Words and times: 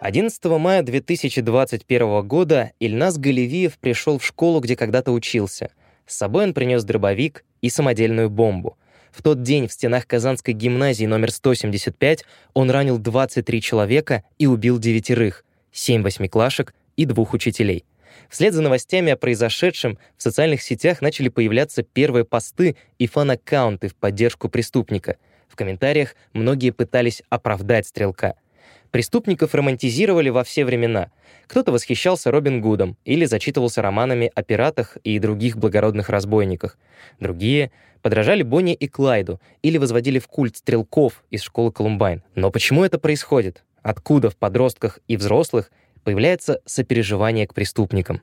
11 0.00 0.42
мая 0.58 0.82
2021 0.82 2.26
года 2.26 2.72
Ильнас 2.80 3.18
Галевиев 3.18 3.76
пришел 3.78 4.18
в 4.18 4.24
школу, 4.24 4.60
где 4.60 4.74
когда-то 4.74 5.12
учился. 5.12 5.72
С 6.06 6.16
собой 6.16 6.44
он 6.44 6.54
принес 6.54 6.84
дробовик 6.84 7.44
и 7.60 7.68
самодельную 7.68 8.30
бомбу. 8.30 8.78
В 9.12 9.22
тот 9.22 9.42
день 9.42 9.68
в 9.68 9.72
стенах 9.72 10.06
Казанской 10.06 10.54
гимназии 10.54 11.04
номер 11.04 11.30
175 11.30 12.24
он 12.54 12.70
ранил 12.70 12.96
23 12.96 13.60
человека 13.60 14.24
и 14.38 14.46
убил 14.46 14.78
девятерых, 14.78 15.44
7 15.70 16.02
восьмиклашек 16.02 16.72
и 16.96 17.04
двух 17.04 17.34
учителей. 17.34 17.84
Вслед 18.30 18.54
за 18.54 18.62
новостями 18.62 19.12
о 19.12 19.18
произошедшем 19.18 19.98
в 20.16 20.22
социальных 20.22 20.62
сетях 20.62 21.02
начали 21.02 21.28
появляться 21.28 21.82
первые 21.82 22.24
посты 22.24 22.76
и 22.98 23.06
фан-аккаунты 23.06 23.88
в 23.88 23.94
поддержку 23.96 24.48
преступника. 24.48 25.18
В 25.46 25.56
комментариях 25.56 26.14
многие 26.32 26.70
пытались 26.70 27.22
оправдать 27.28 27.86
стрелка— 27.86 28.36
Преступников 28.90 29.54
романтизировали 29.54 30.30
во 30.30 30.42
все 30.42 30.64
времена. 30.64 31.10
Кто-то 31.46 31.72
восхищался 31.72 32.30
Робин 32.30 32.60
Гудом 32.60 32.96
или 33.04 33.24
зачитывался 33.24 33.82
романами 33.82 34.30
о 34.34 34.42
пиратах 34.42 34.96
и 35.04 35.18
других 35.18 35.56
благородных 35.56 36.08
разбойниках. 36.08 36.76
Другие 37.20 37.70
подражали 38.02 38.42
Бонни 38.42 38.74
и 38.74 38.88
Клайду 38.88 39.40
или 39.62 39.78
возводили 39.78 40.18
в 40.18 40.26
культ 40.26 40.56
стрелков 40.56 41.22
из 41.30 41.42
школы 41.42 41.70
Колумбайн. 41.70 42.22
Но 42.34 42.50
почему 42.50 42.84
это 42.84 42.98
происходит? 42.98 43.64
Откуда 43.82 44.30
в 44.30 44.36
подростках 44.36 44.98
и 45.06 45.16
взрослых 45.16 45.70
появляется 46.02 46.60
сопереживание 46.66 47.46
к 47.46 47.54
преступникам? 47.54 48.22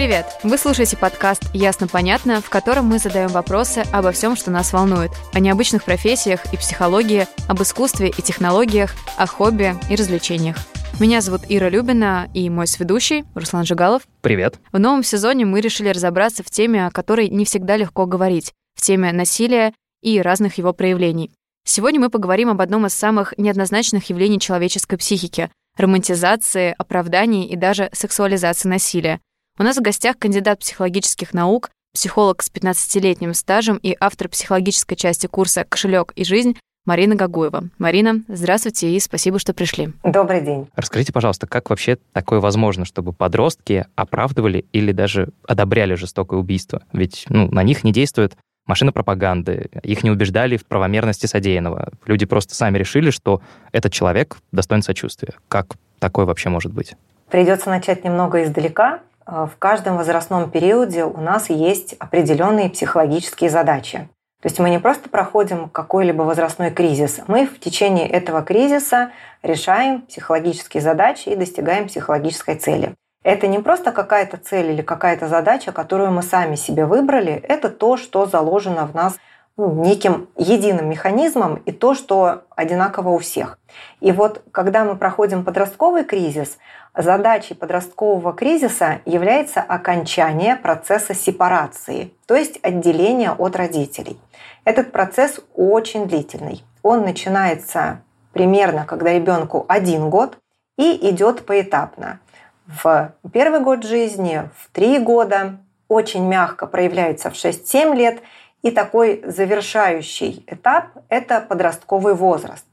Привет! 0.00 0.24
Вы 0.42 0.56
слушаете 0.56 0.96
подкаст 0.96 1.42
«Ясно-понятно», 1.52 2.40
в 2.40 2.48
котором 2.48 2.86
мы 2.86 2.98
задаем 2.98 3.28
вопросы 3.28 3.82
обо 3.92 4.12
всем, 4.12 4.34
что 4.34 4.50
нас 4.50 4.72
волнует. 4.72 5.10
О 5.34 5.40
необычных 5.40 5.84
профессиях 5.84 6.40
и 6.54 6.56
психологии, 6.56 7.26
об 7.48 7.60
искусстве 7.60 8.08
и 8.08 8.22
технологиях, 8.22 8.94
о 9.18 9.26
хобби 9.26 9.74
и 9.90 9.96
развлечениях. 9.96 10.56
Меня 10.98 11.20
зовут 11.20 11.42
Ира 11.50 11.68
Любина 11.68 12.30
и 12.32 12.48
мой 12.48 12.66
сведущий 12.66 13.26
Руслан 13.34 13.66
Жигалов. 13.66 14.04
Привет. 14.22 14.58
В 14.72 14.78
новом 14.78 15.02
сезоне 15.02 15.44
мы 15.44 15.60
решили 15.60 15.90
разобраться 15.90 16.42
в 16.42 16.48
теме, 16.48 16.86
о 16.86 16.90
которой 16.90 17.28
не 17.28 17.44
всегда 17.44 17.76
легко 17.76 18.06
говорить, 18.06 18.54
в 18.76 18.80
теме 18.80 19.12
насилия 19.12 19.74
и 20.00 20.18
разных 20.22 20.56
его 20.56 20.72
проявлений. 20.72 21.30
Сегодня 21.66 22.00
мы 22.00 22.08
поговорим 22.08 22.48
об 22.48 22.62
одном 22.62 22.86
из 22.86 22.94
самых 22.94 23.34
неоднозначных 23.36 24.08
явлений 24.08 24.40
человеческой 24.40 24.96
психики— 24.96 25.50
романтизации, 25.76 26.74
оправдании 26.78 27.46
и 27.46 27.54
даже 27.54 27.90
сексуализации 27.92 28.66
насилия— 28.66 29.20
у 29.60 29.62
нас 29.62 29.76
в 29.76 29.82
гостях 29.82 30.18
кандидат 30.18 30.60
психологических 30.60 31.34
наук, 31.34 31.70
психолог 31.92 32.42
с 32.42 32.50
15-летним 32.50 33.34
стажем 33.34 33.76
и 33.76 33.94
автор 34.00 34.30
психологической 34.30 34.96
части 34.96 35.26
курса 35.26 35.66
«Кошелек 35.68 36.12
и 36.16 36.24
жизнь» 36.24 36.56
Марина 36.86 37.14
Гагуева. 37.14 37.64
Марина, 37.76 38.22
здравствуйте 38.26 38.88
и 38.88 38.98
спасибо, 38.98 39.38
что 39.38 39.52
пришли. 39.52 39.92
Добрый 40.02 40.40
день. 40.40 40.66
Расскажите, 40.76 41.12
пожалуйста, 41.12 41.46
как 41.46 41.68
вообще 41.68 41.98
такое 42.14 42.40
возможно, 42.40 42.86
чтобы 42.86 43.12
подростки 43.12 43.84
оправдывали 43.96 44.64
или 44.72 44.92
даже 44.92 45.28
одобряли 45.46 45.94
жестокое 45.94 46.40
убийство? 46.40 46.82
Ведь 46.94 47.26
ну, 47.28 47.50
на 47.50 47.62
них 47.62 47.84
не 47.84 47.92
действует 47.92 48.38
машина 48.66 48.92
пропаганды, 48.92 49.68
их 49.82 50.02
не 50.02 50.10
убеждали 50.10 50.56
в 50.56 50.64
правомерности 50.64 51.26
содеянного. 51.26 51.92
Люди 52.06 52.24
просто 52.24 52.54
сами 52.54 52.78
решили, 52.78 53.10
что 53.10 53.42
этот 53.72 53.92
человек 53.92 54.38
достоин 54.52 54.80
сочувствия. 54.80 55.34
Как 55.48 55.76
такое 55.98 56.24
вообще 56.24 56.48
может 56.48 56.72
быть? 56.72 56.94
Придется 57.28 57.68
начать 57.68 58.04
немного 58.04 58.42
издалека. 58.42 59.00
Э, 59.30 59.46
в 59.46 59.58
каждом 59.58 59.96
возрастном 59.96 60.50
периоде 60.50 61.04
у 61.04 61.20
нас 61.20 61.50
есть 61.50 61.94
определенные 61.98 62.68
психологические 62.68 63.50
задачи. 63.50 64.08
То 64.42 64.46
есть 64.46 64.58
мы 64.58 64.70
не 64.70 64.78
просто 64.78 65.10
проходим 65.10 65.68
какой-либо 65.68 66.22
возрастной 66.22 66.70
кризис, 66.70 67.20
мы 67.26 67.46
в 67.46 67.60
течение 67.60 68.08
этого 68.08 68.40
кризиса 68.42 69.10
решаем 69.42 70.00
психологические 70.02 70.82
задачи 70.82 71.28
и 71.28 71.36
достигаем 71.36 71.88
психологической 71.88 72.54
цели. 72.54 72.94
Это 73.22 73.46
не 73.48 73.58
просто 73.58 73.92
какая-то 73.92 74.38
цель 74.38 74.70
или 74.70 74.80
какая-то 74.80 75.28
задача, 75.28 75.72
которую 75.72 76.10
мы 76.10 76.22
сами 76.22 76.54
себе 76.54 76.86
выбрали, 76.86 77.32
это 77.34 77.68
то, 77.68 77.98
что 77.98 78.24
заложено 78.24 78.86
в 78.86 78.94
нас 78.94 79.18
ну, 79.56 79.74
неким 79.74 80.28
единым 80.36 80.88
механизмом 80.88 81.56
и 81.66 81.72
то, 81.72 81.94
что 81.94 82.44
одинаково 82.56 83.10
у 83.10 83.18
всех. 83.18 83.58
И 84.00 84.12
вот 84.12 84.42
когда 84.52 84.84
мы 84.84 84.96
проходим 84.96 85.44
подростковый 85.44 86.04
кризис, 86.04 86.58
задачей 86.96 87.54
подросткового 87.54 88.32
кризиса 88.32 89.00
является 89.04 89.60
окончание 89.60 90.56
процесса 90.56 91.14
сепарации, 91.14 92.12
то 92.26 92.34
есть 92.34 92.58
отделения 92.62 93.32
от 93.32 93.56
родителей. 93.56 94.18
Этот 94.64 94.92
процесс 94.92 95.40
очень 95.54 96.06
длительный. 96.06 96.64
Он 96.82 97.02
начинается 97.02 98.02
примерно, 98.32 98.84
когда 98.84 99.12
ребенку 99.12 99.64
один 99.68 100.10
год 100.10 100.38
и 100.76 101.10
идет 101.10 101.44
поэтапно. 101.46 102.20
В 102.66 103.12
первый 103.32 103.60
год 103.60 103.84
жизни, 103.84 104.48
в 104.56 104.70
три 104.72 104.98
года, 104.98 105.58
очень 105.88 106.26
мягко 106.26 106.66
проявляется 106.66 107.30
в 107.30 107.34
6-7 107.34 107.96
лет, 107.96 108.22
и 108.62 108.70
такой 108.70 109.22
завершающий 109.26 110.44
этап– 110.46 110.86
это 111.08 111.40
подростковый 111.40 112.14
возраст. 112.14 112.66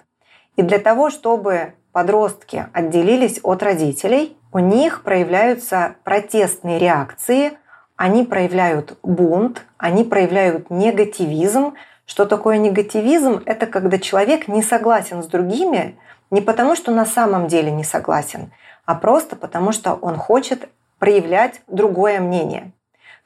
И 0.56 0.62
для 0.62 0.80
того, 0.80 1.10
чтобы 1.10 1.74
подростки 1.92 2.68
отделились 2.74 3.40
от 3.44 3.64
родителей, 3.64 4.38
у 4.52 4.60
них 4.60 5.04
проявляются 5.04 5.96
протестные 6.04 6.80
реакции, 6.80 7.54
они 7.96 8.24
проявляют 8.24 8.98
бунт, 9.02 9.66
они 9.78 10.04
проявляют 10.04 10.70
негативизм. 10.70 11.74
Что 12.06 12.26
такое 12.26 12.58
негативизм? 12.58 13.42
Это 13.46 13.66
когда 13.66 13.98
человек 13.98 14.48
не 14.48 14.62
согласен 14.62 15.24
с 15.24 15.28
другими 15.28 15.98
не 16.30 16.42
потому, 16.42 16.76
что 16.76 16.92
на 16.92 17.06
самом 17.06 17.48
деле 17.48 17.72
не 17.72 17.84
согласен, 17.84 18.52
а 18.86 18.96
просто 18.96 19.36
потому, 19.36 19.72
что 19.72 19.94
он 19.94 20.16
хочет 20.18 20.70
проявлять 21.00 21.62
другое 21.68 22.20
мнение. 22.20 22.72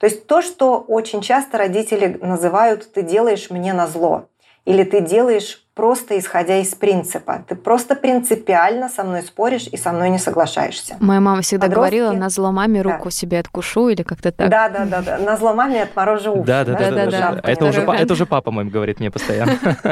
То 0.01 0.07
есть 0.07 0.25
то, 0.25 0.41
что 0.41 0.79
очень 0.79 1.21
часто 1.21 1.59
родители 1.59 2.17
называют 2.23 2.91
«ты 2.91 3.03
делаешь 3.03 3.51
мне 3.51 3.71
на 3.71 3.85
зло» 3.85 4.25
или 4.65 4.83
«ты 4.83 4.99
делаешь 4.99 5.63
просто 5.75 6.17
исходя 6.17 6.57
из 6.57 6.73
принципа. 6.73 7.45
Ты 7.47 7.53
просто 7.53 7.95
принципиально 7.95 8.89
со 8.89 9.03
мной 9.03 9.21
споришь 9.21 9.67
и 9.67 9.77
со 9.77 9.91
мной 9.91 10.09
не 10.09 10.17
соглашаешься. 10.17 10.97
Моя 10.99 11.19
мама 11.19 11.43
всегда 11.43 11.67
Подростки... 11.67 11.95
говорила, 11.95 12.19
на 12.19 12.29
зло 12.29 12.51
маме 12.51 12.81
руку 12.81 13.05
да. 13.05 13.11
себе 13.11 13.39
откушу 13.39 13.89
или 13.89 14.01
как-то 14.01 14.31
так. 14.31 14.49
Да, 14.49 14.69
да, 14.69 14.85
да, 14.85 15.01
да. 15.03 15.17
На 15.19 15.37
зло 15.37 15.53
маме 15.53 15.83
отморожу 15.83 16.31
уши. 16.31 16.47
Да, 16.47 16.65
да, 16.65 16.73
да. 16.73 16.89
да, 16.89 17.05
да, 17.05 17.31
да. 17.33 17.41
Это, 17.43 17.65
уже, 17.65 17.81
это 17.81 18.13
уже 18.13 18.25
папа 18.25 18.49
мой 18.49 18.65
говорит 18.65 18.99
мне 18.99 19.11
постоянно. 19.11 19.53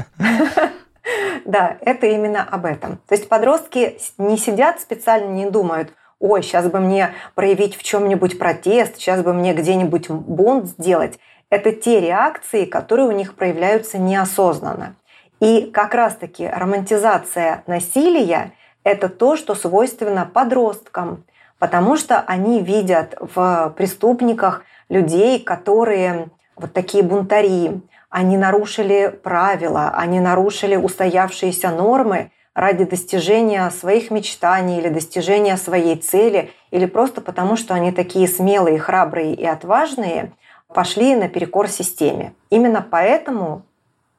Да, 1.45 1.77
это 1.81 2.05
именно 2.05 2.43
об 2.43 2.65
этом. 2.65 2.99
То 3.07 3.15
есть 3.15 3.27
подростки 3.27 3.97
не 4.19 4.37
сидят 4.37 4.81
специально, 4.81 5.31
не 5.31 5.49
думают, 5.49 5.89
ой, 6.19 6.43
сейчас 6.43 6.67
бы 6.67 6.79
мне 6.79 7.13
проявить 7.35 7.75
в 7.75 7.83
чем-нибудь 7.83 8.37
протест, 8.37 8.97
сейчас 8.97 9.21
бы 9.23 9.33
мне 9.33 9.53
где-нибудь 9.53 10.09
бунт 10.09 10.67
сделать. 10.67 11.19
Это 11.49 11.71
те 11.71 11.99
реакции, 11.99 12.65
которые 12.65 13.07
у 13.07 13.11
них 13.11 13.35
проявляются 13.35 13.97
неосознанно. 13.97 14.95
И 15.39 15.71
как 15.73 15.93
раз-таки 15.93 16.47
романтизация 16.47 17.63
насилия– 17.65 18.51
это 18.83 19.09
то, 19.09 19.35
что 19.37 19.55
свойственно 19.55 20.29
подросткам, 20.31 21.23
потому 21.57 21.97
что 21.97 22.19
они 22.19 22.61
видят 22.61 23.15
в 23.19 23.73
преступниках 23.77 24.63
людей, 24.89 25.39
которые 25.39 26.27
вот 26.55 26.73
такие 26.73 27.03
бунтари, 27.03 27.81
они 28.09 28.37
нарушили 28.37 29.07
правила, 29.07 29.93
они 29.95 30.19
нарушили 30.19 30.75
устоявшиеся 30.75 31.69
нормы 31.69 32.31
ради 32.53 32.83
достижения 32.85 33.69
своих 33.69 34.11
мечтаний 34.11 34.79
или 34.79 34.89
достижения 34.89 35.57
своей 35.57 35.95
цели, 35.95 36.51
или 36.71 36.85
просто 36.85 37.21
потому, 37.21 37.55
что 37.55 37.73
они 37.73 37.91
такие 37.91 38.27
смелые, 38.27 38.79
храбрые 38.79 39.33
и 39.33 39.45
отважные, 39.45 40.33
пошли 40.67 41.15
наперекор 41.15 41.67
системе. 41.67 42.33
Именно 42.49 42.85
поэтому 42.89 43.63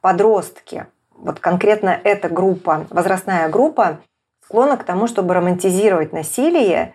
подростки 0.00 0.86
вот 1.20 1.38
конкретно 1.38 2.00
эта 2.02 2.28
группа, 2.28 2.86
возрастная 2.90 3.48
группа, 3.48 4.00
склонна 4.44 4.76
к 4.76 4.84
тому, 4.84 5.06
чтобы 5.06 5.34
романтизировать 5.34 6.12
насилие, 6.12 6.94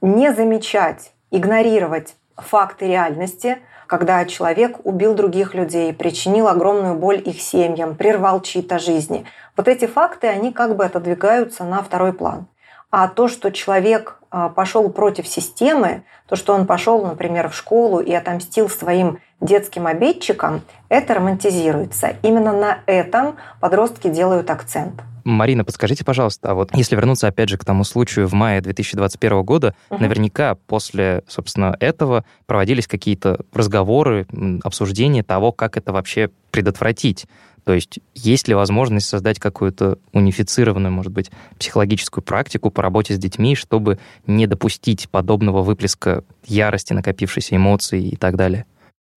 не 0.00 0.32
замечать, 0.32 1.12
игнорировать 1.30 2.14
факты 2.36 2.86
реальности, 2.86 3.58
когда 3.92 4.24
человек 4.24 4.78
убил 4.84 5.12
других 5.12 5.52
людей, 5.52 5.92
причинил 5.92 6.48
огромную 6.48 6.94
боль 6.94 7.20
их 7.22 7.42
семьям, 7.42 7.94
прервал 7.94 8.40
чьи-то 8.40 8.78
жизни. 8.78 9.26
Вот 9.54 9.68
эти 9.68 9.86
факты, 9.86 10.28
они 10.28 10.50
как 10.50 10.76
бы 10.76 10.86
отодвигаются 10.86 11.64
на 11.64 11.82
второй 11.82 12.14
план. 12.14 12.46
А 12.90 13.06
то, 13.06 13.28
что 13.28 13.52
человек 13.52 14.18
а, 14.30 14.48
пошел 14.48 14.88
против 14.88 15.28
системы, 15.28 16.04
то, 16.26 16.36
что 16.36 16.54
он 16.54 16.66
пошел, 16.66 17.04
например, 17.04 17.50
в 17.50 17.54
школу 17.54 18.00
и 18.00 18.14
отомстил 18.14 18.70
своим 18.70 19.20
детским 19.42 19.86
обидчикам, 19.86 20.62
это 20.88 21.14
романтизируется. 21.14 22.16
Именно 22.22 22.52
на 22.52 22.78
этом 22.86 23.36
подростки 23.60 24.08
делают 24.08 24.48
акцент. 24.50 25.02
Марина, 25.24 25.64
подскажите, 25.64 26.04
пожалуйста, 26.04 26.50
а 26.50 26.54
вот 26.54 26.74
если 26.74 26.96
вернуться 26.96 27.28
опять 27.28 27.48
же 27.48 27.56
к 27.56 27.64
тому 27.64 27.84
случаю 27.84 28.26
в 28.26 28.32
мае 28.32 28.60
2021 28.60 29.42
года, 29.42 29.74
угу. 29.88 30.02
наверняка 30.02 30.56
после, 30.66 31.22
собственно, 31.28 31.76
этого 31.78 32.24
проводились 32.46 32.86
какие-то 32.86 33.40
разговоры, 33.52 34.26
обсуждения 34.64 35.22
того, 35.22 35.52
как 35.52 35.76
это 35.76 35.92
вообще 35.92 36.30
предотвратить. 36.50 37.26
То 37.64 37.72
есть 37.72 38.00
есть 38.14 38.48
ли 38.48 38.54
возможность 38.54 39.08
создать 39.08 39.38
какую-то 39.38 39.98
унифицированную, 40.12 40.90
может 40.90 41.12
быть, 41.12 41.30
психологическую 41.58 42.24
практику 42.24 42.70
по 42.70 42.82
работе 42.82 43.14
с 43.14 43.18
детьми, 43.18 43.54
чтобы 43.54 44.00
не 44.26 44.48
допустить 44.48 45.08
подобного 45.08 45.62
выплеска 45.62 46.24
ярости, 46.44 46.92
накопившейся 46.92 47.54
эмоций 47.54 48.02
и 48.02 48.16
так 48.16 48.36
далее? 48.36 48.66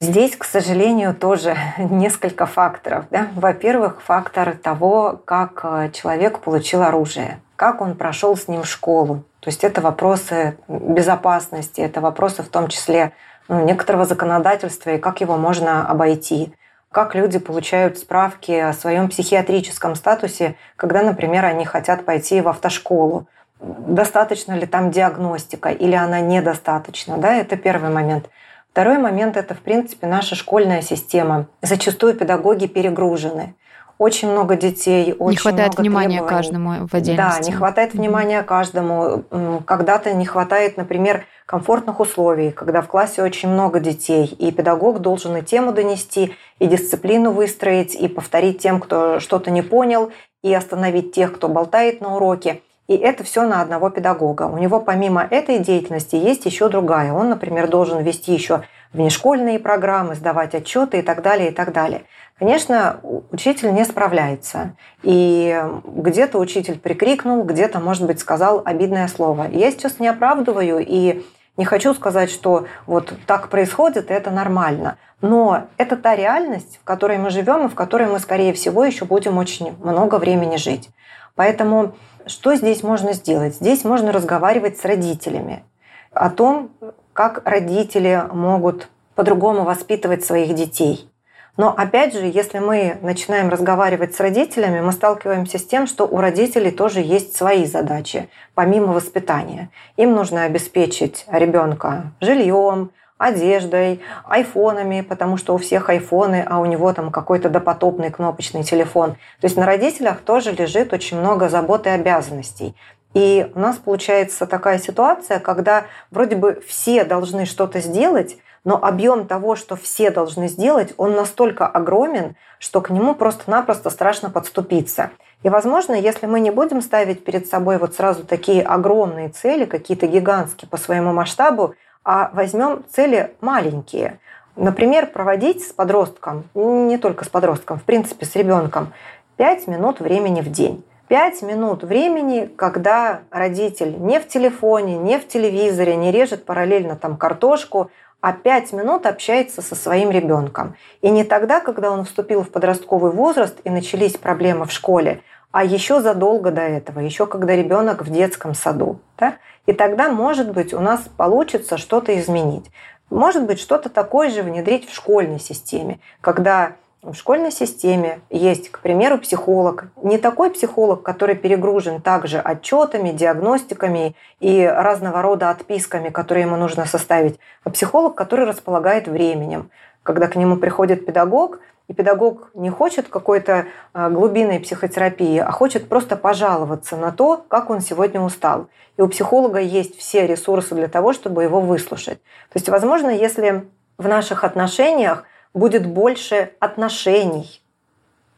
Здесь, 0.02 0.36
к 0.36 0.44
сожалению, 0.44 1.16
тоже 1.16 1.58
несколько 1.78 2.46
факторов. 2.46 3.06
Да? 3.12 3.28
Во-первых, 3.36 4.02
фактор 4.02 4.58
того, 4.58 5.22
как 5.26 5.62
э, 5.64 5.92
человек 5.92 6.40
получил 6.40 6.84
оружие, 6.84 7.40
как 7.56 7.82
он 7.82 7.96
прошел 7.96 8.36
с 8.36 8.48
ним 8.48 8.64
школу. 8.64 9.24
То 9.40 9.50
есть 9.50 9.64
это 9.64 9.80
вопросы 9.82 10.58
безопасности, 10.68 11.82
это 11.82 12.02
вопросы 12.02 12.44
в 12.44 12.50
том 12.50 12.68
числе 12.68 13.14
ну, 13.48 13.64
некоторого 13.64 14.06
законодательства 14.06 14.90
и 14.90 14.98
как 14.98 15.22
его 15.22 15.38
можно 15.38 15.88
обойти 15.88 16.54
как 16.96 17.14
люди 17.14 17.40
получают 17.40 17.98
справки 17.98 18.54
о 18.54 18.72
своем 18.72 19.10
психиатрическом 19.10 19.96
статусе, 19.96 20.56
когда, 20.78 21.02
например, 21.02 21.44
они 21.44 21.66
хотят 21.66 22.06
пойти 22.06 22.40
в 22.40 22.48
автошколу. 22.48 23.28
Достаточно 23.60 24.54
ли 24.54 24.66
там 24.66 24.92
диагностика 24.92 25.72
или 25.72 25.94
она 25.94 26.22
недостаточна? 26.22 27.18
Да, 27.18 27.36
это 27.36 27.58
первый 27.58 27.90
момент. 27.90 28.30
Второй 28.76 28.98
момент– 28.98 29.38
это, 29.38 29.54
в 29.54 29.60
принципе, 29.60 30.06
наша 30.06 30.36
школьная 30.36 30.82
система. 30.82 31.48
Зачастую 31.62 32.14
педагоги 32.14 32.68
перегружены 32.68 33.56
очень 33.98 34.30
много 34.30 34.58
детей, 34.58 35.16
очень 35.18 35.30
не 35.30 35.38
хватает 35.38 35.76
много 35.76 35.82
внимания 35.82 36.18
требований. 36.18 36.36
каждому 36.36 36.70
в 36.86 36.94
отдельности. 36.94 37.40
Да, 37.40 37.48
не 37.48 37.54
хватает 37.54 37.94
внимания 37.94 38.44
каждому. 38.44 39.24
Когда-то 39.66 40.14
не 40.14 40.26
хватает, 40.26 40.76
например, 40.76 41.24
комфортных 41.46 42.02
условий, 42.02 42.52
когда 42.52 42.82
в 42.82 42.90
классе 42.90 43.24
очень 43.24 43.48
много 43.48 43.80
детей, 43.80 44.26
и 44.26 44.52
педагог 44.52 45.00
должен 45.00 45.38
и 45.38 45.42
тему 45.42 45.72
донести, 45.72 46.36
и 46.60 46.68
дисциплину 46.68 47.32
выстроить, 47.32 47.96
и 47.96 48.10
повторить 48.10 48.60
тем, 48.60 48.82
кто 48.82 49.22
что-то 49.22 49.52
не 49.52 49.62
понял, 49.62 50.12
и 50.44 50.54
остановить 50.54 51.14
тех, 51.14 51.34
кто 51.34 51.48
болтает 51.48 52.02
на 52.02 52.18
уроке. 52.18 52.60
И 52.88 52.96
это 52.96 53.24
все 53.24 53.44
на 53.44 53.62
одного 53.62 53.90
педагога. 53.90 54.44
У 54.44 54.58
него 54.58 54.80
помимо 54.80 55.24
этой 55.24 55.60
деятельности 55.60 56.16
есть 56.16 56.46
еще 56.46 56.70
другая. 56.70 57.14
Он, 57.14 57.30
например, 57.30 57.68
должен 57.68 58.04
вести 58.04 58.32
еще 58.34 58.62
внешкольные 58.94 59.60
программы, 59.60 60.16
сдавать 60.16 60.54
отчеты 60.54 61.00
и 61.00 61.02
так 61.02 61.22
далее, 61.22 61.50
и 61.50 61.52
так 61.52 61.74
далее. 61.74 62.04
Конечно, 62.38 63.00
учитель 63.32 63.74
не 63.74 63.86
справляется. 63.86 64.76
И 65.02 65.60
где-то 65.86 66.38
учитель 66.38 66.80
прикрикнул, 66.80 67.44
где-то, 67.44 67.80
может 67.80 68.06
быть, 68.06 68.20
сказал 68.20 68.62
обидное 68.64 69.08
слово. 69.08 69.48
Я 69.52 69.72
сейчас 69.72 70.00
не 70.00 70.08
оправдываю 70.08 70.86
и 70.86 71.26
не 71.58 71.66
хочу 71.66 71.94
сказать, 71.94 72.30
что 72.30 72.66
вот 72.86 73.14
так 73.26 73.50
происходит, 73.50 74.12
и 74.12 74.14
это 74.14 74.30
нормально. 74.30 74.98
Но 75.22 75.68
это 75.78 75.96
та 75.96 76.16
реальность, 76.16 76.80
в 76.82 76.84
которой 76.84 77.18
мы 77.18 77.30
живем 77.30 77.66
и 77.66 77.70
в 77.70 77.76
которой 77.76 78.08
мы, 78.08 78.20
скорее 78.20 78.54
всего, 78.54 78.84
еще 78.84 79.06
будем 79.06 79.38
очень 79.38 79.74
много 79.82 80.16
времени 80.16 80.58
жить. 80.58 80.90
Поэтому 81.36 81.96
что 82.28 82.56
здесь 82.56 82.84
можно 82.84 83.14
сделать? 83.14 83.56
Здесь 83.56 83.84
можно 83.84 84.12
разговаривать 84.12 84.78
с 84.78 84.86
родителями 84.86 85.64
о 86.12 86.30
том, 86.30 86.72
как 87.14 87.48
родители 87.48 88.24
могут 88.32 88.90
по-другому 89.16 89.64
воспитывать 89.64 90.26
своих 90.26 90.54
детей. 90.56 91.10
Но 91.58 91.74
опять 91.76 92.14
же, 92.14 92.26
если 92.26 92.60
мы 92.60 92.98
начинаем 93.02 93.50
разговаривать 93.50 94.14
с 94.14 94.20
родителями, 94.20 94.82
мы 94.82 94.92
сталкиваемся 94.92 95.58
с 95.58 95.66
тем, 95.66 95.88
что 95.88 96.06
у 96.06 96.18
родителей 96.18 96.72
тоже 96.72 97.00
есть 97.00 97.36
свои 97.36 97.66
задачи, 97.66 98.30
помимо 98.56 98.92
воспитания. 98.92 99.70
Им 99.96 100.14
нужно 100.14 100.44
обеспечить 100.44 101.26
ребенка 101.32 102.12
жильем, 102.20 102.92
одеждой, 103.18 104.02
айфонами, 104.26 105.02
потому 105.02 105.38
что 105.38 105.56
у 105.56 105.58
всех 105.58 105.90
айфоны, 105.90 106.46
а 106.48 106.60
у 106.60 106.66
него 106.66 106.92
там 106.94 107.12
какой-то 107.12 107.50
допотопный 107.50 108.12
кнопочный 108.12 108.64
телефон. 108.64 109.12
То 109.40 109.46
есть 109.46 109.56
на 109.58 109.66
родителях 109.66 110.20
тоже 110.22 110.52
лежит 110.52 110.92
очень 110.94 111.18
много 111.18 111.50
забот 111.50 111.88
и 111.88 111.90
обязанностей. 111.90 112.76
И 113.14 113.50
у 113.56 113.60
нас 113.60 113.78
получается 113.78 114.46
такая 114.46 114.78
ситуация, 114.78 115.40
когда 115.40 115.86
вроде 116.12 116.36
бы 116.36 116.62
все 116.68 117.06
должны 117.06 117.46
что-то 117.46 117.80
сделать, 117.80 118.38
но 118.66 118.84
объем 118.84 119.26
того, 119.28 119.56
что 119.56 119.78
все 119.78 120.10
должны 120.10 120.50
сделать, 120.50 120.94
он 120.98 121.14
настолько 121.14 121.66
огромен, 121.66 122.36
что 122.60 122.82
к 122.82 122.90
нему 122.90 123.16
просто-напросто 123.16 123.90
страшно 123.90 124.30
подступиться. 124.30 125.12
И, 125.44 125.50
возможно, 125.50 125.94
если 125.94 126.26
мы 126.26 126.40
не 126.40 126.52
будем 126.52 126.82
ставить 126.82 127.24
перед 127.24 127.48
собой 127.48 127.78
вот 127.78 127.94
сразу 127.94 128.26
такие 128.26 128.64
огромные 128.64 129.30
цели, 129.30 129.66
какие-то 129.66 130.08
гигантские 130.08 130.68
по 130.68 130.78
своему 130.78 131.14
масштабу, 131.14 131.76
а 132.06 132.30
возьмем 132.34 132.84
цели 132.90 133.36
маленькие. 133.42 134.20
Например, 134.56 135.08
проводить 135.08 135.68
с 135.68 135.74
подростком, 135.74 136.46
не 136.54 136.98
только 136.98 137.26
с 137.26 137.28
подростком, 137.28 137.78
в 137.78 137.84
принципе, 137.84 138.26
с 138.26 138.36
ребенком, 138.36 138.94
5 139.36 139.68
минут 139.68 140.00
времени 140.00 140.40
в 140.40 140.50
день. 140.50 140.86
5 141.10 141.42
минут 141.42 141.84
времени, 141.84 142.50
когда 142.56 143.22
родитель 143.32 143.96
не 144.00 144.20
в 144.20 144.28
телефоне, 144.28 144.98
не 144.98 145.20
в 145.20 145.28
телевизоре, 145.28 145.96
не 145.96 146.12
режет 146.12 146.46
параллельно 146.46 146.96
там 146.96 147.18
картошку, 147.18 147.92
а 148.22 148.32
5 148.32 148.74
минут 148.74 149.06
общается 149.06 149.62
со 149.62 149.76
своим 149.76 150.10
ребенком. 150.10 150.76
И 151.02 151.10
не 151.10 151.24
тогда, 151.24 151.60
когда 151.60 151.92
он 151.92 152.06
вступил 152.06 152.44
в 152.44 152.50
подростковый 152.50 153.12
возраст 153.12 153.60
и 153.66 153.70
начались 153.70 154.18
проблемы 154.18 154.66
в 154.66 154.72
школе, 154.72 155.22
а 155.56 155.64
еще 155.64 156.02
задолго 156.02 156.52
до 156.52 156.64
этого, 156.64 157.00
еще 157.00 157.28
когда 157.28 157.56
ребенок 157.56 158.02
в 158.02 158.12
детском 158.12 158.54
саду. 158.54 159.00
Да? 159.18 159.36
И 159.66 159.72
тогда, 159.72 160.10
может 160.10 160.52
быть, 160.52 160.74
у 160.74 160.82
нас 160.82 161.04
получится 161.16 161.78
что-то 161.78 162.20
изменить. 162.20 162.66
Может 163.10 163.46
быть, 163.46 163.62
что-то 163.62 163.88
такое 163.88 164.32
же 164.32 164.44
внедрить 164.44 164.86
в 164.86 164.94
школьной 164.94 165.40
системе, 165.40 166.02
когда 166.20 166.74
в 167.02 167.14
школьной 167.14 167.54
системе 167.54 168.20
есть, 168.30 168.70
к 168.70 168.80
примеру, 168.80 169.18
психолог. 169.18 169.86
Не 170.04 170.18
такой 170.18 170.52
психолог, 170.52 171.04
который 171.04 171.36
перегружен 171.36 172.02
также 172.02 172.40
отчетами, 172.40 173.12
диагностиками 173.12 174.14
и 174.42 174.62
разного 174.62 175.22
рода 175.22 175.52
отписками, 175.52 176.10
которые 176.10 176.48
ему 176.48 176.58
нужно 176.58 176.86
составить, 176.86 177.40
а 177.64 177.70
психолог, 177.70 178.16
который 178.16 178.46
располагает 178.46 179.08
временем. 179.08 179.70
Когда 180.04 180.28
к 180.28 180.36
нему 180.36 180.58
приходит 180.58 181.06
педагог, 181.06 181.60
и 181.88 181.94
педагог 181.94 182.50
не 182.54 182.70
хочет 182.70 183.08
какой-то 183.08 183.68
а, 183.94 184.10
глубинной 184.10 184.60
психотерапии, 184.60 185.38
а 185.38 185.52
хочет 185.52 185.88
просто 185.88 186.16
пожаловаться 186.16 186.98
на 186.98 187.12
то, 187.12 187.44
как 187.48 187.70
он 187.70 187.82
сегодня 187.82 188.22
устал. 188.22 188.68
И 188.98 189.02
у 189.02 189.08
психолога 189.08 189.60
есть 189.60 189.98
все 189.98 190.26
ресурсы 190.26 190.74
для 190.74 190.88
того, 190.88 191.14
чтобы 191.14 191.44
его 191.44 191.62
выслушать. 191.62 192.20
То 192.52 192.56
есть, 192.56 192.70
возможно, 192.70 193.10
если 193.10 193.68
в 193.98 194.08
наших 194.08 194.44
отношениях 194.44 195.26
будет 195.54 195.86
больше 195.86 196.52
отношений, 196.60 197.62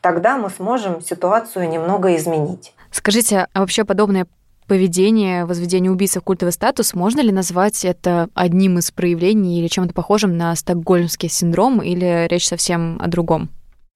тогда 0.01 0.37
мы 0.37 0.49
сможем 0.49 1.01
ситуацию 1.01 1.69
немного 1.69 2.15
изменить. 2.15 2.73
Скажите, 2.91 3.47
а 3.53 3.59
вообще 3.59 3.85
подобное 3.85 4.27
поведение, 4.67 5.45
возведение 5.45 5.91
убийцы 5.91 6.19
в 6.19 6.23
культовый 6.23 6.51
статус, 6.51 6.93
можно 6.93 7.21
ли 7.21 7.31
назвать 7.31 7.85
это 7.85 8.29
одним 8.33 8.77
из 8.77 8.91
проявлений 8.91 9.59
или 9.59 9.67
чем-то 9.67 9.93
похожим 9.93 10.37
на 10.37 10.55
стокгольмский 10.55 11.29
синдром, 11.29 11.81
или 11.81 12.27
речь 12.27 12.47
совсем 12.47 12.99
о 13.01 13.07
другом? 13.07 13.49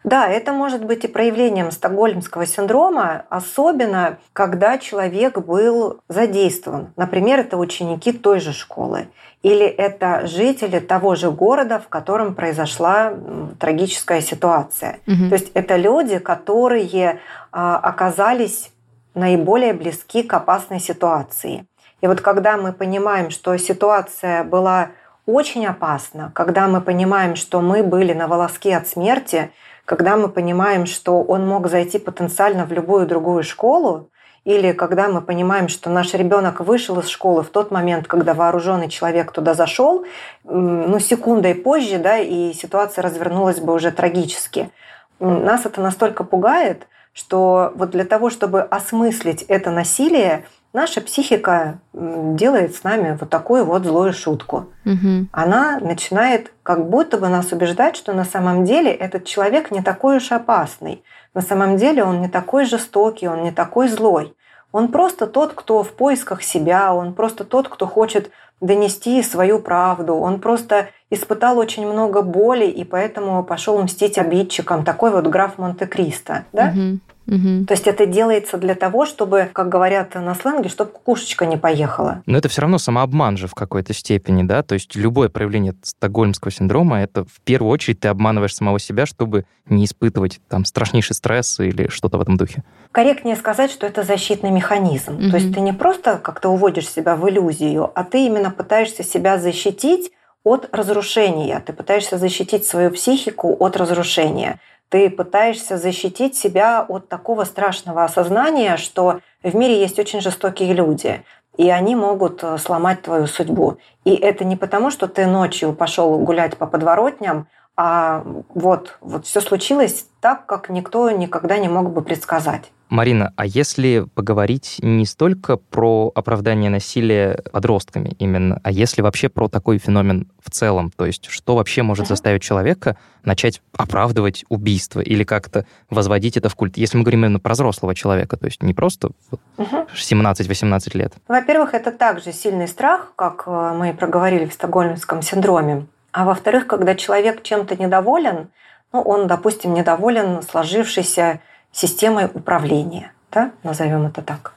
Да, 0.04 0.28
это 0.28 0.52
может 0.52 0.84
быть 0.84 1.04
и 1.04 1.08
проявлением 1.08 1.70
стокгольмского 1.70 2.48
синдрома, 2.48 3.26
особенно 3.30 4.18
когда 4.34 4.80
человек 4.80 5.38
был 5.38 6.00
задействован. 6.10 6.92
Например, 6.96 7.42
это 7.42 7.58
ученики 7.58 8.12
той 8.12 8.40
же 8.40 8.52
школы 8.52 9.10
или 9.44 9.66
это 9.66 10.28
жители 10.28 10.80
того 10.80 11.16
же 11.16 11.32
города, 11.32 11.80
в 11.80 11.88
котором 11.88 12.36
произошла 12.36 13.14
трагическая 13.60 14.22
ситуация. 14.22 15.00
Угу. 15.08 15.30
То 15.30 15.36
есть 15.36 15.52
это 15.54 15.78
люди, 15.78 16.20
которые 16.20 17.20
а, 17.52 17.78
оказались 17.78 18.72
наиболее 19.14 19.74
близки 19.74 20.24
к 20.24 20.34
опасной 20.34 20.80
ситуации. 20.80 21.66
И 22.02 22.08
вот 22.08 22.22
когда 22.22 22.58
мы 22.58 22.74
понимаем, 22.74 23.30
что 23.30 23.56
ситуация 23.58 24.44
была 24.44 24.90
очень 25.26 25.66
опасна, 25.68 26.32
когда 26.34 26.68
мы 26.68 26.82
понимаем, 26.82 27.36
что 27.36 27.62
мы 27.62 27.84
были 27.84 28.14
на 28.14 28.28
волоске 28.28 28.76
от 28.76 28.88
смерти, 28.88 29.52
когда 29.86 30.18
мы 30.18 30.30
понимаем, 30.30 30.86
что 30.86 31.22
он 31.22 31.48
мог 31.48 31.68
зайти 31.68 32.00
потенциально 32.00 32.66
в 32.66 32.72
любую 32.72 33.06
другую 33.08 33.44
школу, 33.44 34.10
или 34.44 34.72
когда 34.72 35.08
мы 35.08 35.22
понимаем, 35.22 35.68
что 35.68 35.92
наш 35.92 36.14
ребенок 36.16 36.62
вышел 36.62 37.00
из 37.00 37.08
школы 37.08 37.44
в 37.44 37.50
тот 37.50 37.70
момент, 37.70 38.08
когда 38.08 38.34
вооруженный 38.34 38.90
человек 38.90 39.32
туда 39.32 39.54
зашел, 39.54 40.06
ну, 40.44 40.98
секундой 41.00 41.54
позже, 41.54 42.00
да, 42.00 42.18
и 42.18 42.54
ситуация 42.54 43.04
развернулась 43.04 43.60
бы 43.60 43.74
уже 43.74 43.92
трагически. 43.92 44.72
Нас 45.20 45.68
это 45.68 45.82
настолько 45.82 46.24
пугает, 46.24 46.88
что 47.14 47.74
вот 47.76 47.92
для 47.92 48.06
того, 48.06 48.30
чтобы 48.30 48.62
осмыслить 48.62 49.44
это 49.44 49.72
насилие, 49.72 50.46
наша 50.74 51.02
психика 51.02 51.80
делает 51.94 52.76
с 52.76 52.84
нами 52.84 53.18
вот 53.20 53.30
такую 53.30 53.66
вот 53.66 53.86
злую 53.86 54.14
шутку. 54.14 54.68
Угу. 54.86 55.28
Она 55.32 55.80
начинает 55.80 56.54
как 56.64 56.90
будто 56.90 57.18
бы 57.18 57.28
нас 57.28 57.52
убеждать, 57.52 57.96
что 57.96 58.14
на 58.14 58.26
самом 58.26 58.64
деле 58.64 58.92
этот 58.92 59.26
человек 59.26 59.72
не 59.72 59.82
такой 59.82 60.18
уж 60.18 60.32
опасный. 60.32 61.04
На 61.34 61.42
самом 61.42 61.78
деле 61.78 62.04
он 62.04 62.22
не 62.22 62.28
такой 62.28 62.66
жестокий, 62.66 63.28
он 63.28 63.44
не 63.44 63.52
такой 63.52 63.88
злой. 63.88 64.36
Он 64.72 64.88
просто 64.88 65.28
тот, 65.28 65.54
кто 65.54 65.84
в 65.84 65.92
поисках 65.92 66.42
себя, 66.44 66.94
он 66.94 67.14
просто 67.14 67.44
тот, 67.44 67.68
кто 67.68 67.88
хочет 67.88 68.32
донести 68.62 69.22
свою 69.24 69.60
правду, 69.60 70.16
он 70.16 70.40
просто 70.40 70.90
испытал 71.12 71.60
очень 71.60 71.86
много 71.86 72.24
боли 72.24 72.66
и 72.66 72.84
поэтому 72.84 73.44
пошел 73.44 73.80
мстить 73.84 74.18
обидчикам. 74.18 74.84
Такой 74.84 75.12
вот 75.12 75.28
граф 75.28 75.58
Монте-Кристо, 75.58 76.46
да? 76.54 76.74
Угу. 76.76 77.00
Угу. 77.28 77.66
То 77.66 77.74
есть 77.74 77.88
это 77.88 78.06
делается 78.08 78.58
для 78.58 78.74
того, 78.74 79.06
чтобы, 79.06 79.50
как 79.54 79.70
говорят 79.70 80.16
на 80.16 80.34
сленге, 80.34 80.70
чтобы 80.70 80.92
кукушечка 80.92 81.46
не 81.46 81.56
поехала. 81.56 82.24
Но 82.26 82.38
это 82.38 82.50
все 82.50 82.62
равно 82.62 82.78
самообман 82.78 83.38
же 83.38 83.48
в 83.48 83.54
какой-то 83.54 83.94
степени, 83.94 84.44
да? 84.44 84.64
То 84.64 84.74
есть 84.74 84.96
любое 84.96 85.30
проявление 85.30 85.76
стокгольмского 85.84 86.52
синдрома, 86.52 87.02
это 87.02 87.24
в 87.26 87.40
первую 87.44 87.72
очередь 87.72 88.00
ты 88.00 88.08
обманываешь 88.08 88.56
самого 88.56 88.80
себя, 88.80 89.06
чтобы 89.06 89.46
не 89.70 89.86
испытывать 89.86 90.42
там 90.50 90.66
страшнейший 90.66 91.16
стресс 91.16 91.60
или 91.60 91.90
что-то 91.90 92.18
в 92.18 92.22
этом 92.22 92.38
духе. 92.38 92.64
Корректнее 92.92 93.36
сказать, 93.36 93.72
что 93.72 93.86
это 93.86 94.04
защитный 94.04 94.52
механизм. 94.52 95.14
Угу. 95.14 95.30
То 95.30 95.38
есть 95.38 95.54
ты 95.54 95.62
не 95.62 95.74
просто 95.74 96.18
как-то 96.18 96.50
уводишь 96.50 96.90
себя 96.90 97.16
в 97.16 97.30
иллюзию, 97.30 97.92
а 97.94 98.04
ты 98.04 98.26
именно 98.26 98.52
пытаешься 98.52 99.04
себя 99.04 99.38
защитить 99.38 100.12
от 100.44 100.70
разрушения. 100.72 101.62
Ты 101.66 101.74
пытаешься 101.74 102.18
защитить 102.18 102.66
свою 102.66 102.92
психику 102.92 103.56
от 103.60 103.78
разрушения 103.78 104.60
ты 104.92 105.10
пытаешься 105.10 105.78
защитить 105.78 106.36
себя 106.36 106.86
от 106.86 107.08
такого 107.08 107.46
страшного 107.46 108.04
осознания, 108.04 108.76
что 108.76 109.22
в 109.42 109.56
мире 109.56 109.80
есть 109.80 109.98
очень 110.00 110.20
жестокие 110.20 110.74
люди, 110.74 111.24
и 111.56 111.70
они 111.70 111.96
могут 111.96 112.44
э, 112.44 112.58
сломать 112.58 113.02
твою 113.02 113.26
судьбу. 113.26 113.78
И 114.04 114.14
это 114.14 114.44
не 114.44 114.58
потому, 114.58 114.92
что 114.92 115.08
ты 115.08 115.28
ночью 115.28 115.72
пошел 115.72 116.20
гулять 116.20 116.58
по 116.58 116.68
подворотням, 116.68 117.48
а 117.78 118.24
вот, 118.54 118.98
вот 119.02 119.26
все 119.26 119.42
случилось 119.42 120.06
так, 120.20 120.46
как 120.46 120.70
никто 120.70 121.10
никогда 121.10 121.58
не 121.58 121.70
мог 121.70 121.92
бы 121.92 122.02
предсказать. 122.02 122.72
Марина, 122.92 123.32
а 123.38 123.46
если 123.46 124.06
поговорить 124.16 124.80
не 124.82 125.06
столько 125.06 125.56
про 125.56 126.12
оправдание 126.14 126.70
насилия 126.70 127.40
подростками 127.54 128.18
именно, 128.20 128.60
а 128.66 128.72
если 128.72 129.02
вообще 129.02 129.30
про 129.30 129.48
такой 129.48 129.78
феномен 129.78 130.30
в 130.44 130.52
целом, 130.52 130.92
то 130.94 131.06
есть 131.06 131.28
что 131.30 131.56
вообще 131.56 131.84
может 131.84 132.08
заставить 132.08 132.42
человека 132.42 132.98
начать 133.24 133.62
оправдывать 133.78 134.44
убийство 134.50 135.00
или 135.00 135.24
как-то 135.24 135.66
возводить 135.90 136.36
это 136.36 136.50
в 136.50 136.56
культ, 136.56 136.76
если 136.76 136.98
мы 136.98 137.04
говорим 137.04 137.24
именно 137.24 137.40
про 137.40 137.54
взрослого 137.54 137.96
человека, 137.96 138.36
то 138.36 138.46
есть 138.46 138.62
не 138.62 138.74
просто 138.74 139.12
угу. 139.56 139.88
17-18 139.96 140.98
лет? 140.98 141.14
Во-первых, 141.30 141.74
это 141.74 141.94
также 141.94 142.34
сильный 142.34 142.68
страх, 142.68 143.14
как 143.16 143.44
э, 143.48 143.74
мы 143.74 143.94
проговорили 143.94 144.46
в 144.46 144.52
стокгольмском 144.54 145.22
синдроме. 145.22 145.88
А 146.12 146.26
во-вторых, 146.26 146.68
когда 146.68 146.96
человек 146.96 147.44
чем-то 147.44 147.76
недоволен, 147.76 148.50
ну, 148.92 149.02
он, 149.02 149.28
допустим, 149.28 149.74
недоволен 149.74 150.42
сложившейся 150.42 151.40
системой 151.72 152.26
управления, 152.26 153.14
да, 153.32 153.52
назовем 153.64 154.08
это 154.08 154.22
так. 154.22 154.54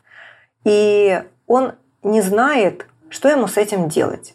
И 0.65 1.23
он 1.47 1.75
не 2.03 2.21
знает, 2.21 2.87
что 3.09 3.29
ему 3.29 3.47
с 3.47 3.57
этим 3.57 3.89
делать. 3.89 4.35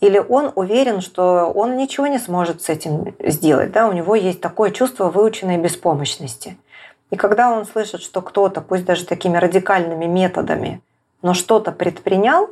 Или 0.00 0.18
он 0.18 0.52
уверен, 0.54 1.00
что 1.00 1.52
он 1.54 1.76
ничего 1.76 2.06
не 2.08 2.18
сможет 2.18 2.62
с 2.62 2.68
этим 2.68 3.14
сделать. 3.20 3.70
Да? 3.72 3.88
У 3.88 3.92
него 3.92 4.16
есть 4.16 4.40
такое 4.40 4.70
чувство 4.70 5.10
выученной 5.10 5.58
беспомощности. 5.58 6.58
И 7.10 7.16
когда 7.16 7.52
он 7.52 7.64
слышит, 7.66 8.02
что 8.02 8.20
кто-то, 8.20 8.60
пусть 8.60 8.84
даже 8.84 9.04
такими 9.04 9.36
радикальными 9.36 10.06
методами, 10.06 10.82
но 11.22 11.34
что-то 11.34 11.70
предпринял, 11.70 12.50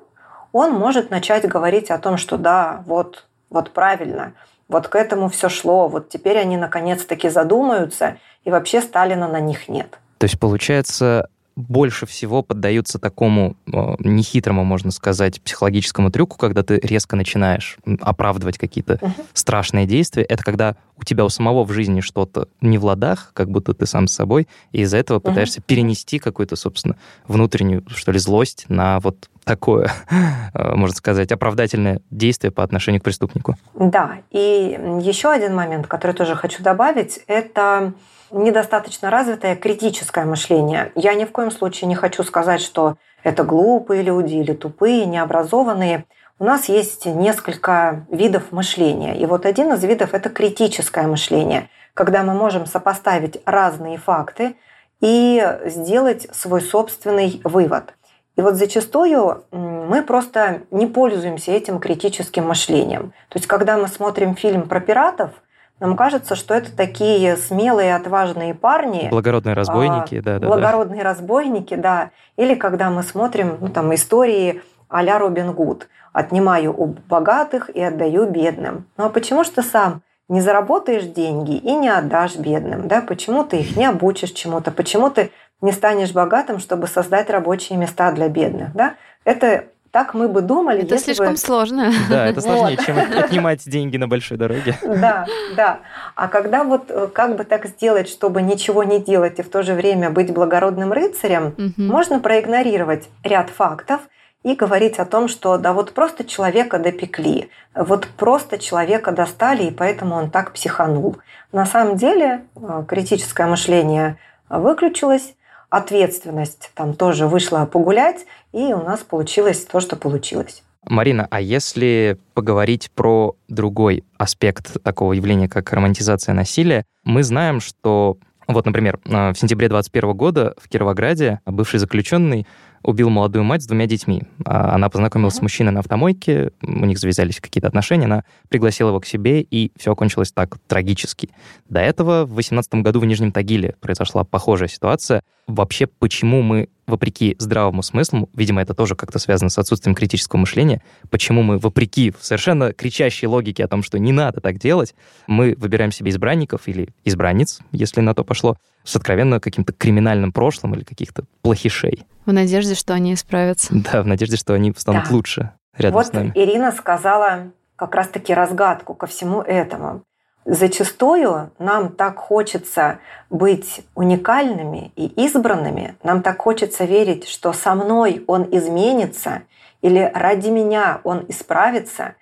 он 0.53 0.73
может 0.73 1.11
начать 1.11 1.47
говорить 1.49 1.91
о 1.91 1.99
том, 1.99 2.19
что 2.19 2.37
да, 2.37 2.85
вот, 2.87 3.27
вот 3.51 3.73
правильно, 3.73 4.33
вот 4.69 4.89
к 4.89 4.95
этому 4.95 5.29
все 5.29 5.49
шло, 5.49 5.89
вот 5.89 6.09
теперь 6.09 6.39
они 6.39 6.57
наконец-таки 6.57 7.29
задумаются 7.29 8.19
и 8.45 8.51
вообще 8.51 8.81
Сталина 8.81 9.29
на 9.29 9.41
них 9.41 9.69
нет. 9.69 9.99
То 10.19 10.25
есть, 10.25 10.39
получается, 10.39 11.29
больше 11.57 12.07
всего 12.07 12.43
поддаются 12.43 12.99
такому 12.99 13.57
э, 13.67 13.71
нехитрому, 13.99 14.65
можно 14.65 14.91
сказать, 14.91 15.41
психологическому 15.43 16.11
трюку, 16.11 16.37
когда 16.37 16.63
ты 16.63 16.79
резко 16.79 17.17
начинаешь 17.17 17.79
оправдывать 18.01 18.59
какие-то 18.59 18.95
uh-huh. 18.95 19.27
страшные 19.33 19.87
действия. 19.87 20.23
Это 20.23 20.43
когда 20.43 20.77
у 20.97 21.05
тебя 21.05 21.25
у 21.25 21.29
самого 21.29 21.65
в 21.65 21.73
жизни 21.73 22.01
что-то 22.01 22.49
не 22.61 22.79
в 22.79 22.85
ладах, 22.85 23.33
как 23.35 23.51
будто 23.51 23.75
ты 23.75 23.87
сам 23.87 24.07
с 24.07 24.15
собой, 24.15 24.49
и 24.73 24.83
из-за 24.83 24.99
этого 24.99 25.19
uh-huh. 25.19 25.23
пытаешься 25.23 25.61
перенести 25.61 26.19
какую-то, 26.19 26.57
собственно, 26.57 26.97
внутреннюю, 27.27 27.85
что 27.89 28.13
ли, 28.13 28.19
злость 28.19 28.67
на 28.69 29.01
вот 29.01 29.29
такое, 29.45 29.91
э, 30.55 30.75
можно 30.75 30.97
сказать, 30.97 31.33
оправдательное 31.33 32.01
действие 32.11 32.51
по 32.51 32.63
отношению 32.63 33.01
к 33.01 33.05
преступнику. 33.05 33.57
Да, 33.75 34.19
и 34.31 34.79
еще 35.03 35.31
один 35.31 35.55
момент, 35.55 35.87
который 35.87 36.13
тоже 36.13 36.37
хочу 36.37 36.63
добавить, 36.63 37.21
это 37.27 37.95
недостаточно 38.31 39.11
развитое 39.11 39.57
критическое 39.57 40.25
мышление. 40.25 40.93
Я 40.95 41.15
ни 41.15 41.25
в 41.25 41.33
коем 41.33 41.51
случае 41.51 41.89
не 41.89 41.95
хочу 41.95 42.23
сказать, 42.23 42.61
что 42.61 42.97
это 43.23 43.45
глупые 43.45 44.03
люди 44.03 44.35
или 44.35 44.53
тупые, 44.53 45.07
необразованные. 45.07 46.05
У 46.39 46.45
нас 46.45 46.69
есть 46.69 47.07
несколько 47.07 48.07
видов 48.11 48.51
мышления. 48.51 49.17
И 49.19 49.27
вот 49.27 49.45
один 49.47 49.73
из 49.73 49.85
видов– 49.85 50.11
это 50.15 50.31
критическое 50.31 51.07
мышление, 51.07 51.69
когда 51.95 52.23
мы 52.23 52.35
можем 52.35 52.67
сопоставить 52.67 53.41
разные 53.45 53.99
факты 53.99 54.57
и 55.01 55.59
сделать 55.67 56.29
свой 56.33 56.63
собственный 56.63 57.41
вывод. 57.45 57.95
И 58.37 58.43
вот 58.43 58.55
зачастую 58.55 59.45
мы 59.51 60.03
просто 60.03 60.63
не 60.71 60.87
пользуемся 60.87 61.53
этим 61.53 61.79
критическим 61.79 62.49
мышлением. 62.49 63.13
То 63.29 63.39
есть, 63.39 63.47
когда 63.47 63.77
мы 63.77 63.89
смотрим 63.89 64.35
фильм 64.35 64.69
про 64.69 64.81
пиратов– 64.81 65.31
нам 65.81 65.97
кажется, 65.97 66.35
что 66.37 66.55
это 66.55 66.75
такие 66.77 67.37
смелые, 67.37 67.97
отважные 67.97 68.55
парни. 68.55 69.09
Благородные 69.11 69.55
разбойники, 69.55 70.17
а, 70.17 70.23
да, 70.23 70.39
да. 70.39 70.47
Благородные 70.47 71.03
да. 71.03 71.09
разбойники, 71.09 71.75
да. 71.75 72.11
Или 72.37 72.55
когда 72.55 72.91
мы 72.91 73.03
смотрим 73.03 73.57
ну, 73.61 73.69
там, 73.69 73.95
истории 73.95 74.63
а-ля 74.91 75.19
Робин 75.19 75.53
Гуд. 75.53 75.89
Отнимаю 76.13 76.75
у 76.77 76.87
богатых 76.87 77.71
и 77.71 77.81
отдаю 77.81 78.29
бедным. 78.29 78.87
Ну 78.97 79.07
а 79.07 79.09
почему 79.09 79.43
ты 79.45 79.63
сам 79.63 80.03
не 80.29 80.41
заработаешь 80.41 81.05
деньги 81.05 81.57
и 81.57 81.75
не 81.75 81.89
отдашь 81.89 82.37
бедным? 82.37 82.89
Да? 82.89 83.01
Почему 83.01 83.45
ты 83.45 83.59
их 83.59 83.77
не 83.77 83.87
обучишь 83.87 84.33
чему-то? 84.33 84.71
Почему 84.73 85.09
ты 85.09 85.31
не 85.61 85.73
станешь 85.73 86.13
богатым, 86.13 86.59
чтобы 86.59 86.89
создать 86.89 87.31
рабочие 87.31 87.79
места 87.79 88.13
для 88.13 88.29
бедных? 88.29 88.75
Да? 88.75 88.97
Это 89.25 89.67
так 89.91 90.15
мы 90.15 90.29
бы 90.29 90.41
думали. 90.41 90.83
Это 90.83 90.99
слишком 90.99 91.33
бы... 91.33 91.37
сложно. 91.37 91.93
Да, 92.09 92.27
это 92.27 92.41
сложнее, 92.41 92.79
чем 92.85 92.99
отнимать 92.99 93.69
деньги 93.69 93.97
на 93.97 94.09
большой 94.09 94.37
дороге. 94.37 94.79
Да, 94.83 95.27
да. 95.57 95.81
А 96.15 96.29
когда 96.29 96.65
вот 96.65 96.85
э, 96.89 97.09
как 97.13 97.37
бы 97.37 97.45
так 97.45 97.67
сделать, 97.67 98.09
чтобы 98.09 98.43
ничего 98.43 98.85
не 98.85 99.01
делать 99.01 99.39
и 99.39 99.43
в 99.43 99.51
то 99.51 99.63
же 99.63 99.75
время 99.75 100.11
быть 100.11 100.33
благородным 100.33 100.93
рыцарем, 100.93 101.55
можно 101.77 102.21
проигнорировать 102.21 103.09
ряд 103.25 103.51
фактов 103.51 104.01
и 104.43 104.55
говорить 104.55 104.99
о 104.99 105.05
том, 105.05 105.29
что 105.29 105.59
да 105.59 105.73
вот 105.73 105.93
просто 105.93 106.25
человека 106.25 106.79
допекли, 106.79 107.51
вот 107.75 108.07
просто 108.17 108.59
человека 108.59 109.13
достали, 109.13 109.65
и 109.65 109.71
поэтому 109.71 110.15
он 110.15 110.31
так 110.31 110.53
психанул. 110.53 111.17
На 111.53 111.67
самом 111.67 111.97
деле 111.97 112.45
э, 112.57 112.85
критическое 112.89 113.47
мышление 113.47 114.17
выключилось, 114.49 115.35
ответственность 115.71 116.71
там 116.75 116.95
тоже 116.95 117.27
вышла 117.27 117.65
погулять, 117.65 118.27
и 118.53 118.75
у 118.75 118.83
нас 118.83 119.01
получилось 119.01 119.65
то, 119.65 119.81
что 119.81 119.97
получилось. 119.97 120.63
Марина, 120.85 121.27
а 121.31 121.41
если 121.41 122.19
поговорить 122.35 122.91
про 122.95 123.37
другой 123.49 124.05
аспект 124.19 124.83
такого 124.83 125.13
явления, 125.13 125.49
как 125.49 125.73
романтизация 125.73 126.35
насилия, 126.35 126.85
мы 127.05 127.23
знаем, 127.23 127.61
что 127.61 128.19
вот, 128.49 128.67
например, 128.67 128.99
в 129.05 129.35
сентябре 129.35 129.69
2021 129.69 130.17
года 130.17 130.55
в 130.59 130.69
Кировограде 130.69 131.41
бывший 131.47 131.79
заключенный 131.79 132.47
убил 132.83 133.11
молодую 133.11 133.45
мать 133.45 133.63
с 133.63 133.67
двумя 133.67 133.87
детьми. 133.87 134.23
А, 134.45 134.75
она 134.75 134.89
познакомилась 134.89 135.35
с 135.35 135.43
мужчиной 135.43 135.73
на 135.73 135.81
автомойке, 135.81 136.53
у 136.63 136.85
них 136.85 136.99
завязались 136.99 137.41
какие-то 137.41 137.69
отношения, 137.69 138.07
она 138.07 138.25
пригласила 138.49 138.89
его 138.89 139.01
к 139.01 139.07
себе, 139.07 139.43
и 139.43 139.73
все 139.77 139.93
окончилось 139.93 140.33
так 140.33 140.59
трагически. 140.67 141.31
До 141.69 141.81
этого 141.81 142.25
в 142.25 142.35
2018 142.35 142.75
году 142.77 143.01
в 143.01 143.05
Нижнем 143.05 143.33
Тагиле 143.33 143.77
произошла 143.81 144.25
похожая 144.25 144.69
ситуация. 144.69 145.23
Вообще, 145.47 145.87
почему 145.87 146.43
мы, 146.43 146.69
вопреки 146.87 147.35
здравому 147.39 147.83
смыслу, 147.83 148.31
видимо, 148.35 148.63
это 148.63 148.73
тоже 148.75 148.95
как-то 148.95 149.19
связано 149.19 149.51
с 149.51 149.59
отсутствием 149.59 149.95
критического 149.95 150.39
мышления, 150.39 150.83
почему 151.11 151.43
мы, 151.43 151.59
вопреки 151.59 152.13
совершенно 152.21 152.73
кричащей 152.73 153.27
логике 153.27 153.65
о 153.65 153.69
том, 153.69 153.83
что 153.83 153.99
не 153.99 154.13
надо 154.13 154.41
так 154.41 154.59
делать, 154.59 154.95
мы 155.27 155.55
выбираем 155.59 155.93
себе 155.93 156.11
избранников 156.11 156.69
или 156.69 156.91
избранниц, 157.05 157.61
если 157.73 158.01
на 158.01 158.15
то 158.15 158.23
пошло, 158.23 158.57
с 158.85 158.97
откровенно 158.97 159.41
каким-то 159.41 159.73
криминальным 159.73 160.33
прошлым 160.33 160.75
или 160.75 160.85
каких-то 160.85 161.25
плохишей. 161.43 162.05
В 162.31 162.33
надежде, 162.33 162.77
что 162.77 162.95
они 162.95 163.15
исправятся. 163.15 163.73
Да, 163.73 164.03
в 164.03 164.07
надежде, 164.07 164.37
что 164.37 164.55
они 164.55 164.73
станут 164.77 165.09
да. 165.09 165.15
лучше 165.17 165.51
рядом 165.77 165.95
вот 165.95 166.07
с 166.07 166.13
нами. 166.13 166.31
Ирина 166.37 166.71
сказала 166.71 167.51
как 167.75 167.97
раз-таки 167.97 168.33
разгадку 168.33 168.95
ко 168.95 169.09
всему 169.09 169.43
этому. 169.43 170.05
Зачастую 170.45 171.51
нам 171.59 171.89
так 171.89 172.19
хочется 172.19 173.01
быть 173.31 173.85
уникальными 173.97 174.93
и 174.95 175.07
избранными, 175.27 175.97
нам 176.05 176.23
так 176.23 176.41
хочется 176.41 176.85
верить, 176.85 177.27
что 177.27 177.53
со 177.53 177.75
мной 177.75 178.23
он 178.29 178.47
изменится 178.53 179.43
или 179.83 180.09
ради 180.15 180.51
меня 180.51 181.01
он 181.03 181.25
исправится. 181.27 182.15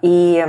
И 0.00 0.46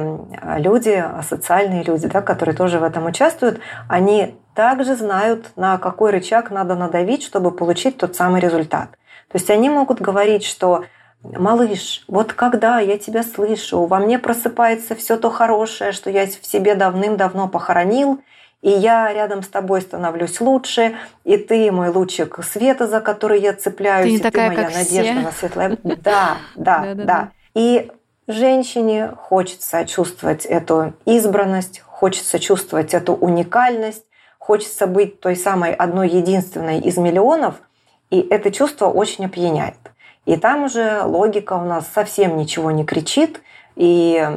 люди, 0.58 1.04
социальные 1.28 1.84
люди, 1.84 2.08
да, 2.08 2.22
которые 2.22 2.56
тоже 2.56 2.78
в 2.78 2.84
этом 2.84 3.08
участвуют, 3.08 3.62
они 3.90 4.36
также 4.56 4.96
знают, 4.96 5.52
на 5.56 5.78
какой 5.78 6.12
рычаг 6.12 6.52
надо 6.52 6.76
надавить, 6.76 7.24
чтобы 7.24 7.52
получить 7.52 7.98
тот 7.98 8.16
самый 8.16 8.42
результат. 8.42 8.92
То 9.32 9.38
есть 9.38 9.50
они 9.50 9.70
могут 9.70 10.02
говорить, 10.02 10.44
что 10.44 10.84
малыш, 11.24 12.04
вот 12.08 12.34
когда 12.34 12.80
я 12.80 12.98
тебя 12.98 13.24
слышу, 13.24 13.86
во 13.86 14.00
мне 14.00 14.20
просыпается 14.20 14.96
все 14.96 15.18
то 15.18 15.30
хорошее, 15.30 15.92
что 15.92 16.10
я 16.10 16.26
в 16.26 16.46
себе 16.46 16.76
давным-давно 16.76 17.48
похоронил, 17.48 18.22
и 18.62 18.70
я 18.70 19.12
рядом 19.12 19.42
с 19.42 19.48
тобой 19.48 19.82
становлюсь 19.82 20.40
лучше, 20.40 20.96
и 21.24 21.38
ты 21.38 21.72
мой 21.72 21.90
лучик 21.90 22.40
света, 22.44 22.88
за 22.88 23.00
который 23.00 23.40
я 23.40 23.54
цепляюсь, 23.54 24.06
ты 24.06 24.12
не 24.12 24.18
и 24.18 24.22
такая, 24.22 24.50
ты 24.50 24.56
моя 24.56 24.68
как 24.68 24.76
надежда 24.76 25.14
все. 25.14 25.22
на 25.22 25.32
светлое. 25.32 25.78
Да, 25.84 26.38
да, 26.56 26.94
да. 26.96 27.32
И 27.56 27.92
женщине 28.28 29.14
хочется 29.18 29.86
чувствовать 29.86 30.46
эту 30.46 30.94
избранность, 31.06 31.80
хочется 31.80 32.40
чувствовать 32.40 32.94
эту 32.94 33.14
уникальность, 33.14 34.06
хочется 34.42 34.88
быть 34.88 35.20
той 35.20 35.36
самой 35.36 35.72
одной 35.72 36.10
единственной 36.10 36.80
из 36.80 36.98
миллионов, 36.98 37.62
и 38.10 38.20
это 38.20 38.52
чувство 38.52 38.88
очень 38.88 39.26
опьяняет. 39.26 39.78
И 40.26 40.36
там 40.36 40.64
уже 40.64 41.04
логика 41.04 41.54
у 41.54 41.64
нас 41.64 41.88
совсем 41.94 42.38
ничего 42.38 42.72
не 42.72 42.84
кричит, 42.84 43.40
и 43.76 44.28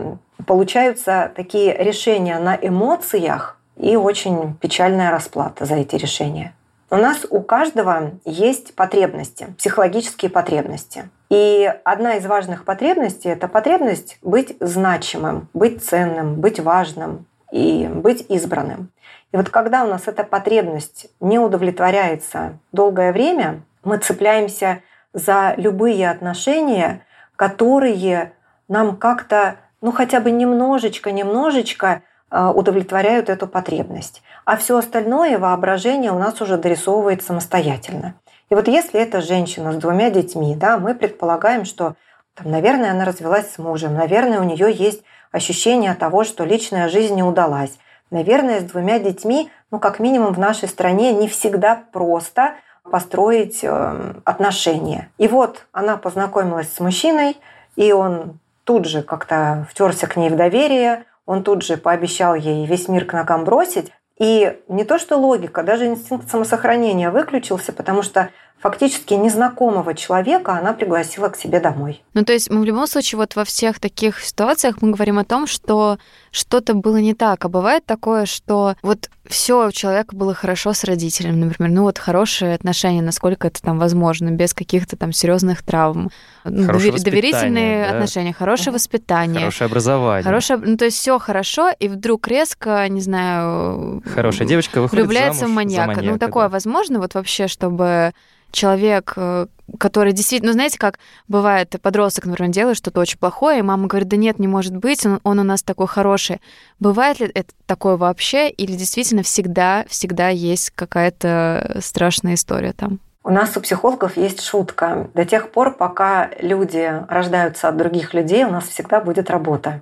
получаются 0.46 1.32
такие 1.34 1.74
решения 1.74 2.38
на 2.38 2.54
эмоциях, 2.54 3.58
и 3.76 3.96
очень 3.96 4.54
печальная 4.60 5.10
расплата 5.10 5.64
за 5.64 5.76
эти 5.76 5.96
решения. 5.96 6.54
У 6.90 6.96
нас 6.96 7.26
у 7.30 7.40
каждого 7.40 8.12
есть 8.26 8.74
потребности, 8.74 9.46
психологические 9.56 10.30
потребности. 10.30 11.08
И 11.30 11.72
одна 11.82 12.16
из 12.16 12.26
важных 12.26 12.66
потребностей– 12.66 13.28
это 13.30 13.48
потребность 13.48 14.18
быть 14.20 14.54
значимым, 14.60 15.48
быть 15.54 15.82
ценным, 15.82 16.40
быть 16.40 16.60
важным 16.60 17.24
и 17.50 17.88
быть 17.90 18.26
избранным. 18.28 18.90
И 19.34 19.36
вот 19.36 19.50
когда 19.50 19.84
у 19.84 19.88
нас 19.88 20.06
эта 20.06 20.24
потребность 20.24 21.08
не 21.20 21.38
удовлетворяется 21.38 22.58
долгое 22.72 23.12
время, 23.12 23.64
мы 23.82 23.98
цепляемся 23.98 24.80
за 25.12 25.52
любые 25.58 26.08
отношения, 26.08 27.04
которые 27.36 28.32
нам 28.68 28.96
как-то, 28.96 29.56
ну 29.82 29.92
хотя 29.92 30.20
бы 30.20 30.30
немножечко, 30.30 31.12
немножечко 31.12 32.02
Э, 32.36 32.50
удовлетворяют 32.52 33.30
эту 33.30 33.46
потребность. 33.46 34.20
А 34.44 34.56
все 34.56 34.76
остальное 34.76 35.38
воображение 35.38 36.10
у 36.10 36.18
нас 36.18 36.40
уже 36.40 36.56
дорисовывает 36.56 37.22
самостоятельно. 37.22 38.16
И 38.50 38.56
вот 38.56 38.66
если 38.66 39.00
это 39.00 39.20
женщина 39.20 39.70
с 39.72 39.76
двумя 39.76 40.10
детьми, 40.10 40.56
да, 40.56 40.76
мы 40.76 40.96
предполагаем, 40.96 41.64
что, 41.64 41.94
там, 42.34 42.50
наверное, 42.50 42.90
она 42.90 43.04
развелась 43.04 43.52
с 43.52 43.58
мужем, 43.58 43.94
наверное, 43.94 44.40
у 44.40 44.42
нее 44.42 44.72
есть 44.72 45.04
ощущение 45.30 45.94
того, 45.94 46.24
что 46.24 46.44
личная 46.44 46.88
жизнь 46.88 47.14
не 47.14 47.22
удалась. 47.22 47.78
Наверное, 48.14 48.60
с 48.60 48.62
двумя 48.62 49.00
детьми, 49.00 49.50
ну, 49.72 49.80
как 49.80 49.98
минимум 49.98 50.34
в 50.34 50.38
нашей 50.38 50.68
стране, 50.68 51.12
не 51.12 51.26
всегда 51.26 51.82
просто 51.90 52.54
построить 52.88 53.64
э, 53.64 54.14
отношения. 54.24 55.10
И 55.18 55.26
вот 55.26 55.66
она 55.72 55.96
познакомилась 55.96 56.72
с 56.72 56.78
мужчиной, 56.78 57.36
и 57.74 57.90
он 57.90 58.38
тут 58.62 58.84
же 58.84 59.02
как-то 59.02 59.66
втерся 59.68 60.06
к 60.06 60.14
ней 60.14 60.30
в 60.30 60.36
доверие, 60.36 61.06
он 61.26 61.42
тут 61.42 61.64
же 61.64 61.76
пообещал 61.76 62.36
ей 62.36 62.66
весь 62.66 62.86
мир 62.86 63.04
к 63.04 63.14
ногам 63.14 63.42
бросить. 63.42 63.90
И 64.16 64.60
не 64.68 64.84
то 64.84 64.98
что 64.98 65.16
логика, 65.16 65.64
даже 65.64 65.86
инстинкт 65.86 66.30
самосохранения 66.30 67.10
выключился, 67.10 67.72
потому 67.72 68.02
что 68.02 68.28
фактически 68.64 69.12
незнакомого 69.12 69.94
человека 69.94 70.52
она 70.52 70.72
пригласила 70.72 71.28
к 71.28 71.36
себе 71.36 71.60
домой. 71.60 72.02
Ну, 72.14 72.24
то 72.24 72.32
есть 72.32 72.50
мы 72.50 72.62
в 72.62 72.64
любом 72.64 72.86
случае 72.86 73.18
вот 73.18 73.36
во 73.36 73.44
всех 73.44 73.78
таких 73.78 74.22
ситуациях 74.22 74.76
мы 74.80 74.90
говорим 74.90 75.18
о 75.18 75.24
том, 75.24 75.46
что 75.46 75.98
что-то 76.30 76.72
было 76.72 76.96
не 76.96 77.12
так. 77.12 77.44
А 77.44 77.48
бывает 77.50 77.84
такое, 77.84 78.24
что 78.24 78.74
вот 78.82 79.10
все 79.28 79.68
у 79.68 79.70
человека 79.70 80.16
было 80.16 80.32
хорошо 80.32 80.72
с 80.72 80.84
родителями, 80.84 81.44
например, 81.44 81.72
ну 81.72 81.82
вот 81.82 81.98
хорошие 81.98 82.54
отношения, 82.54 83.02
насколько 83.02 83.48
это 83.48 83.60
там 83.60 83.78
возможно, 83.78 84.30
без 84.30 84.54
каких-то 84.54 84.96
там 84.96 85.12
серьезных 85.12 85.62
травм. 85.62 86.10
Ну, 86.44 86.64
Хорошее 86.64 86.92
доверительные 86.92 87.84
да? 87.84 87.96
отношения, 87.96 88.32
хорошее 88.32 88.72
воспитание. 88.72 89.40
Хорошее 89.40 89.66
образование. 89.66 90.24
Хорошее, 90.24 90.58
ну 90.64 90.76
то 90.78 90.86
есть 90.86 90.96
все 90.96 91.18
хорошо, 91.18 91.70
и 91.78 91.88
вдруг 91.88 92.28
резко, 92.28 92.88
не 92.88 93.02
знаю... 93.02 94.02
Хорошая 94.14 94.48
девочка 94.48 94.80
выходит 94.80 95.04
влюбляется 95.04 95.40
замуж 95.40 95.52
в 95.52 95.54
маньяка. 95.56 95.86
маньяка 95.88 96.10
ну 96.12 96.18
такое 96.18 96.44
да. 96.44 96.48
возможно 96.48 96.98
вот 96.98 97.14
вообще, 97.14 97.46
чтобы 97.46 98.14
человек, 98.54 99.12
э, 99.16 99.46
который 99.78 100.12
действительно, 100.12 100.52
ну, 100.52 100.54
знаете, 100.54 100.78
как 100.78 100.98
бывает, 101.28 101.74
подросток, 101.82 102.26
например, 102.26 102.52
делает 102.52 102.76
что-то 102.76 103.00
очень 103.00 103.18
плохое, 103.18 103.58
и 103.58 103.62
мама 103.62 103.86
говорит, 103.86 104.08
да 104.08 104.16
нет, 104.16 104.38
не 104.38 104.48
может 104.48 104.76
быть, 104.76 105.04
он, 105.04 105.20
он 105.24 105.38
у 105.38 105.42
нас 105.42 105.62
такой 105.62 105.86
хороший. 105.86 106.40
Бывает 106.78 107.20
ли 107.20 107.30
это 107.34 107.52
такое 107.66 107.96
вообще, 107.96 108.48
или 108.48 108.72
действительно 108.72 109.22
всегда, 109.22 109.84
всегда 109.88 110.28
есть 110.28 110.70
какая-то 110.70 111.78
страшная 111.82 112.34
история 112.34 112.72
там? 112.72 113.00
У 113.22 113.30
нас 113.30 113.56
у 113.56 113.60
психологов 113.60 114.18
есть 114.18 114.42
шутка. 114.42 115.08
До 115.14 115.24
тех 115.24 115.50
пор, 115.50 115.74
пока 115.74 116.30
люди 116.40 117.02
рождаются 117.08 117.68
от 117.68 117.76
других 117.76 118.12
людей, 118.12 118.44
у 118.44 118.50
нас 118.50 118.64
всегда 118.64 119.00
будет 119.00 119.30
работа. 119.30 119.80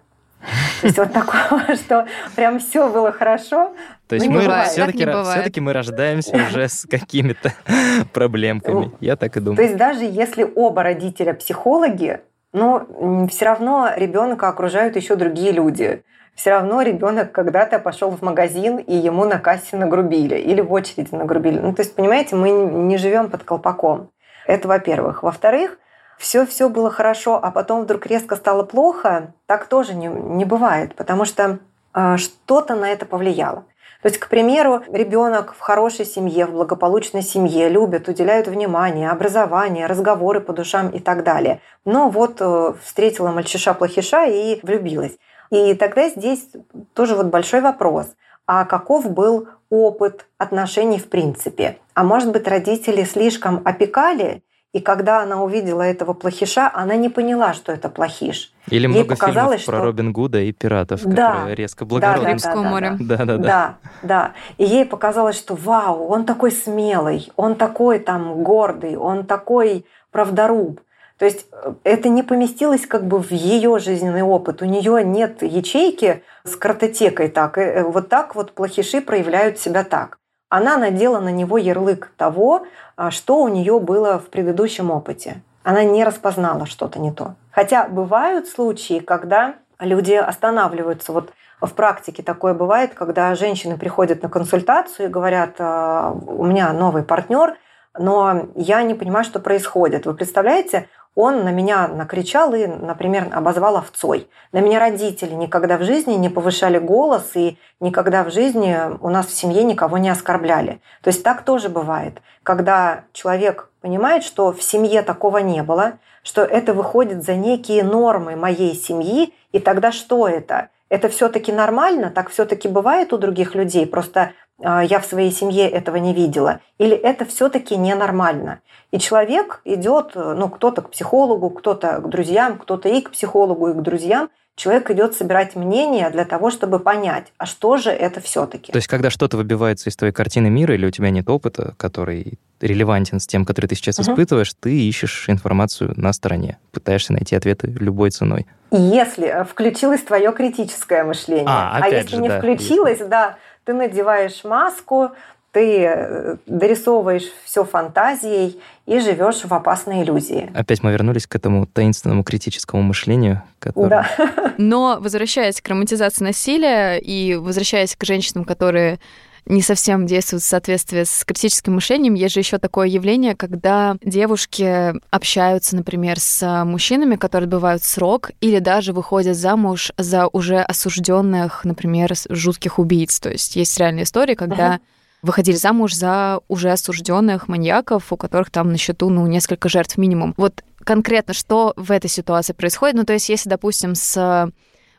То 0.81 0.87
есть 0.87 0.99
вот 0.99 1.13
такое, 1.13 1.77
что 1.77 2.07
прям 2.35 2.59
все 2.59 2.89
было 2.89 3.13
хорошо. 3.13 3.75
То 4.13 4.17
есть 4.17 4.29
мы 4.29 4.43
все-таки 4.65 5.07
все-таки 5.07 5.61
мы 5.63 5.73
рождаемся 5.73 6.37
уже 6.37 6.69
с 6.69 6.87
какими-то 6.87 7.55
проблемками. 8.13 8.93
Я 9.01 9.17
так 9.17 9.35
и 9.39 9.41
думаю. 9.41 9.57
То 9.57 9.63
есть 9.63 9.77
даже 9.79 10.05
если 10.05 10.47
оба 10.55 10.83
родителя 10.83 11.33
психологи, 11.33 12.21
но 12.53 12.87
все 13.31 13.47
равно 13.47 13.91
ребенка 13.97 14.49
окружают 14.49 14.97
еще 14.97 15.17
другие 15.17 15.51
люди. 15.53 16.03
Все 16.35 16.51
равно 16.51 16.83
ребенок 16.83 17.33
когда-то 17.33 17.79
пошел 17.79 18.11
в 18.11 18.21
магазин 18.21 18.77
и 18.77 18.95
ему 18.95 19.25
на 19.25 19.39
кассе 19.39 19.79
нагрубили 19.79 20.37
или 20.37 20.61
в 20.61 20.71
очереди 20.71 21.15
нагрубили. 21.15 21.59
Ну, 21.59 21.73
то 21.73 21.81
есть, 21.81 21.95
понимаете, 21.95 22.37
мы 22.37 22.51
не 22.51 22.99
живем 22.99 23.31
под 23.31 23.45
колпаком. 23.45 24.11
Это 24.47 24.69
во-первых. 24.69 25.23
Во-вторых, 25.23 25.79
все-все 26.19 26.69
было 26.69 26.91
хорошо, 26.91 27.41
а 27.43 27.51
потом 27.51 27.85
вдруг 27.85 28.07
резко 28.07 28.37
стало 28.37 28.63
плохо, 28.63 29.33
так 29.47 29.67
тоже 29.69 29.95
не, 29.95 30.09
не 30.09 30.45
бывает, 30.45 30.95
потому 30.97 31.25
что 31.25 31.61
э, 31.95 32.17
что-то 32.19 32.75
на 32.75 32.91
это 32.91 33.07
повлияло. 33.07 33.65
То 34.03 34.09
есть, 34.09 34.19
к 34.19 34.29
примеру, 34.29 34.83
ребенок 34.93 35.55
в 35.57 35.61
хорошей 35.61 36.05
семье, 36.05 36.47
в 36.47 36.53
благополучной 36.53 37.23
семье 37.23 37.69
любит, 37.69 38.09
уделяют 38.09 38.49
внимание, 38.49 39.11
образование, 39.11 39.87
разговоры 39.87 40.41
по 40.41 40.53
душам 40.53 40.91
и 40.91 40.99
так 40.99 41.23
далее. 41.23 41.61
Но 41.85 42.11
вот 42.11 42.39
э, 42.41 42.75
встретила 42.83 43.31
мальчиша-плохиша 43.31 44.27
и 44.27 44.59
влюбилась. 44.65 45.17
И 45.51 45.75
тогда 45.75 46.09
здесь 46.09 46.49
тоже 46.95 47.15
вот 47.15 47.27
большой 47.27 47.61
вопрос. 47.61 48.09
А 48.45 48.65
каков 48.65 49.09
был 49.09 49.49
опыт 49.71 50.27
отношений 50.37 50.99
в 50.99 51.09
принципе? 51.09 51.79
А 51.95 52.03
может 52.03 52.33
быть, 52.33 52.49
родители 52.49 53.05
слишком 53.05 53.63
опекали, 53.65 54.43
и 54.73 54.81
когда 54.81 55.21
она 55.23 55.43
увидела 55.43 55.83
этого 55.83 56.15
плохиша, 56.15 56.71
она 56.73 56.97
не 56.97 57.11
поняла, 57.11 57.53
что 57.53 57.73
это 57.73 57.91
плохиш. 57.91 58.53
Или 58.69 58.87
Ей 58.87 58.89
много 58.89 59.17
фильмов 59.17 59.61
что... 59.61 59.73
про 59.73 59.83
Робин 59.83 60.13
Гуда 60.13 60.41
и 60.41 60.53
пиратов, 60.53 61.03
да, 61.05 61.33
которые 61.33 61.57
резко 61.57 61.85
благородны. 61.85 62.39
Да, 62.39 62.55
да, 62.55 62.97
да. 62.97 62.99
Да, 62.99 63.17
да, 63.17 63.25
да. 63.25 63.37
Да, 63.37 63.77
да. 64.03 64.33
И 64.57 64.65
ей 64.65 64.87
показалось, 64.87 65.37
что 65.37 65.55
вау, 65.55 66.07
он 66.07 66.25
такой 66.25 66.53
смелый, 66.53 67.31
он 67.37 67.57
такой 67.57 67.99
там 67.99 68.43
гордый, 68.43 68.97
он 68.97 69.27
такой 69.27 69.85
правдоруб. 70.11 70.81
То 71.19 71.27
есть 71.27 71.47
э, 71.53 71.75
это 71.85 72.09
не 72.09 72.23
поместилось 72.23 72.87
как 72.87 73.07
бы 73.07 73.21
в 73.21 73.31
ее 73.31 73.79
жизненный 73.79 74.23
опыт. 74.23 74.63
У 74.63 74.65
нее 74.65 75.05
нет 75.05 75.43
ячейки 75.43 76.23
с 76.45 76.57
картотекой 76.57 77.29
так. 77.29 77.59
И 77.59 77.61
э, 77.61 77.85
вот 77.85 78.09
так 78.09 78.35
вот 78.35 78.53
плохиши 78.53 79.03
проявляют 79.03 79.59
себя 79.59 79.85
так 79.85 80.19
она 80.53 80.77
надела 80.77 81.19
на 81.19 81.31
него 81.31 81.57
ярлык 81.57 82.13
того, 82.19 82.67
а, 82.95 83.11
что 83.11 83.39
у 83.39 83.49
нее 83.49 83.81
было 83.81 84.19
в 84.19 84.27
предыдущем 84.27 84.91
опыте. 84.91 85.41
Она 85.63 85.83
не 85.83 86.05
распознала 86.05 86.67
что-то 86.67 86.99
не 86.99 87.11
то. 87.11 87.37
Хотя 87.53 87.89
бывают 87.89 88.49
случаи, 88.49 88.99
когда 88.99 89.55
люди 89.81 90.13
останавливаются. 90.13 91.13
Вот 91.13 91.33
в 91.63 91.73
практике 91.73 92.23
такое 92.23 92.53
бывает, 92.53 92.93
когда 92.93 93.35
женщины 93.35 93.79
приходят 93.79 94.23
на 94.23 94.29
консультацию 94.29 95.07
и 95.07 95.11
говорят, 95.11 95.55
«А, 95.59 96.15
у 96.27 96.45
меня 96.45 96.71
новый 96.75 97.03
партнер, 97.03 97.57
но 97.99 98.49
я 98.55 98.83
не 98.83 98.93
понимаю, 98.93 99.25
что 99.25 99.41
происходит. 99.41 100.05
Вы 100.05 100.13
представляете, 100.13 100.87
он 101.15 101.45
на 101.45 101.51
меня 101.51 101.89
накричал 101.89 102.55
и, 102.55 102.67
например, 102.67 103.29
обозвал 103.33 103.77
овцой. 103.77 104.29
На 104.53 104.61
меня 104.61 104.79
родители 104.79 105.35
никогда 105.35 105.77
в 105.77 105.83
жизни 105.83 106.15
не 106.15 106.29
повышали 106.29 106.79
голос 106.79 107.33
и 107.35 107.59
никогда 107.81 108.25
в 108.25 108.31
жизни 108.31 108.77
у 109.01 109.11
нас 109.11 109.27
в 109.27 109.35
семье 109.35 109.63
никого 109.63 109.99
не 109.99 110.09
оскорбляли. 110.09 110.81
То 111.03 111.09
есть 111.09 111.23
так 111.23 111.43
тоже 111.43 111.69
бывает, 111.69 112.23
когда 112.43 113.05
человек 113.13 113.69
понимает, 113.81 114.25
что 114.25 114.53
в 114.53 114.63
семье 114.63 115.03
такого 115.03 115.39
не 115.39 115.63
было, 115.63 115.95
что 116.23 116.43
это 116.43 116.73
выходит 116.73 117.25
за 117.25 117.35
некие 117.35 117.83
нормы 117.83 118.37
моей 118.37 118.75
семьи, 118.75 119.35
и 119.53 119.59
тогда 119.59 119.93
что 119.93 120.29
это? 120.29 120.69
Это 120.89 121.09
все-таки 121.09 121.53
нормально, 121.53 122.11
так 122.11 122.29
все-таки 122.29 122.69
бывает 122.69 123.13
у 123.13 123.19
других 123.19 123.55
людей, 123.55 123.87
просто 123.87 124.33
я 124.63 125.01
в 125.01 125.07
своей 125.07 125.33
семье 125.33 125.69
этого 125.69 125.97
не 125.97 126.15
видела, 126.15 126.61
или 126.79 126.97
это 126.97 127.25
все-таки 127.25 127.77
ненормально. 127.77 128.61
И 128.91 128.99
человек 128.99 129.61
идет, 129.65 130.13
ну, 130.15 130.49
кто-то 130.49 130.83
к 130.83 130.91
психологу, 130.91 131.51
кто-то 131.51 132.01
к 132.01 132.09
друзьям, 132.09 132.59
кто-то 132.59 132.89
и 132.89 133.01
к 133.01 133.11
психологу, 133.11 133.69
и 133.69 133.75
к 133.75 133.83
друзьям, 133.83 134.29
человек 134.55 134.91
идет 134.91 135.15
собирать 135.15 135.57
мнение 135.57 136.11
для 136.11 136.25
того, 136.25 136.51
чтобы 136.51 136.79
понять, 136.79 137.33
а 137.39 137.47
что 137.47 137.77
же 137.77 137.91
это 137.91 138.21
все-таки. 138.21 138.73
То 138.73 138.79
есть, 138.79 138.89
когда 138.89 139.11
что-то 139.11 139.37
выбивается 139.37 139.89
из 139.89 139.97
твоей 139.97 140.13
картины 140.13 140.51
мира, 140.51 140.75
или 140.75 140.87
у 140.87 140.91
тебя 140.91 141.11
нет 141.11 141.29
опыта, 141.29 141.75
который 141.77 142.39
релевантен 142.61 143.19
с 143.19 143.27
тем, 143.27 143.45
который 143.45 143.67
ты 143.67 143.75
сейчас 143.75 143.99
угу. 143.99 144.11
испытываешь, 144.11 144.53
ты 144.55 144.73
ищешь 144.73 145.29
информацию 145.29 145.95
на 145.97 146.13
стороне, 146.13 146.59
пытаешься 146.71 147.13
найти 147.13 147.35
ответы 147.35 147.67
любой 147.67 148.11
ценой. 148.11 148.47
Если 148.71 149.27
э, 149.27 149.45
включилось 149.45 150.03
твое 150.03 150.33
критическое 150.33 151.03
мышление, 151.03 151.47
а, 151.49 151.79
а 151.83 151.89
если 151.89 152.17
же, 152.17 152.23
не 152.23 152.29
да, 152.29 152.39
включилось, 152.39 152.99
если... 152.99 153.11
да, 153.11 153.37
ты 153.65 153.73
надеваешь 153.73 154.45
маску, 154.45 155.11
ты 155.53 155.85
э, 155.85 156.37
дорисовываешь 156.47 157.31
все 157.45 157.65
фантазией 157.65 158.59
и 158.87 158.99
живешь 158.99 159.45
в 159.45 159.53
опасной 159.53 160.03
иллюзии. 160.03 160.51
Опять 160.55 160.83
мы 160.83 160.93
вернулись 160.93 161.27
к 161.27 161.37
этому 161.37 161.67
таинственному 161.67 162.25
критическому 162.25 162.83
мышлению, 162.83 163.43
которое... 163.59 164.09
Да. 164.17 164.55
Но 164.57 164.99
возвращаясь 164.99 165.61
к 165.61 165.69
романтизации 165.69 166.25
насилия 166.25 166.97
и 166.97 167.35
возвращаясь 167.37 167.95
к 167.95 168.05
женщинам, 168.05 168.45
которые 168.45 168.99
не 169.47 169.63
совсем 169.63 170.07
действуют 170.07 170.43
в 170.43 170.47
соответствии 170.47 171.05
с 171.05 171.25
критическим 171.25 171.75
мышлением. 171.75 172.15
Есть 172.15 172.35
же 172.35 172.41
еще 172.41 172.59
такое 172.59 172.87
явление, 172.87 173.35
когда 173.35 173.97
девушки 174.03 174.95
общаются, 175.11 175.77
например, 175.77 176.21
с 176.21 176.65
мужчинами, 176.65 177.17
которые 177.17 177.47
отбывают 177.47 177.83
срок, 177.83 178.31
или 178.41 178.59
даже 178.59 178.93
выходят 178.93 179.37
замуж 179.37 179.93
за 179.99 180.29
уже 180.29 180.61
осужденных, 180.61 181.65
например, 181.65 182.13
жутких 182.29 182.79
убийц. 182.79 183.19
То 183.21 183.31
есть 183.31 183.57
есть 183.57 183.77
реальные 183.79 184.05
истории, 184.05 184.35
когда 184.35 184.77
uh-huh 184.77 184.81
выходили 185.23 185.57
замуж 185.57 185.95
за 185.95 186.41
уже 186.49 186.71
осужденных 186.73 187.49
маньяков, 187.49 188.13
у 188.13 188.17
которых 188.17 188.51
там 188.51 188.71
на 188.71 188.77
счету, 188.77 189.09
ну, 189.09 189.27
несколько 189.27 189.69
жертв 189.69 189.97
минимум. 189.97 190.35
Вот 190.37 190.63
конкретно 190.85 191.33
что 191.33 191.73
в 191.77 191.93
этой 191.93 192.11
ситуации 192.11 192.53
происходит? 192.53 192.97
Ну, 192.97 193.05
то 193.05 193.13
есть, 193.13 193.29
если, 193.29 193.49
допустим, 193.49 193.95
с 193.95 194.51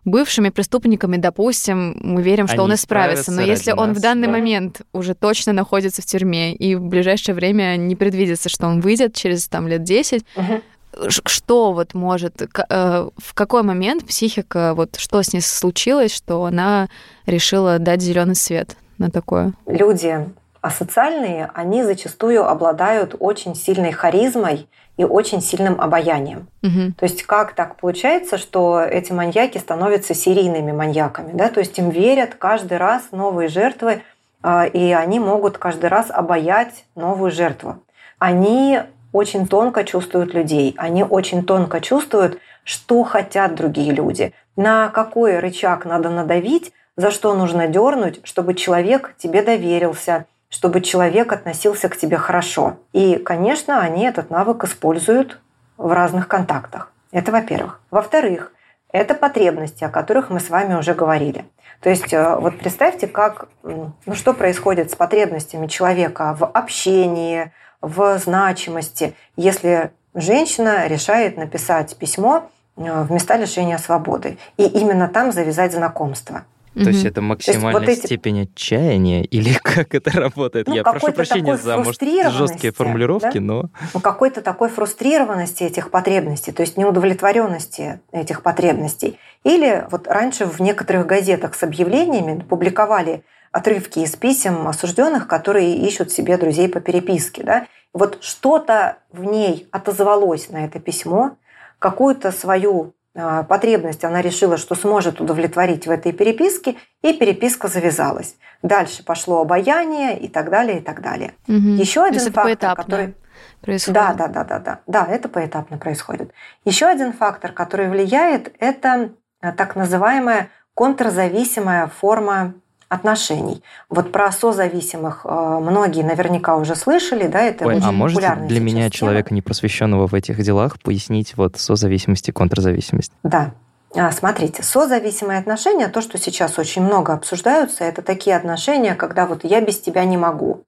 бывшими 0.05 0.49
преступниками, 0.49 1.17
допустим, 1.17 1.97
мы 2.01 2.21
верим, 2.21 2.47
что 2.47 2.57
Они 2.57 2.65
он 2.65 2.73
исправится. 2.75 3.31
Но 3.31 3.41
если 3.41 3.71
он 3.71 3.89
нас, 3.89 3.97
в 3.97 4.01
данный 4.01 4.27
да. 4.27 4.33
момент 4.33 4.81
уже 4.91 5.15
точно 5.15 5.53
находится 5.53 6.01
в 6.01 6.05
тюрьме, 6.05 6.53
и 6.53 6.75
в 6.75 6.81
ближайшее 6.81 7.35
время 7.35 7.75
не 7.77 7.95
предвидится, 7.95 8.49
что 8.49 8.67
он 8.67 8.81
выйдет 8.81 9.15
через 9.15 9.47
там 9.47 9.67
лет 9.67 9.83
10, 9.83 10.25
угу. 10.35 11.09
что 11.09 11.73
вот 11.73 11.93
может, 11.93 12.41
э, 12.41 13.09
в 13.17 13.33
какой 13.33 13.63
момент 13.63 14.05
психика, 14.05 14.73
вот 14.73 14.97
что 14.97 15.21
с 15.21 15.33
ней 15.33 15.41
случилось, 15.41 16.13
что 16.13 16.43
она 16.45 16.89
решила 17.25 17.79
дать 17.79 18.01
зеленый 18.01 18.35
свет? 18.35 18.75
на 18.97 19.11
такое? 19.11 19.53
Люди 19.65 20.29
асоциальные, 20.61 21.49
они 21.53 21.83
зачастую 21.83 22.47
обладают 22.47 23.15
очень 23.19 23.55
сильной 23.55 23.91
харизмой 23.91 24.69
и 24.97 25.03
очень 25.03 25.41
сильным 25.41 25.81
обаянием. 25.81 26.47
Угу. 26.61 26.93
То 26.97 27.03
есть 27.03 27.23
как 27.23 27.53
так 27.53 27.77
получается, 27.77 28.37
что 28.37 28.81
эти 28.81 29.11
маньяки 29.11 29.57
становятся 29.57 30.13
серийными 30.13 30.71
маньяками? 30.71 31.31
Да? 31.33 31.49
То 31.49 31.59
есть 31.59 31.77
им 31.79 31.89
верят 31.89 32.35
каждый 32.35 32.77
раз 32.77 33.03
новые 33.11 33.49
жертвы, 33.49 34.03
а, 34.43 34.65
и 34.65 34.91
они 34.91 35.19
могут 35.19 35.57
каждый 35.57 35.89
раз 35.89 36.07
обаять 36.09 36.85
новую 36.95 37.31
жертву. 37.31 37.79
Они 38.19 38.79
очень 39.11 39.47
тонко 39.47 39.83
чувствуют 39.83 40.33
людей, 40.33 40.73
они 40.77 41.03
очень 41.03 41.45
тонко 41.45 41.81
чувствуют, 41.81 42.39
что 42.63 43.03
хотят 43.03 43.55
другие 43.55 43.91
люди, 43.91 44.33
на 44.55 44.89
какой 44.89 45.39
рычаг 45.39 45.85
надо 45.85 46.09
надавить, 46.09 46.71
за 46.95 47.11
что 47.11 47.33
нужно 47.35 47.67
дернуть, 47.67 48.19
чтобы 48.23 48.53
человек 48.53 49.15
тебе 49.17 49.41
доверился, 49.41 50.25
чтобы 50.53 50.81
человек 50.81 51.33
относился 51.33 51.89
к 51.89 51.97
тебе 51.97 52.17
хорошо. 52.17 52.77
И, 52.91 53.15
конечно, 53.15 53.81
они 53.81 54.05
этот 54.05 54.29
навык 54.29 54.65
используют 54.65 55.41
в 55.77 55.91
разных 55.91 56.27
контактах. 56.27 56.91
Это 57.11 57.31
во-первых. 57.31 57.81
Во-вторых, 57.89 58.51
это 58.91 59.15
потребности, 59.15 59.83
о 59.83 59.89
которых 59.89 60.29
мы 60.29 60.39
с 60.39 60.51
вами 60.51 60.75
уже 60.75 60.93
говорили. 60.93 61.45
То 61.81 61.89
есть 61.89 62.13
э, 62.13 62.35
вот 62.35 62.59
представьте, 62.59 63.07
как, 63.07 63.47
ну, 63.63 63.93
что 64.13 64.35
происходит 64.35 64.91
с 64.91 64.95
потребностями 64.95 65.65
человека 65.65 66.37
в 66.39 66.45
общении, 66.45 67.51
в 67.81 68.19
значимости, 68.19 69.15
если 69.35 69.91
женщина 70.13 70.85
решает 70.85 71.35
написать 71.35 71.97
письмо 71.97 72.47
э, 72.77 73.01
в 73.01 73.11
места 73.11 73.37
лишения 73.37 73.79
свободы 73.79 74.37
и 74.57 74.65
именно 74.65 75.07
там 75.07 75.31
завязать 75.31 75.73
знакомство. 75.73 76.43
То 76.73 76.89
есть 76.89 77.05
это 77.05 77.21
максимальная 77.21 77.81
есть 77.81 77.87
вот 77.87 77.97
эти... 77.97 78.05
степень 78.07 78.41
отчаяния 78.43 79.23
или 79.23 79.53
как 79.63 79.93
это 79.93 80.11
работает? 80.11 80.67
Ну, 80.67 80.75
Я 80.75 80.83
прошу 80.83 81.11
прощения 81.11 81.55
за 81.57 81.77
может, 81.77 82.01
жесткие 82.01 82.73
формулировки, 82.73 83.37
да? 83.37 83.41
но... 83.41 83.69
Ну, 83.93 83.99
какой-то 83.99 84.41
такой 84.41 84.69
фрустрированности 84.69 85.63
этих 85.63 85.91
потребностей, 85.91 86.51
то 86.51 86.61
есть 86.61 86.77
неудовлетворенности 86.77 87.99
этих 88.11 88.41
потребностей. 88.41 89.19
Или 89.43 89.85
вот 89.91 90.07
раньше 90.07 90.45
в 90.45 90.59
некоторых 90.61 91.05
газетах 91.05 91.53
с 91.53 91.63
объявлениями 91.63 92.41
публиковали 92.41 93.23
отрывки 93.51 93.99
из 93.99 94.15
писем 94.15 94.67
осужденных, 94.67 95.27
которые 95.27 95.75
ищут 95.75 96.11
себе 96.11 96.37
друзей 96.37 96.67
по 96.67 96.79
переписке. 96.79 97.43
Да? 97.43 97.67
Вот 97.93 98.17
что-то 98.21 98.97
в 99.11 99.23
ней 99.23 99.67
отозвалось 99.71 100.49
на 100.49 100.65
это 100.65 100.79
письмо, 100.79 101.37
какую-то 101.77 102.31
свою 102.31 102.93
потребность 103.13 104.03
она 104.03 104.21
решила, 104.21 104.57
что 104.57 104.75
сможет 104.75 105.21
удовлетворить 105.21 105.85
в 105.85 105.91
этой 105.91 106.11
переписке, 106.13 106.75
и 107.01 107.13
переписка 107.13 107.67
завязалась. 107.67 108.35
Дальше 108.61 109.03
пошло 109.03 109.41
обаяние 109.41 110.17
и 110.17 110.27
так 110.27 110.49
далее, 110.49 110.79
и 110.79 110.81
так 110.81 111.01
далее. 111.01 111.33
Угу. 111.47 111.55
Еще 111.55 112.03
один 112.03 112.21
фактор, 112.21 112.43
поэтапно 112.43 112.83
который... 112.83 113.15
Происходит. 113.61 113.93
Да, 113.93 114.13
да, 114.13 114.27
да, 114.27 114.43
да, 114.43 114.59
да. 114.59 114.79
Да, 114.87 115.07
это 115.09 115.29
поэтапно 115.29 115.77
происходит. 115.77 116.33
Еще 116.65 116.85
один 116.85 117.13
фактор, 117.13 117.51
который 117.51 117.89
влияет, 117.89 118.53
это 118.59 119.11
а, 119.41 119.51
так 119.51 119.75
называемая 119.75 120.49
контрзависимая 120.73 121.87
форма 121.87 122.55
отношений. 122.93 123.63
Вот 123.89 124.11
про 124.11 124.31
созависимых 124.31 125.21
э, 125.25 125.59
многие 125.61 126.03
наверняка 126.03 126.55
уже 126.55 126.75
слышали, 126.75 127.27
да, 127.27 127.41
это 127.41 127.65
Ой, 127.65 127.75
очень 127.75 127.87
а 127.87 127.91
можете 127.91 128.35
для 128.47 128.59
меня, 128.59 128.89
человека, 128.89 129.33
не 129.33 129.41
просвещенного 129.41 130.07
в 130.07 130.13
этих 130.13 130.41
делах, 130.41 130.79
пояснить 130.79 131.35
вот 131.35 131.57
созависимость 131.57 132.29
и 132.29 132.31
контрзависимость? 132.31 133.11
Да, 133.23 133.53
а, 133.95 134.11
Смотрите, 134.11 134.63
созависимые 134.63 135.39
отношения, 135.39 135.87
то, 135.87 136.01
что 136.01 136.17
сейчас 136.17 136.57
очень 136.57 136.83
много 136.83 137.13
обсуждаются, 137.13 137.83
это 137.83 138.01
такие 138.01 138.35
отношения, 138.35 138.95
когда 138.95 139.25
вот 139.25 139.43
я 139.43 139.61
без 139.61 139.79
тебя 139.79 140.03
не 140.05 140.17
могу. 140.17 140.63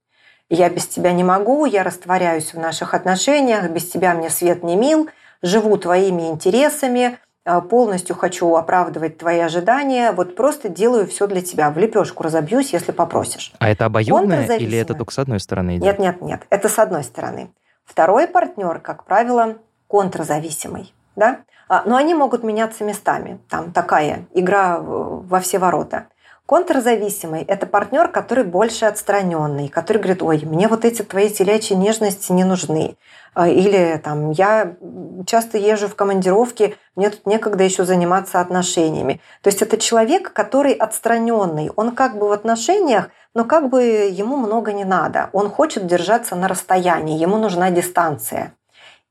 Я 0.50 0.70
без 0.70 0.86
тебя 0.86 1.12
не 1.12 1.24
могу, 1.24 1.66
я 1.66 1.84
растворяюсь 1.84 2.54
в 2.54 2.60
наших 2.60 2.94
отношениях, 2.94 3.70
без 3.72 3.90
тебя 3.90 4.14
мне 4.14 4.30
свет 4.30 4.64
не 4.64 4.76
мил, 4.76 5.10
живу 5.42 5.78
твоими 5.78 6.30
интересами, 6.30 7.06
а, 7.06 7.25
полностью 7.70 8.16
хочу 8.16 8.56
оправдывать 8.56 9.18
твои 9.18 9.40
ожидания, 9.40 10.12
вот 10.12 10.36
просто 10.36 10.68
делаю 10.70 11.08
все 11.08 11.28
для 11.28 11.42
тебя, 11.42 11.70
в 11.70 11.78
лепешку 11.78 12.24
разобьюсь, 12.24 12.74
если 12.74 12.92
попросишь. 12.92 13.54
А 13.60 13.70
это 13.70 13.86
обоюдное 13.86 14.46
или 14.58 14.78
это 14.78 14.94
только 14.96 15.14
с 15.14 15.20
одной 15.20 15.40
стороны 15.40 15.78
идет? 15.78 15.84
Нет, 15.84 16.00
нет, 16.00 16.22
нет, 16.22 16.42
это 16.50 16.70
с 16.70 16.80
одной 16.80 17.04
стороны. 17.04 17.52
Второй 17.86 18.28
партнер, 18.28 18.80
как 18.80 19.06
правило, 19.06 19.58
контрзависимый, 19.88 20.94
да? 21.16 21.42
А, 21.68 21.84
но 21.86 21.96
они 21.96 22.14
могут 22.14 22.44
меняться 22.44 22.84
местами. 22.84 23.40
Там 23.50 23.72
такая 23.72 24.26
игра 24.34 24.80
во 24.80 25.40
все 25.40 25.60
ворота. 25.60 26.08
Контрзависимый– 26.46 27.42
это 27.48 27.66
партнер, 27.66 28.08
который 28.08 28.44
больше 28.44 28.86
отстраненный, 28.86 29.68
который 29.68 29.98
говорит, 29.98 30.22
ой, 30.22 30.42
мне 30.46 30.68
вот 30.68 30.86
эти 30.86 31.02
твои 31.02 31.30
телячьи 31.30 31.76
нежности 31.76 32.32
не 32.32 32.44
нужны. 32.44 32.98
А, 33.34 33.48
или 33.48 34.00
там, 34.04 34.30
я 34.30 34.76
часто 35.26 35.58
езжу 35.58 35.88
в 35.88 35.96
командировки, 35.96 36.78
мне 36.96 37.10
тут 37.10 37.26
некогда 37.26 37.64
еще 37.64 37.84
заниматься 37.84 38.40
отношениями. 38.40 39.22
То 39.42 39.50
есть 39.50 39.64
это 39.64 39.78
человек, 39.80 40.34
который 40.34 40.74
отстраненный, 40.74 41.72
он 41.76 41.96
как 41.96 42.20
бы 42.20 42.28
в 42.28 42.32
отношениях, 42.32 43.10
но 43.34 43.44
как 43.44 43.70
бы 43.70 43.82
ему 43.82 44.38
много 44.38 44.72
не 44.72 44.86
надо. 44.86 45.32
Он 45.34 45.50
хочет 45.50 45.88
держаться 45.88 46.36
на 46.36 46.48
расстоянии, 46.48 47.18
ему 47.18 47.38
нужна 47.38 47.72
дистанция. 47.72 48.54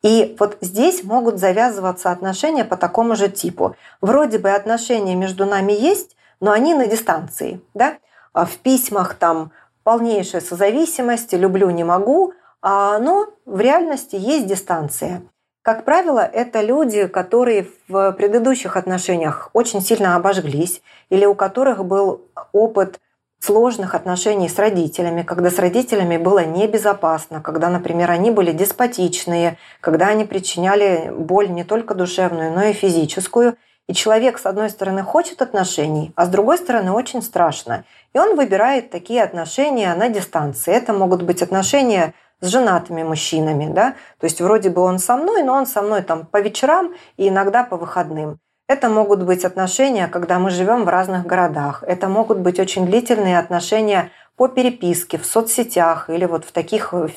И 0.04 0.36
вот 0.38 0.58
здесь 0.60 1.02
могут 1.02 1.38
завязываться 1.38 2.12
отношения 2.12 2.64
по 2.64 2.76
такому 2.76 3.16
же 3.16 3.28
типу. 3.28 3.74
Вроде 4.00 4.38
бы 4.38 4.50
отношения 4.50 5.16
между 5.16 5.46
нами 5.46 5.72
есть, 5.72 6.13
но 6.40 6.52
они 6.52 6.74
на 6.74 6.86
дистанции. 6.86 7.60
Да? 7.74 7.98
А 8.32 8.44
в 8.44 8.56
письмах 8.58 9.14
там 9.14 9.52
полнейшая 9.84 10.40
созависимость, 10.40 11.32
люблю, 11.32 11.70
не 11.70 11.84
могу, 11.84 12.32
а, 12.62 12.98
но 12.98 13.26
в 13.44 13.60
реальности 13.60 14.16
есть 14.16 14.46
дистанция. 14.46 15.22
Как 15.62 15.84
правило, 15.84 16.20
это 16.20 16.60
люди, 16.60 17.06
которые 17.06 17.68
в 17.88 18.12
предыдущих 18.12 18.76
отношениях 18.76 19.50
очень 19.52 19.80
сильно 19.80 20.16
обожглись, 20.16 20.82
или 21.08 21.24
у 21.24 21.34
которых 21.34 21.84
был 21.84 22.22
опыт 22.52 23.00
сложных 23.38 23.94
отношений 23.94 24.48
с 24.48 24.58
родителями, 24.58 25.22
когда 25.22 25.50
с 25.50 25.58
родителями 25.58 26.16
было 26.16 26.44
небезопасно, 26.44 27.40
когда, 27.40 27.68
например, 27.68 28.10
они 28.10 28.30
были 28.30 28.52
деспотичные, 28.52 29.58
когда 29.80 30.08
они 30.08 30.24
причиняли 30.24 31.12
боль 31.14 31.50
не 31.50 31.64
только 31.64 31.94
душевную, 31.94 32.52
но 32.52 32.64
и 32.64 32.72
физическую– 32.72 33.56
и 33.88 33.94
человек, 33.94 34.38
с 34.38 34.46
одной 34.46 34.70
стороны, 34.70 35.02
хочет 35.02 35.42
отношений, 35.42 36.12
а 36.16 36.26
с 36.26 36.28
другой 36.28 36.58
стороны, 36.58 36.90
очень 36.92 37.22
страшно. 37.22 37.84
И 38.14 38.18
он 38.18 38.36
выбирает 38.36 38.90
такие 38.90 39.22
отношения 39.22 39.94
на 39.94 40.08
дистанции. 40.08 40.72
Это 40.72 40.92
могут 40.92 41.22
быть 41.22 41.42
отношения 41.42 42.14
с 42.40 42.48
женатыми 42.48 43.02
мужчинами, 43.02 43.72
да, 43.72 43.94
то 44.18 44.24
есть 44.26 44.40
вроде 44.40 44.68
бы 44.70 44.82
он 44.82 44.98
со 44.98 45.16
мной, 45.16 45.42
но 45.42 45.54
он 45.54 45.66
со 45.66 45.82
мной 45.82 46.02
там 46.02 46.26
по 46.26 46.40
вечерам 46.40 46.92
и 47.16 47.28
иногда 47.28 47.64
по 47.64 47.76
выходным. 47.76 48.38
Это 48.66 48.88
могут 48.88 49.22
быть 49.22 49.44
отношения, 49.44 50.08
когда 50.08 50.38
мы 50.38 50.50
живем 50.50 50.84
в 50.84 50.88
разных 50.88 51.26
городах. 51.26 51.84
Это 51.86 52.08
могут 52.08 52.38
быть 52.38 52.58
очень 52.58 52.86
длительные 52.86 53.38
отношения 53.38 54.10
по 54.36 54.48
переписке 54.48 55.18
в 55.18 55.26
соцсетях 55.26 56.08
или 56.08 56.24
вот 56.24 56.46
в 56.46 56.52
таких 56.52 56.94
э, 56.94 57.08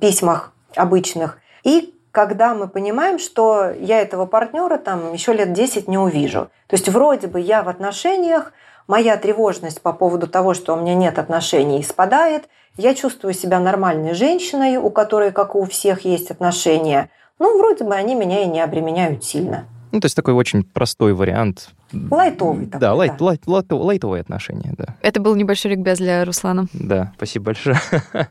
письмах 0.00 0.52
обычных. 0.76 1.38
И 1.64 1.94
когда 2.12 2.54
мы 2.54 2.68
понимаем, 2.68 3.18
что 3.18 3.72
я 3.80 4.00
этого 4.00 4.26
партнера 4.26 4.76
там 4.76 5.14
еще 5.14 5.32
лет 5.32 5.52
10 5.52 5.88
не 5.88 5.98
увижу. 5.98 6.50
То 6.68 6.76
есть 6.76 6.88
вроде 6.88 7.26
бы 7.26 7.40
я 7.40 7.62
в 7.62 7.68
отношениях, 7.68 8.52
моя 8.86 9.16
тревожность 9.16 9.80
по 9.80 9.92
поводу 9.92 10.26
того, 10.26 10.54
что 10.54 10.74
у 10.74 10.80
меня 10.80 10.94
нет 10.94 11.18
отношений, 11.18 11.82
спадает, 11.82 12.48
я 12.76 12.94
чувствую 12.94 13.34
себя 13.34 13.60
нормальной 13.60 14.14
женщиной, 14.14 14.76
у 14.76 14.90
которой, 14.90 15.32
как 15.32 15.54
и 15.54 15.58
у 15.58 15.64
всех, 15.64 16.04
есть 16.04 16.30
отношения. 16.30 17.10
Ну, 17.38 17.58
вроде 17.58 17.84
бы 17.84 17.94
они 17.94 18.14
меня 18.14 18.42
и 18.42 18.46
не 18.46 18.60
обременяют 18.60 19.24
сильно. 19.24 19.64
Ну, 19.90 20.00
то 20.00 20.06
есть 20.06 20.16
такой 20.16 20.32
очень 20.32 20.64
простой 20.64 21.12
вариант. 21.12 21.68
Лайтовый. 21.92 22.66
Такой, 22.66 22.80
да, 22.80 22.94
light, 22.94 23.12
да. 23.18 23.24
Light, 23.24 23.46
light, 23.46 23.66
лайтовые 23.70 24.22
отношения, 24.22 24.72
да. 24.76 24.96
Это 25.02 25.20
был 25.20 25.34
небольшой 25.34 25.72
ликбез 25.72 25.98
для 25.98 26.24
Руслана. 26.24 26.66
Да, 26.72 27.12
спасибо 27.16 27.46
большое. 27.46 27.78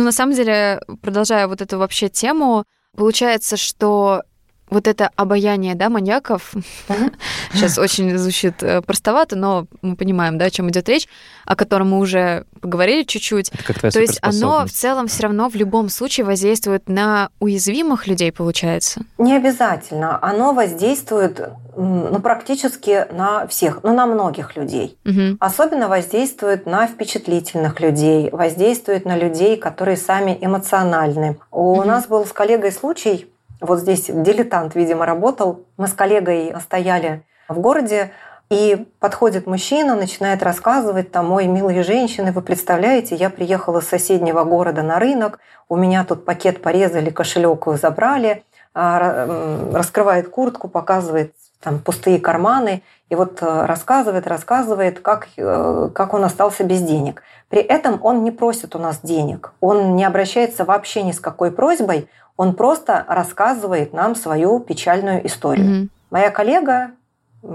Ну, 0.00 0.06
на 0.06 0.12
самом 0.12 0.34
деле, 0.34 0.80
продолжая 1.02 1.46
вот 1.46 1.60
эту 1.60 1.76
вообще 1.76 2.08
тему, 2.08 2.64
получается, 2.96 3.58
что 3.58 4.22
вот 4.70 4.86
это 4.86 5.10
обаяние, 5.16 5.74
да, 5.74 5.88
маньяков, 5.88 6.52
сейчас 7.52 7.78
очень 7.78 8.16
звучит 8.16 8.62
э, 8.62 8.80
простовато, 8.82 9.36
но 9.36 9.66
мы 9.82 9.96
понимаем, 9.96 10.38
да, 10.38 10.46
о 10.46 10.50
чем 10.50 10.70
идет 10.70 10.88
речь, 10.88 11.08
о 11.44 11.56
котором 11.56 11.90
мы 11.90 11.98
уже 11.98 12.44
поговорили 12.60 13.02
чуть-чуть. 13.02 13.50
То 13.92 14.00
есть 14.00 14.18
оно 14.22 14.66
в 14.66 14.70
целом 14.70 15.08
все 15.08 15.24
равно 15.24 15.48
в 15.48 15.54
любом 15.54 15.88
случае 15.88 16.24
воздействует 16.26 16.88
на 16.88 17.30
уязвимых 17.40 18.06
людей, 18.06 18.32
получается? 18.32 19.02
Не 19.18 19.36
обязательно. 19.36 20.18
Оно 20.22 20.52
воздействует 20.52 21.40
ну, 21.76 22.20
практически 22.20 23.06
на 23.12 23.46
всех, 23.46 23.80
ну, 23.82 23.94
на 23.94 24.06
многих 24.06 24.56
людей. 24.56 24.98
Угу. 25.04 25.38
Особенно 25.40 25.88
воздействует 25.88 26.66
на 26.66 26.86
впечатлительных 26.86 27.80
людей, 27.80 28.30
воздействует 28.30 29.04
на 29.04 29.16
людей, 29.16 29.56
которые 29.56 29.96
сами 29.96 30.36
эмоциональны. 30.40 31.38
У 31.50 31.72
угу. 31.72 31.84
нас 31.84 32.06
был 32.06 32.26
с 32.26 32.32
коллегой 32.32 32.72
случай, 32.72 33.26
вот 33.60 33.80
здесь 33.80 34.06
дилетант, 34.08 34.74
видимо, 34.74 35.06
работал. 35.06 35.66
Мы 35.76 35.88
с 35.88 35.92
коллегой 35.92 36.54
стояли 36.60 37.24
в 37.48 37.58
городе, 37.58 38.12
и 38.50 38.88
подходит 38.98 39.46
мужчина, 39.46 39.94
начинает 39.94 40.42
рассказывать, 40.42 41.12
там, 41.12 41.30
ой, 41.30 41.46
милые 41.46 41.84
женщины, 41.84 42.32
вы 42.32 42.42
представляете, 42.42 43.14
я 43.14 43.30
приехала 43.30 43.78
из 43.78 43.88
соседнего 43.88 44.42
города 44.42 44.82
на 44.82 44.98
рынок, 44.98 45.38
у 45.68 45.76
меня 45.76 46.04
тут 46.04 46.24
пакет 46.24 46.60
порезали, 46.60 47.10
кошелек 47.10 47.64
забрали, 47.80 48.42
а, 48.74 49.70
раскрывает 49.72 50.30
куртку, 50.30 50.66
показывает 50.66 51.32
там 51.60 51.78
пустые 51.78 52.18
карманы, 52.18 52.82
и 53.10 53.14
вот 53.14 53.42
э, 53.42 53.66
рассказывает, 53.66 54.26
рассказывает, 54.26 55.00
как, 55.00 55.28
э, 55.36 55.90
как 55.94 56.14
он 56.14 56.24
остался 56.24 56.64
без 56.64 56.80
денег. 56.80 57.22
При 57.48 57.60
этом 57.60 58.00
он 58.02 58.24
не 58.24 58.30
просит 58.30 58.74
у 58.74 58.78
нас 58.78 59.00
денег, 59.02 59.52
он 59.60 59.94
не 59.94 60.04
обращается 60.04 60.64
вообще 60.64 61.02
ни 61.02 61.12
с 61.12 61.20
какой 61.20 61.50
просьбой, 61.50 62.08
он 62.40 62.54
просто 62.54 63.04
рассказывает 63.06 63.92
нам 63.92 64.14
свою 64.14 64.60
печальную 64.60 65.26
историю. 65.26 65.66
Mm-hmm. 65.66 65.88
Моя 66.10 66.30
коллега, 66.30 66.92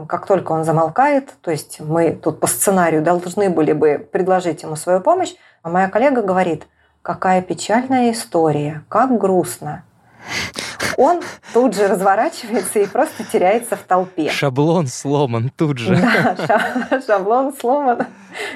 как 0.07 0.27
только 0.27 0.51
он 0.51 0.63
замолкает, 0.63 1.33
то 1.41 1.49
есть 1.49 1.79
мы 1.79 2.11
тут 2.11 2.39
по 2.39 2.45
сценарию 2.45 3.01
должны 3.01 3.49
были 3.49 3.73
бы 3.73 3.97
предложить 3.97 4.61
ему 4.61 4.75
свою 4.75 4.99
помощь, 5.01 5.33
а 5.63 5.71
моя 5.71 5.89
коллега 5.89 6.21
говорит, 6.21 6.67
какая 7.01 7.41
печальная 7.41 8.11
история, 8.11 8.83
как 8.87 9.17
грустно 9.17 9.83
он 10.97 11.21
тут 11.53 11.75
же 11.75 11.87
разворачивается 11.87 12.79
и 12.79 12.87
просто 12.87 13.23
теряется 13.23 13.75
в 13.75 13.81
толпе. 13.81 14.29
Шаблон 14.29 14.87
сломан 14.87 15.51
тут 15.55 15.77
же. 15.77 15.95
Да, 15.95 17.01
шаблон 17.05 17.53
сломан, 17.59 18.07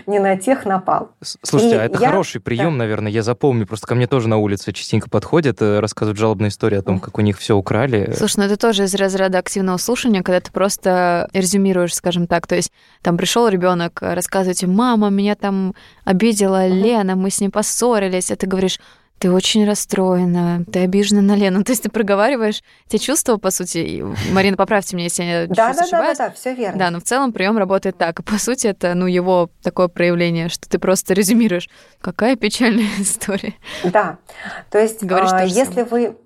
не 0.05 0.19
на 0.19 0.37
тех 0.37 0.65
напал. 0.65 1.11
Слушайте, 1.41 1.75
и 1.75 1.79
а 1.79 1.83
это 1.85 1.99
я... 1.99 2.09
хороший 2.09 2.41
прием, 2.41 2.71
да. 2.71 2.79
наверное, 2.79 3.11
я 3.11 3.23
запомню. 3.23 3.67
Просто 3.67 3.87
ко 3.87 3.95
мне 3.95 4.07
тоже 4.07 4.27
на 4.27 4.37
улице 4.37 4.71
частенько 4.71 5.09
подходят, 5.09 5.61
э, 5.61 5.79
рассказывают 5.79 6.17
жалобные 6.17 6.49
истории 6.49 6.77
о 6.77 6.81
том, 6.81 6.99
как 6.99 7.17
у 7.17 7.21
них 7.21 7.37
все 7.37 7.55
украли. 7.55 8.13
Слушай, 8.15 8.37
ну 8.37 8.43
это 8.45 8.57
тоже 8.57 8.83
из 8.83 8.95
разряда 8.95 9.39
активного 9.39 9.77
слушания, 9.77 10.23
когда 10.23 10.39
ты 10.39 10.51
просто 10.51 11.29
резюмируешь, 11.33 11.95
скажем 11.95 12.27
так. 12.27 12.47
То 12.47 12.55
есть 12.55 12.71
там 13.01 13.17
пришел 13.17 13.47
ребенок, 13.47 13.99
рассказываете, 14.01 14.67
мама 14.67 15.09
меня 15.09 15.35
там 15.35 15.73
обидела 16.05 16.67
Лена, 16.67 17.15
мы 17.15 17.29
с 17.29 17.41
ней 17.41 17.49
поссорились, 17.49 18.31
а 18.31 18.35
ты 18.35 18.47
говоришь, 18.47 18.79
ты 19.19 19.31
очень 19.31 19.65
расстроена, 19.67 20.63
ты 20.71 20.79
обижена 20.79 21.21
на 21.21 21.35
Лену. 21.35 21.63
То 21.65 21.71
есть 21.71 21.83
ты 21.83 21.89
проговариваешь 21.89 22.63
те 22.87 22.97
чувства, 22.97 23.37
по 23.37 23.51
сути. 23.51 24.03
Марина, 24.31 24.57
поправьте 24.57 24.95
меня, 24.95 25.05
если 25.05 25.23
я 25.23 25.47
да, 25.47 25.73
да, 25.73 25.83
ошибаюсь. 25.83 26.17
Да, 26.17 26.25
да, 26.25 26.29
да, 26.29 26.35
все 26.35 26.53
верно. 26.53 26.79
Да, 26.79 26.91
но 26.91 26.99
в 26.99 27.03
целом 27.03 27.33
прием 27.33 27.57
работает 27.57 27.97
так. 27.97 28.19
И 28.19 28.23
по 28.23 28.37
сути 28.39 28.67
это, 28.67 28.93
ну, 28.95 29.07
его 29.07 29.49
такое 29.61 29.87
проявление, 29.87 30.49
что 30.49 30.69
ты 30.69 30.79
просто 30.79 31.13
резюмируешь. 31.13 31.69
Какая 32.01 32.35
печальная 32.35 32.87
история. 32.99 33.55
Да, 33.83 34.17
то 34.69 34.79
есть 34.79 35.03
Говоришь, 35.03 35.31
а, 35.33 35.43
если 35.43 35.83
вы 35.83 36.17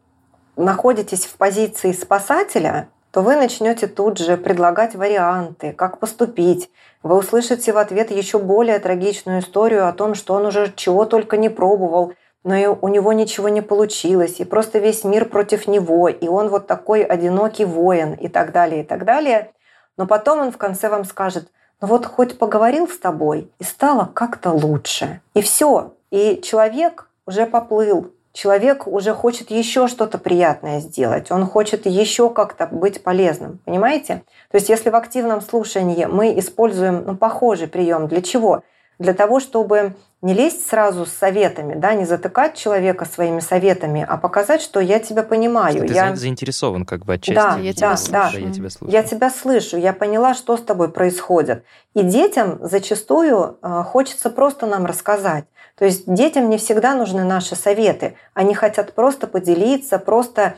находитесь 0.56 1.26
в 1.26 1.36
позиции 1.36 1.92
спасателя, 1.92 2.90
то 3.12 3.22
вы 3.22 3.36
начнете 3.36 3.88
тут 3.88 4.18
же 4.18 4.38
предлагать 4.38 4.96
варианты, 4.96 5.72
как 5.72 6.00
поступить. 6.00 6.72
Вы 7.04 7.18
услышите 7.18 7.72
в 7.72 7.78
ответ 7.78 8.10
еще 8.10 8.40
более 8.40 8.80
трагичную 8.80 9.42
историю 9.42 9.88
о 9.88 9.94
том, 9.94 10.16
что 10.16 10.34
он 10.34 10.48
уже 10.48 10.74
чего 10.76 11.06
только 11.06 11.38
не 11.38 11.50
пробовал, 11.50 12.14
но 12.44 12.56
и 12.56 12.66
у 12.66 12.88
него 12.88 13.14
ничего 13.14 13.50
не 13.50 13.62
получилось, 13.62 14.40
и 14.40 14.46
просто 14.46 14.80
весь 14.80 15.04
мир 15.04 15.26
против 15.26 15.68
него, 15.68 16.10
и 16.10 16.28
он 16.28 16.50
вот 16.50 16.68
такой 16.68 17.04
одинокий 17.04 17.66
воин, 17.66 18.14
и 18.14 18.28
так 18.28 18.52
далее, 18.52 18.82
и 18.82 18.86
так 18.86 19.06
далее. 19.06 19.52
Но 19.98 20.08
потом 20.08 20.40
он 20.40 20.52
в 20.52 20.58
конце 20.58 20.90
вам 20.90 21.06
скажет, 21.06 21.48
ну 21.82 21.88
вот 21.88 22.06
хоть 22.06 22.38
поговорил 22.38 22.88
с 22.88 22.98
тобой, 22.98 23.52
и 23.60 23.64
стало 23.64 24.10
как-то 24.14 24.52
лучше. 24.52 25.22
И 25.34 25.42
все. 25.42 25.94
И 26.12 26.42
человек 26.44 27.10
уже 27.26 27.46
поплыл, 27.46 28.12
человек 28.34 28.88
уже 28.88 29.14
хочет 29.14 29.50
еще 29.52 29.88
что-то 29.88 30.18
приятное 30.18 30.80
сделать, 30.80 31.32
он 31.32 31.46
хочет 31.46 31.86
еще 31.86 32.30
как-то 32.30 32.68
быть 32.68 33.04
полезным, 33.04 33.60
понимаете? 33.66 34.24
То 34.52 34.58
есть 34.58 34.70
если 34.70 34.90
в 34.90 34.96
активном 34.96 35.42
слушании 35.42 36.06
мы 36.06 36.38
используем 36.38 37.04
ну, 37.06 37.16
похожий 37.16 37.68
прием, 37.68 38.08
для 38.08 38.22
чего? 38.22 38.64
Для 39.00 39.14
того, 39.14 39.40
чтобы 39.40 39.96
не 40.22 40.34
лезть 40.34 40.68
сразу 40.68 41.06
с 41.06 41.12
советами, 41.12 41.74
да, 41.76 41.94
не 41.94 42.06
затыкать 42.06 42.56
человека 42.56 43.04
своими 43.04 43.42
советами, 43.42 44.06
а 44.08 44.18
показать, 44.18 44.62
что 44.62 44.80
я 44.80 45.00
тебя 45.00 45.22
понимаю. 45.22 45.78
Что 45.78 45.88
ты 45.88 45.94
я 45.94 46.16
заинтересован 46.16 46.86
как 46.86 47.04
бы 47.04 47.16
отчасти. 47.16 47.36
Да, 47.36 47.58
я 47.58 47.74
тебя 47.74 47.90
да, 47.90 47.98
слышу. 47.98 48.12
Да. 48.12 48.30
Я 48.40 48.52
тебя 48.54 48.70
слышу. 48.70 48.92
Я 48.94 49.04
тебя 49.04 49.30
слышу, 49.30 49.78
я 49.78 49.92
поняла, 49.94 50.34
что 50.34 50.56
с 50.56 50.62
тобой 50.62 50.90
происходит. 50.90 51.66
И 51.94 52.04
детям 52.04 52.60
зачастую 52.62 53.58
э, 53.62 53.84
хочется 53.86 54.30
просто 54.30 54.66
нам 54.66 54.86
рассказать. 54.86 55.44
То 55.78 55.86
есть 55.86 56.04
детям 56.06 56.50
не 56.50 56.58
всегда 56.58 56.96
нужны 56.96 57.26
наши 57.26 57.56
советы. 57.56 58.16
Они 58.34 58.54
хотят 58.54 58.94
просто 58.94 59.28
поделиться, 59.28 60.00
просто 60.00 60.56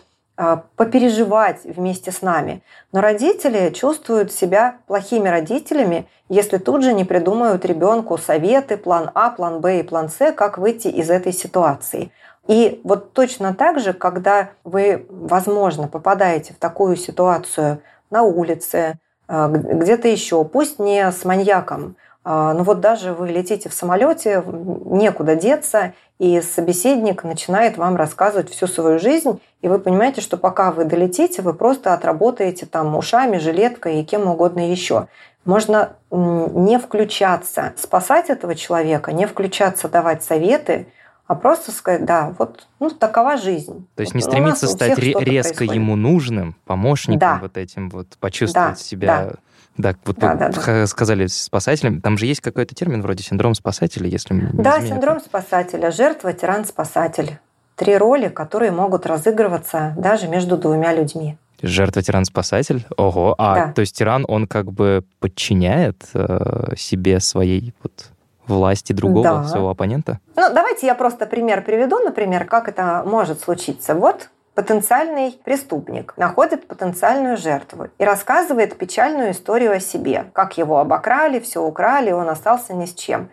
попереживать 0.76 1.64
вместе 1.64 2.12
с 2.12 2.22
нами. 2.22 2.62
Но 2.92 3.02
родители 3.02 3.70
чувствуют 3.70 4.32
себя 4.34 4.78
плохими 4.88 5.30
родителями, 5.30 6.08
если 6.28 6.58
тут 6.58 6.84
же 6.84 6.94
не 6.94 7.06
придумают 7.06 7.66
ребенку 7.66 8.18
советы, 8.18 8.78
план 8.78 9.12
А, 9.14 9.30
план 9.30 9.62
Б 9.62 9.80
и 9.80 9.84
план 9.84 10.10
С, 10.10 10.34
как 10.34 10.58
выйти 10.58 10.88
из 10.88 11.10
этой 11.10 11.32
ситуации. 11.32 12.12
И 12.48 12.82
вот 12.84 13.14
точно 13.14 13.54
так 13.54 13.80
же, 13.80 13.94
когда 13.94 14.50
вы, 14.64 15.06
возможно, 15.10 15.88
попадаете 15.88 16.54
в 16.54 16.58
такую 16.58 16.96
ситуацию 16.96 17.82
на 18.10 18.24
улице, 18.24 19.00
а, 19.28 19.48
где-то 19.48 20.08
еще, 20.08 20.44
пусть 20.46 20.80
не 20.80 21.12
с 21.12 21.26
маньяком, 21.26 21.96
а, 21.96 22.15
но 22.26 22.64
вот 22.64 22.80
даже 22.80 23.14
вы 23.14 23.30
летите 23.30 23.70
в 23.70 23.74
самолете, 23.74 24.44
некуда 24.46 25.36
деться, 25.36 25.94
и 26.18 26.42
собеседник 26.42 27.24
начинает 27.24 27.78
вам 27.78 27.96
рассказывать 27.96 28.50
всю 28.50 28.66
свою 28.66 28.98
жизнь, 28.98 29.40
и 29.62 29.68
вы 29.68 29.78
понимаете, 29.78 30.22
что 30.22 30.38
пока 30.38 30.72
вы 30.72 30.86
долетите, 30.86 31.44
вы 31.44 31.54
просто 31.54 31.94
отработаете 31.94 32.66
там 32.66 32.96
ушами, 32.96 33.38
жилеткой 33.38 34.02
и 34.02 34.04
кем 34.04 34.28
угодно 34.28 34.72
еще. 34.72 35.08
Можно 35.44 35.98
не 36.10 36.80
включаться, 36.80 37.74
спасать 37.78 38.32
этого 38.32 38.56
человека, 38.56 39.14
не 39.14 39.28
включаться, 39.28 39.88
давать 39.88 40.24
советы, 40.24 40.88
а 41.28 41.36
просто 41.36 41.72
сказать, 41.72 42.06
да, 42.06 42.34
вот 42.40 42.68
ну, 42.80 42.90
такова 42.90 43.38
жизнь. 43.38 43.88
То 43.96 44.02
есть 44.02 44.16
не 44.16 44.22
стремиться 44.22 44.68
стать 44.68 44.98
резко 44.98 45.24
происходит. 45.24 45.74
ему 45.74 45.96
нужным, 45.96 46.56
помощником 46.66 47.20
да. 47.20 47.40
вот 47.42 47.58
этим, 47.58 47.90
вот 47.90 48.18
почувствовать 48.20 48.70
да, 48.70 48.76
себя 48.76 49.08
да. 49.08 49.36
Да, 49.78 49.94
вот 50.06 50.18
да, 50.18 50.36
да, 50.36 50.50
да. 50.50 50.88
сказали 50.88 51.28
спасателем. 51.28 52.02
Там 52.02 52.18
же 52.18 52.26
есть 52.26 52.42
какой-то 52.42 52.74
термин 52.74 53.02
вроде 53.02 53.24
синдром 53.24 53.56
спасателя, 53.56 54.08
если 54.08 54.50
Да, 54.54 54.80
синдром 54.82 55.20
спасателя, 55.20 55.92
жертва, 55.92 56.34
тиран, 56.34 56.66
спасатель. 56.66 57.40
Три 57.76 57.98
роли, 57.98 58.30
которые 58.30 58.72
могут 58.72 59.06
разыгрываться 59.06 59.94
даже 59.98 60.30
между 60.30 60.58
двумя 60.58 60.94
людьми. 60.94 61.38
Жертва, 61.62 62.02
тиран, 62.02 62.24
спасатель. 62.24 62.86
Ого. 62.96 63.36
А 63.38 63.56
да. 63.56 63.74
то 63.74 63.82
есть 63.82 63.98
тиран, 63.98 64.26
он 64.28 64.48
как 64.48 64.72
бы 64.72 65.04
подчиняет 65.20 66.06
э, 66.14 66.74
себе 66.78 67.20
своей 67.20 67.74
вот 67.84 68.12
власти 68.48 68.94
другого 68.94 69.24
да. 69.24 69.44
своего 69.46 69.70
оппонента? 69.70 70.20
Ну, 70.36 70.44
давайте 70.54 70.86
я 70.86 70.96
просто 70.96 71.26
пример 71.26 71.64
приведу, 71.64 72.00
например, 72.00 72.46
как 72.46 72.68
это 72.68 73.04
может 73.06 73.42
случиться. 73.42 73.96
Вот 73.96 74.30
потенциальный 74.56 75.40
преступник 75.44 76.14
находит 76.18 76.68
потенциальную 76.68 77.38
жертву 77.38 77.90
и 77.98 78.04
рассказывает 78.06 78.78
печальную 78.78 79.32
историю 79.32 79.74
о 79.74 79.80
себе, 79.80 80.26
как 80.34 80.58
его 80.58 80.80
обокрали, 80.80 81.40
все 81.40 81.62
украли, 81.62 82.12
он 82.12 82.30
остался 82.30 82.74
ни 82.74 82.86
с 82.86 82.94
чем. 82.94 83.30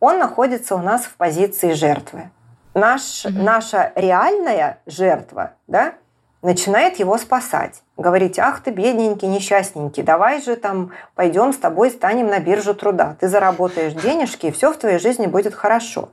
Он 0.00 0.18
находится 0.18 0.74
у 0.74 0.78
нас 0.78 1.04
в 1.04 1.16
позиции 1.16 1.72
жертвы. 1.72 2.30
Наш, 2.74 3.24
mm 3.24 3.42
Наша 3.42 3.92
реальная 3.94 4.80
жертва 4.84 5.52
да, 5.66 5.94
начинает 6.42 6.98
его 6.98 7.16
спасать. 7.16 7.82
Говорить, 7.96 8.38
ах 8.38 8.60
ты 8.60 8.70
бедненький, 8.70 9.28
несчастненький, 9.28 10.02
давай 10.02 10.42
же 10.42 10.56
там 10.56 10.92
пойдем 11.14 11.54
с 11.54 11.56
тобой 11.56 11.90
станем 11.90 12.26
на 12.26 12.40
биржу 12.40 12.74
труда. 12.74 13.16
Ты 13.18 13.28
заработаешь 13.28 13.94
денежки, 13.94 14.46
и 14.46 14.50
все 14.50 14.72
в 14.72 14.76
твоей 14.76 14.98
жизни 14.98 15.26
будет 15.26 15.54
хорошо. 15.54 16.10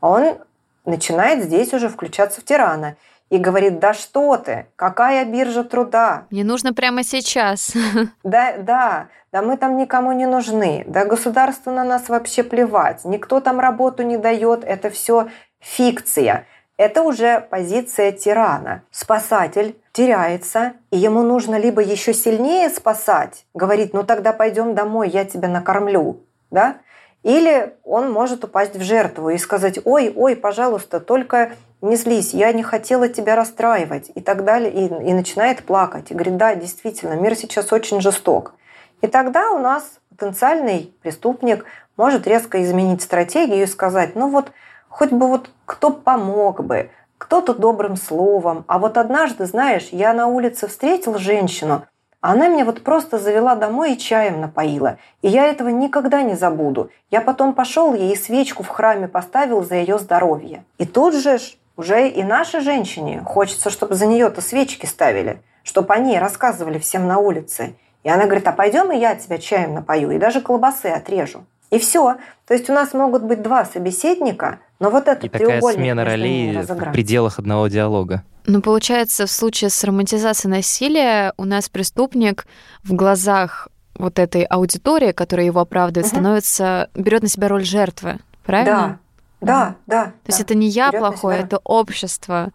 Он 0.00 0.38
начинает 0.84 1.44
здесь 1.44 1.72
уже 1.72 1.88
включаться 1.88 2.40
в 2.40 2.44
тирана 2.44 2.96
и 3.32 3.38
говорит, 3.38 3.78
да 3.78 3.94
что 3.94 4.36
ты, 4.36 4.66
какая 4.76 5.24
биржа 5.24 5.64
труда? 5.64 6.26
Мне 6.30 6.44
нужно 6.44 6.74
прямо 6.74 7.02
сейчас. 7.02 7.72
Да, 8.24 8.54
да, 8.58 9.08
да 9.32 9.42
мы 9.42 9.56
там 9.56 9.78
никому 9.78 10.12
не 10.12 10.26
нужны, 10.26 10.84
да 10.86 11.06
государству 11.06 11.72
на 11.72 11.82
нас 11.82 12.08
вообще 12.08 12.42
плевать, 12.42 13.04
никто 13.04 13.40
там 13.40 13.58
работу 13.58 14.02
не 14.02 14.18
дает, 14.18 14.64
это 14.64 14.90
все 14.90 15.28
фикция. 15.60 16.46
Это 16.76 17.02
уже 17.02 17.40
позиция 17.50 18.12
тирана. 18.12 18.82
Спасатель 18.90 19.76
теряется, 19.92 20.74
и 20.90 20.98
ему 20.98 21.22
нужно 21.22 21.58
либо 21.58 21.80
еще 21.80 22.12
сильнее 22.12 22.68
спасать, 22.68 23.46
говорить, 23.54 23.94
ну 23.94 24.02
тогда 24.02 24.32
пойдем 24.32 24.74
домой, 24.74 25.08
я 25.08 25.24
тебя 25.24 25.48
накормлю, 25.48 26.20
да? 26.50 26.76
Или 27.22 27.74
он 27.84 28.12
может 28.12 28.44
упасть 28.44 28.76
в 28.76 28.82
жертву 28.82 29.30
и 29.30 29.38
сказать, 29.38 29.78
ой, 29.84 30.12
ой, 30.14 30.36
пожалуйста, 30.36 31.00
только 31.00 31.52
не 31.82 31.96
злись, 31.96 32.32
я 32.32 32.52
не 32.52 32.62
хотела 32.62 33.08
тебя 33.08 33.36
расстраивать 33.36 34.10
и 34.14 34.20
так 34.20 34.44
далее. 34.44 34.72
И, 34.72 34.86
и 34.86 35.12
начинает 35.12 35.64
плакать. 35.64 36.10
И 36.10 36.14
говорит, 36.14 36.36
да, 36.36 36.54
действительно, 36.54 37.14
мир 37.14 37.34
сейчас 37.34 37.72
очень 37.72 38.00
жесток. 38.00 38.54
И 39.02 39.08
тогда 39.08 39.50
у 39.50 39.58
нас 39.58 39.98
потенциальный 40.10 40.94
преступник 41.02 41.64
может 41.96 42.26
резко 42.26 42.62
изменить 42.62 43.02
стратегию 43.02 43.64
и 43.64 43.66
сказать, 43.66 44.14
ну 44.14 44.28
вот, 44.28 44.52
хоть 44.88 45.10
бы 45.10 45.26
вот 45.26 45.50
кто 45.66 45.90
помог 45.90 46.64
бы, 46.64 46.90
кто-то 47.18 47.54
добрым 47.54 47.96
словом. 47.96 48.64
А 48.68 48.78
вот 48.78 48.96
однажды, 48.96 49.46
знаешь, 49.46 49.88
я 49.90 50.12
на 50.12 50.28
улице 50.28 50.68
встретил 50.68 51.18
женщину, 51.18 51.84
она 52.20 52.46
меня 52.46 52.64
вот 52.64 52.84
просто 52.84 53.18
завела 53.18 53.56
домой 53.56 53.94
и 53.94 53.98
чаем 53.98 54.40
напоила. 54.40 54.98
И 55.22 55.28
я 55.28 55.46
этого 55.46 55.70
никогда 55.70 56.22
не 56.22 56.34
забуду. 56.34 56.90
Я 57.10 57.20
потом 57.20 57.52
пошел 57.52 57.94
ей 57.94 58.16
свечку 58.16 58.62
в 58.62 58.68
храме 58.68 59.08
поставил 59.08 59.64
за 59.64 59.74
ее 59.74 59.98
здоровье. 59.98 60.64
И 60.78 60.86
тут 60.86 61.14
же 61.14 61.38
уже 61.76 62.08
и 62.08 62.22
нашей 62.22 62.60
женщине 62.60 63.22
хочется, 63.24 63.70
чтобы 63.70 63.94
за 63.94 64.06
нее-то 64.06 64.40
свечки 64.40 64.86
ставили, 64.86 65.42
чтобы 65.62 65.94
они 65.94 66.18
рассказывали 66.18 66.78
всем 66.78 67.06
на 67.06 67.18
улице. 67.18 67.74
И 68.02 68.08
она 68.08 68.24
говорит, 68.24 68.46
а 68.48 68.52
пойдем 68.52 68.92
и 68.92 68.98
я 68.98 69.14
тебя 69.14 69.38
чаем 69.38 69.74
напою, 69.74 70.10
и 70.10 70.18
даже 70.18 70.40
колбасы 70.40 70.86
отрежу. 70.86 71.44
И 71.70 71.78
все. 71.78 72.16
То 72.46 72.54
есть 72.54 72.68
у 72.68 72.72
нас 72.74 72.92
могут 72.92 73.22
быть 73.22 73.40
два 73.40 73.64
собеседника, 73.64 74.58
но 74.78 74.90
вот 74.90 75.08
этот 75.08 75.24
и 75.24 75.28
такая 75.28 75.60
смена 75.60 76.04
ролей 76.04 76.58
в 76.58 76.92
пределах 76.92 77.38
одного 77.38 77.68
диалога. 77.68 78.24
Ну, 78.44 78.60
получается, 78.60 79.26
в 79.26 79.30
случае 79.30 79.70
с 79.70 79.82
романтизацией 79.84 80.50
насилия 80.50 81.32
у 81.36 81.44
нас 81.44 81.68
преступник 81.68 82.46
в 82.82 82.92
глазах 82.92 83.68
вот 83.94 84.18
этой 84.18 84.42
аудитории, 84.42 85.12
которая 85.12 85.46
его 85.46 85.60
оправдывает, 85.60 86.06
угу. 86.06 86.16
становится 86.16 86.90
берет 86.94 87.22
на 87.22 87.28
себя 87.28 87.48
роль 87.48 87.64
жертвы, 87.64 88.18
правильно? 88.44 88.98
Да, 89.42 89.76
да. 89.86 90.04
То 90.04 90.28
есть 90.28 90.40
это 90.40 90.54
не 90.54 90.68
я 90.68 90.90
Берет 90.90 91.00
плохой, 91.00 91.36
это 91.36 91.58
общество. 91.64 92.50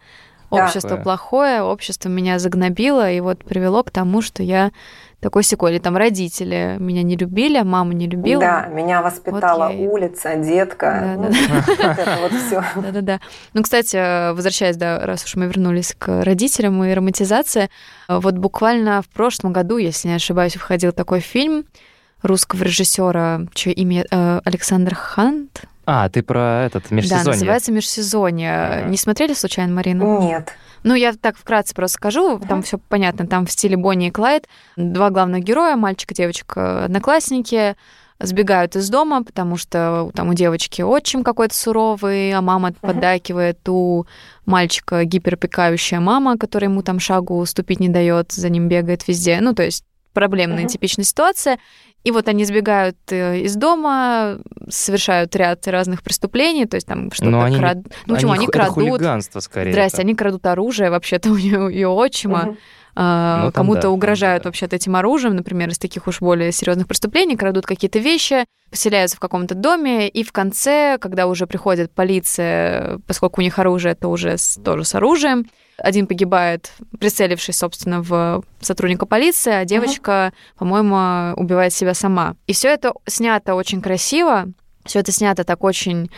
Общество 0.49 0.95
да. 0.95 1.03
плохое, 1.03 1.61
общество 1.61 2.07
меня 2.07 2.39
загнобило 2.39 3.11
и 3.11 3.19
вот 3.19 3.43
привело 3.43 3.83
к 3.83 3.91
тому, 3.91 4.21
что 4.21 4.43
я 4.43 4.71
такой 5.19 5.43
секой. 5.43 5.71
Или 5.71 5.79
там 5.79 5.97
родители 5.97 6.77
меня 6.79 7.03
не 7.03 7.17
любили, 7.17 7.57
а 7.57 7.65
мама 7.65 7.93
не 7.93 8.07
любила. 8.07 8.39
Да, 8.39 8.67
меня 8.67 9.01
воспитала 9.01 9.69
вот 9.69 9.93
улица, 9.93 10.35
детка. 10.35 11.17
Да, 11.17 11.29
да, 11.77 11.91
Это 11.97 12.17
вот 12.21 12.31
все. 12.31 12.63
Да-да-да. 12.81 13.19
Ну, 13.53 13.61
кстати, 13.61 14.31
возвращаясь, 14.33 14.77
да, 14.77 14.99
раз 15.05 15.25
уж 15.25 15.35
мы 15.35 15.47
вернулись 15.47 15.93
к 15.97 16.23
родителям 16.23 16.81
и 16.83 16.93
романтизации, 16.93 17.69
вот 18.07 18.35
буквально 18.35 19.01
в 19.01 19.09
прошлом 19.09 19.51
году, 19.51 19.77
если 19.77 20.07
не 20.07 20.15
ошибаюсь, 20.15 20.55
входил 20.55 20.93
такой 20.93 21.19
фильм 21.19 21.65
русского 22.21 22.63
режиссера, 22.63 23.41
чье 23.53 23.73
имя 23.73 24.05
э, 24.09 24.39
Александр 24.43 24.95
Хант, 24.95 25.63
а, 25.89 26.09
ты 26.09 26.21
про 26.21 26.65
этот 26.65 26.91
межсезонье. 26.91 27.23
Да, 27.23 27.31
называется 27.31 27.71
межсезонье. 27.71 28.51
А. 28.51 28.87
Не 28.89 28.97
смотрели 28.97 29.33
случайно, 29.33 29.73
Марина? 29.73 30.19
Нет. 30.19 30.53
Ну, 30.83 30.95
я 30.95 31.13
так 31.13 31.37
вкратце 31.37 31.73
просто 31.73 31.95
скажу, 31.95 32.39
там 32.39 32.61
все 32.61 32.77
понятно, 32.77 33.25
там 33.25 33.45
в 33.45 33.51
стиле 33.51 33.77
Бонни 33.77 34.07
и 34.07 34.11
Клайд. 34.11 34.49
Два 34.75 35.09
главных 35.11 35.45
героя, 35.45 35.77
мальчик 35.77 36.11
и 36.11 36.15
девочка, 36.15 36.83
одноклассники, 36.83 37.77
сбегают 38.19 38.75
из 38.75 38.89
дома, 38.89 39.23
потому 39.23 39.55
что 39.55 40.11
там 40.13 40.27
у 40.27 40.33
девочки 40.33 40.81
отчим 40.81 41.23
какой-то 41.23 41.55
суровый, 41.55 42.33
а 42.33 42.41
мама 42.41 42.73
поддакивает, 42.73 43.59
у 43.69 44.05
мальчика 44.45 45.05
гиперопекающая 45.05 46.01
мама, 46.01 46.37
которая 46.37 46.69
ему 46.69 46.81
там 46.81 46.99
шагу 46.99 47.45
ступить 47.45 47.79
не 47.79 47.89
дает, 47.89 48.33
за 48.33 48.49
ним 48.49 48.67
бегает 48.67 49.07
везде. 49.07 49.39
Ну, 49.39 49.53
то 49.53 49.63
есть 49.63 49.85
проблемная, 50.11 50.63
uh-huh. 50.63 50.67
типичная 50.67 51.05
ситуация. 51.05 51.59
И 52.07 52.11
вот 52.11 52.29
они 52.29 52.45
сбегают 52.45 52.95
э, 53.09 53.39
из 53.39 53.57
дома, 53.57 54.37
совершают 54.69 55.35
ряд 55.35 55.67
разных 55.67 56.03
преступлений, 56.03 56.65
то 56.65 56.75
есть 56.75 56.87
там 56.87 57.11
что-то 57.11 57.43
они, 57.43 57.57
крад... 57.57 57.79
Ну, 58.05 58.15
почему 58.15 58.31
они, 58.31 58.45
они 58.45 58.47
крадут? 58.47 58.75
хулиганство 58.75 59.41
скорее. 59.41 59.73
Здрасте, 59.73 60.03
они 60.03 60.15
крадут 60.15 60.45
оружие 60.45 60.89
вообще-то 60.89 61.29
у 61.31 61.35
ее 61.35 61.89
отчима. 61.89 62.43
Угу. 62.43 62.57
Ну, 62.95 63.51
кому-то 63.51 63.81
да, 63.81 63.89
угрожают 63.89 64.43
да. 64.43 64.47
вообще-то 64.47 64.77
этим 64.77 64.95
оружием, 64.95 65.35
например, 65.35 65.67
из 65.67 65.79
таких 65.79 66.07
уж 66.07 66.21
более 66.21 66.53
серьезных 66.53 66.87
преступлений, 66.87 67.35
крадут 67.35 67.65
какие-то 67.65 67.99
вещи, 67.99 68.45
поселяются 68.71 69.17
в 69.17 69.19
каком-то 69.19 69.53
доме, 69.53 70.07
и 70.07 70.23
в 70.23 70.31
конце, 70.31 70.97
когда 71.01 71.27
уже 71.27 71.45
приходит 71.45 71.91
полиция, 71.91 72.99
поскольку 73.05 73.41
у 73.41 73.43
них 73.43 73.59
оружие, 73.59 73.95
то 73.95 74.07
уже 74.07 74.37
с, 74.37 74.57
тоже 74.63 74.85
с 74.85 74.95
оружием, 74.95 75.45
один 75.77 76.07
погибает, 76.07 76.71
прицелившись, 76.99 77.57
собственно, 77.57 78.01
в 78.01 78.43
сотрудника 78.61 79.05
полиции, 79.05 79.53
а 79.53 79.65
девочка, 79.65 80.31
uh-huh. 80.31 80.57
по-моему, 80.57 81.33
убивает 81.35 81.73
себя 81.73 81.93
сама. 81.93 82.35
И 82.47 82.53
все 82.53 82.69
это 82.69 82.93
снято 83.05 83.55
очень 83.55 83.81
красиво, 83.81 84.45
все 84.85 84.99
это 84.99 85.11
снято 85.11 85.43
так 85.43 85.63
очень 85.63 86.09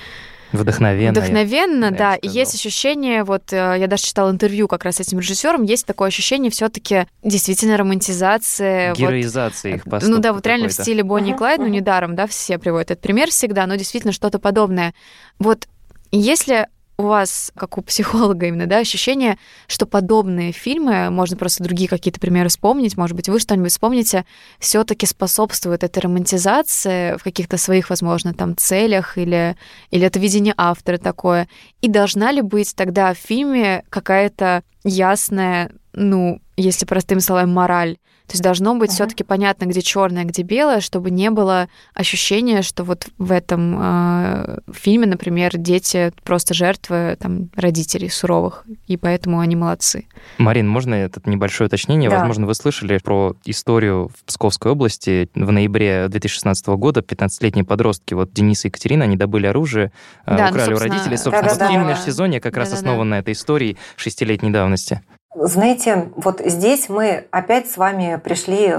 Вдохновенно. 0.52 1.12
Вдохновенно, 1.12 1.92
да. 1.92 2.16
И 2.16 2.28
есть 2.28 2.56
ощущение, 2.56 3.24
вот 3.24 3.54
э, 3.54 3.76
я 3.80 3.88
даже 3.88 4.04
читала 4.04 4.32
интервью 4.32 4.68
как 4.68 4.84
раз 4.84 4.96
с 4.96 5.00
этим 5.02 5.20
режиссером, 5.20 5.64
есть 5.64 5.86
такое 5.86 6.08
ощущение 6.08 6.50
все-таки 6.50 7.06
действительно 7.24 7.78
романтизации. 7.78 8.96
Героизации 8.96 9.72
вот, 9.72 9.78
их 9.78 9.84
поступков. 9.84 10.10
Ну 10.10 10.18
да, 10.18 10.34
вот 10.34 10.46
реально 10.48 10.70
в 10.70 10.74
стиле 10.74 11.04
Бонни 11.04 11.32
и 11.32 11.36
Клайд, 11.36 11.60
ну 11.60 11.68
недаром, 11.68 12.16
да, 12.16 12.26
все 12.26 12.58
приводят 12.58 12.92
этот 12.92 13.04
пример 13.04 13.30
всегда, 13.30 13.68
но 13.68 13.76
действительно 13.76 14.12
что-то 14.12 14.40
подобное. 14.40 14.94
Вот 15.38 15.68
если 16.12 16.68
у 17.00 17.04
вас, 17.04 17.54
как 17.56 17.78
у 17.78 17.82
психолога 17.82 18.48
именно, 18.48 18.68
да, 18.68 18.80
ощущение, 18.80 19.38
что 19.68 19.86
подобные 19.86 20.52
фильмы, 20.52 21.10
можно 21.10 21.38
просто 21.38 21.64
другие 21.64 21.88
какие-то 21.88 22.20
примеры 22.20 22.50
вспомнить, 22.50 22.98
может 22.98 23.16
быть, 23.16 23.30
вы 23.30 23.40
что-нибудь 23.40 23.72
вспомните, 23.72 24.26
все 24.60 24.84
таки 24.84 25.06
способствуют 25.06 25.86
этой 25.86 26.00
романтизации 26.00 27.16
в 27.18 27.24
каких-то 27.24 27.56
своих, 27.56 27.90
возможно, 27.90 28.34
там 28.34 28.58
целях 28.58 29.18
или, 29.18 29.56
или 29.92 30.06
это 30.06 30.20
видение 30.20 30.54
автора 30.58 30.98
такое? 30.98 31.48
И 31.80 31.88
должна 31.88 32.34
ли 32.34 32.42
быть 32.42 32.76
тогда 32.76 33.14
в 33.14 33.18
фильме 33.18 33.86
какая-то 33.90 34.64
ясная, 34.84 35.72
ну, 35.94 36.42
если 36.58 36.86
простыми 36.86 37.20
словами, 37.20 37.50
мораль? 37.50 37.98
То 38.30 38.34
есть 38.34 38.44
должно 38.44 38.76
быть 38.76 38.92
uh-huh. 38.92 38.94
все-таки 38.94 39.24
понятно, 39.24 39.66
где 39.66 39.82
черное, 39.82 40.24
где 40.24 40.44
белое, 40.44 40.82
чтобы 40.82 41.10
не 41.10 41.32
было 41.32 41.68
ощущения, 41.96 42.62
что 42.62 42.84
вот 42.84 43.08
в 43.18 43.32
этом 43.32 43.76
э, 43.82 44.60
фильме, 44.72 45.08
например, 45.08 45.58
дети 45.58 46.14
просто 46.24 46.54
жертвы 46.54 47.18
там, 47.20 47.50
родителей 47.56 48.08
суровых, 48.08 48.66
и 48.86 48.98
поэтому 48.98 49.40
они 49.40 49.56
молодцы. 49.56 50.06
Марин, 50.38 50.70
можно 50.70 50.94
это 50.94 51.28
небольшое 51.28 51.70
уточнение? 51.70 52.08
Да. 52.08 52.20
Возможно, 52.20 52.46
вы 52.46 52.54
слышали 52.54 53.00
про 53.04 53.36
историю 53.46 54.12
в 54.16 54.24
Псковской 54.26 54.74
области 54.74 55.28
в 55.34 55.52
ноябре 55.52 56.08
2016 56.08 56.68
года. 56.68 57.00
15-летние 57.00 57.66
подростки, 57.66 58.14
вот 58.14 58.32
Денис 58.32 58.64
и 58.64 58.68
Екатерина, 58.68 59.06
они 59.06 59.18
добыли 59.18 59.48
оружие, 59.48 59.92
э, 60.28 60.38
да, 60.38 60.50
украли 60.50 60.70
ну, 60.70 60.76
у 60.76 60.80
родителей. 60.80 61.18
Собственно, 61.18 61.50
да, 61.50 61.56
да, 61.56 61.68
фильм 61.68 61.82
да. 61.82 61.90
«Межсезонье» 61.90 62.40
как 62.40 62.54
да, 62.54 62.60
раз 62.60 62.70
да, 62.70 62.76
основан 62.76 63.10
да. 63.10 63.16
на 63.16 63.20
этой 63.22 63.34
истории 63.34 63.76
шестилетней 63.96 64.52
давности. 64.52 65.02
Знаете, 65.36 66.10
вот 66.16 66.42
здесь 66.44 66.90
мы 66.90 67.28
опять 67.32 67.70
с 67.70 67.78
вами 67.78 68.20
пришли 68.24 68.74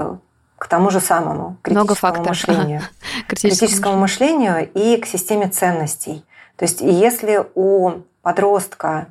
к 0.57 0.67
тому 0.67 0.89
же 0.91 0.99
самому 0.99 1.57
критическому 1.63 2.23
мышлению. 2.25 2.81
критическому 3.27 3.97
мышлению 3.97 4.69
и 4.73 4.97
к 4.97 5.05
системе 5.05 5.47
ценностей. 5.47 6.25
То 6.57 6.65
есть 6.65 6.81
если 6.81 7.45
у 7.55 8.01
подростка 8.21 9.07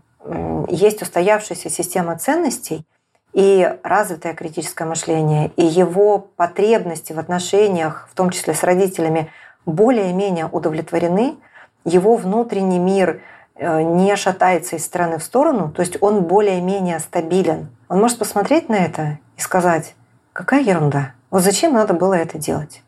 есть 0.69 1.03
устоявшаяся 1.03 1.71
система 1.71 2.17
ценностей 2.19 2.85
и 3.33 3.77
развитое 3.83 4.35
критическое 4.35 4.85
мышление, 4.85 5.51
и 5.57 5.65
его 5.65 6.19
потребности 6.19 7.13
в 7.13 7.19
отношениях, 7.19 8.09
в 8.11 8.15
том 8.15 8.31
числе 8.31 8.55
с 8.55 8.63
родителями, 8.63 9.31
более-менее 9.67 10.47
удовлетворены, 10.47 11.37
его 11.85 12.17
внутренний 12.17 12.79
мир 12.79 13.23
не 13.61 14.17
шатается 14.17 14.77
из 14.77 14.85
стороны 14.85 15.19
в 15.19 15.23
сторону, 15.23 15.71
то 15.71 15.83
есть 15.83 15.99
он 16.01 16.23
более-менее 16.23 16.99
стабилен. 16.99 17.69
Он 17.89 18.01
может 18.01 18.19
посмотреть 18.19 18.69
на 18.69 18.77
это 18.77 19.19
и 19.37 19.41
сказать, 19.41 19.95
какая 20.33 20.63
ерунда, 20.63 21.13
вот 21.31 21.43
зачем 21.43 21.75
надо 21.75 21.95
было 21.95 22.15
это 22.15 22.39
делать? 22.39 22.83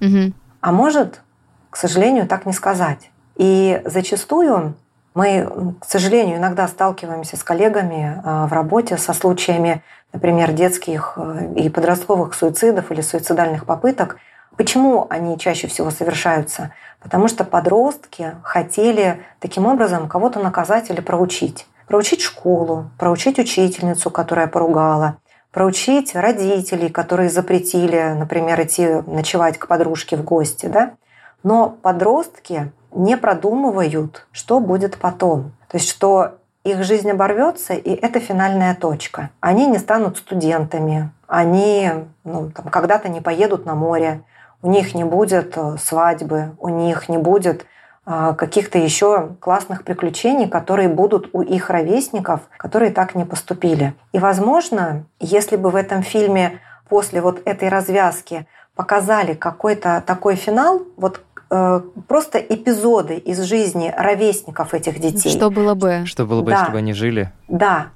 Угу. 0.00 0.32
А 0.60 0.72
может, 0.72 1.22
к 1.70 1.76
сожалению, 1.76 2.26
так 2.26 2.46
не 2.46 2.52
сказать. 2.52 3.10
И 3.36 3.80
зачастую 3.84 4.74
мы, 5.14 5.74
к 5.80 5.84
сожалению, 5.84 6.36
иногда 6.36 6.68
сталкиваемся 6.68 7.36
с 7.36 7.42
коллегами 7.42 8.20
э, 8.24 8.46
в 8.46 8.52
работе 8.52 8.96
со 8.98 9.12
случаями, 9.12 9.82
например, 10.12 10.52
детских 10.52 11.14
э, 11.16 11.54
и 11.56 11.68
подростковых 11.70 12.34
суицидов 12.34 12.92
или 12.92 13.00
суицидальных 13.00 13.64
попыток. 13.64 14.18
Почему 14.56 15.06
они 15.08 15.38
чаще 15.38 15.66
всего 15.66 15.90
совершаются? 15.90 16.72
Потому 17.00 17.28
что 17.28 17.44
подростки 17.44 18.34
хотели 18.42 19.22
таким 19.40 19.66
образом 19.66 20.08
кого-то 20.08 20.40
наказать 20.40 20.90
или 20.90 21.00
проучить. 21.00 21.66
Проучить 21.86 22.20
школу, 22.20 22.90
проучить 22.98 23.38
учительницу, 23.38 24.10
которая 24.10 24.46
поругала, 24.46 25.16
проучить 25.52 26.14
родителей, 26.14 26.90
которые 26.90 27.30
запретили, 27.30 28.14
например, 28.18 28.60
идти 28.62 28.86
ночевать 29.06 29.58
к 29.58 29.66
подружке 29.66 30.16
в 30.16 30.24
гости. 30.24 30.66
Да? 30.66 30.94
Но 31.42 31.70
подростки 31.70 32.72
не 32.92 33.16
продумывают, 33.16 34.26
что 34.32 34.60
будет 34.60 34.98
потом. 34.98 35.52
То 35.68 35.76
есть, 35.76 35.88
что 35.88 36.38
их 36.64 36.84
жизнь 36.84 37.10
оборвется, 37.10 37.74
и 37.74 37.90
это 37.90 38.20
финальная 38.20 38.74
точка. 38.74 39.30
Они 39.40 39.66
не 39.66 39.78
станут 39.78 40.18
студентами, 40.18 41.10
они 41.26 41.90
ну, 42.24 42.50
там, 42.50 42.68
когда-то 42.68 43.08
не 43.08 43.20
поедут 43.20 43.64
на 43.64 43.74
море, 43.74 44.22
у 44.62 44.70
них 44.70 44.94
не 44.94 45.04
будет 45.04 45.56
э, 45.56 45.76
свадьбы, 45.78 46.56
у 46.58 46.68
них 46.68 47.08
не 47.08 47.18
будет 47.18 47.66
а, 48.10 48.32
каких-то 48.32 48.78
еще 48.78 49.36
классных 49.38 49.84
приключений, 49.84 50.48
которые 50.48 50.88
будут 50.88 51.28
у 51.34 51.42
их 51.42 51.68
ровесников, 51.68 52.40
которые 52.56 52.90
так 52.90 53.14
не 53.14 53.26
поступили. 53.26 53.92
И, 54.12 54.18
возможно, 54.18 55.04
если 55.20 55.56
бы 55.56 55.68
в 55.68 55.76
этом 55.76 56.02
фильме 56.02 56.58
после 56.88 57.20
вот 57.20 57.42
этой 57.44 57.68
развязки 57.68 58.46
показали 58.74 59.34
какой-то 59.34 60.02
такой 60.06 60.36
финал, 60.36 60.84
вот 60.96 61.20
э, 61.50 61.82
просто 62.06 62.38
эпизоды 62.38 63.18
из 63.18 63.42
жизни 63.42 63.92
ровесников 63.94 64.72
этих 64.72 65.00
детей. 65.00 65.28
Что 65.28 65.50
было 65.50 65.74
бы? 65.74 66.04
Что 66.06 66.24
было 66.24 66.40
бы, 66.40 66.50
да. 66.52 66.60
если 66.60 66.72
бы 66.72 66.78
они 66.78 66.94
жили? 66.94 67.30
Да. 67.46 67.88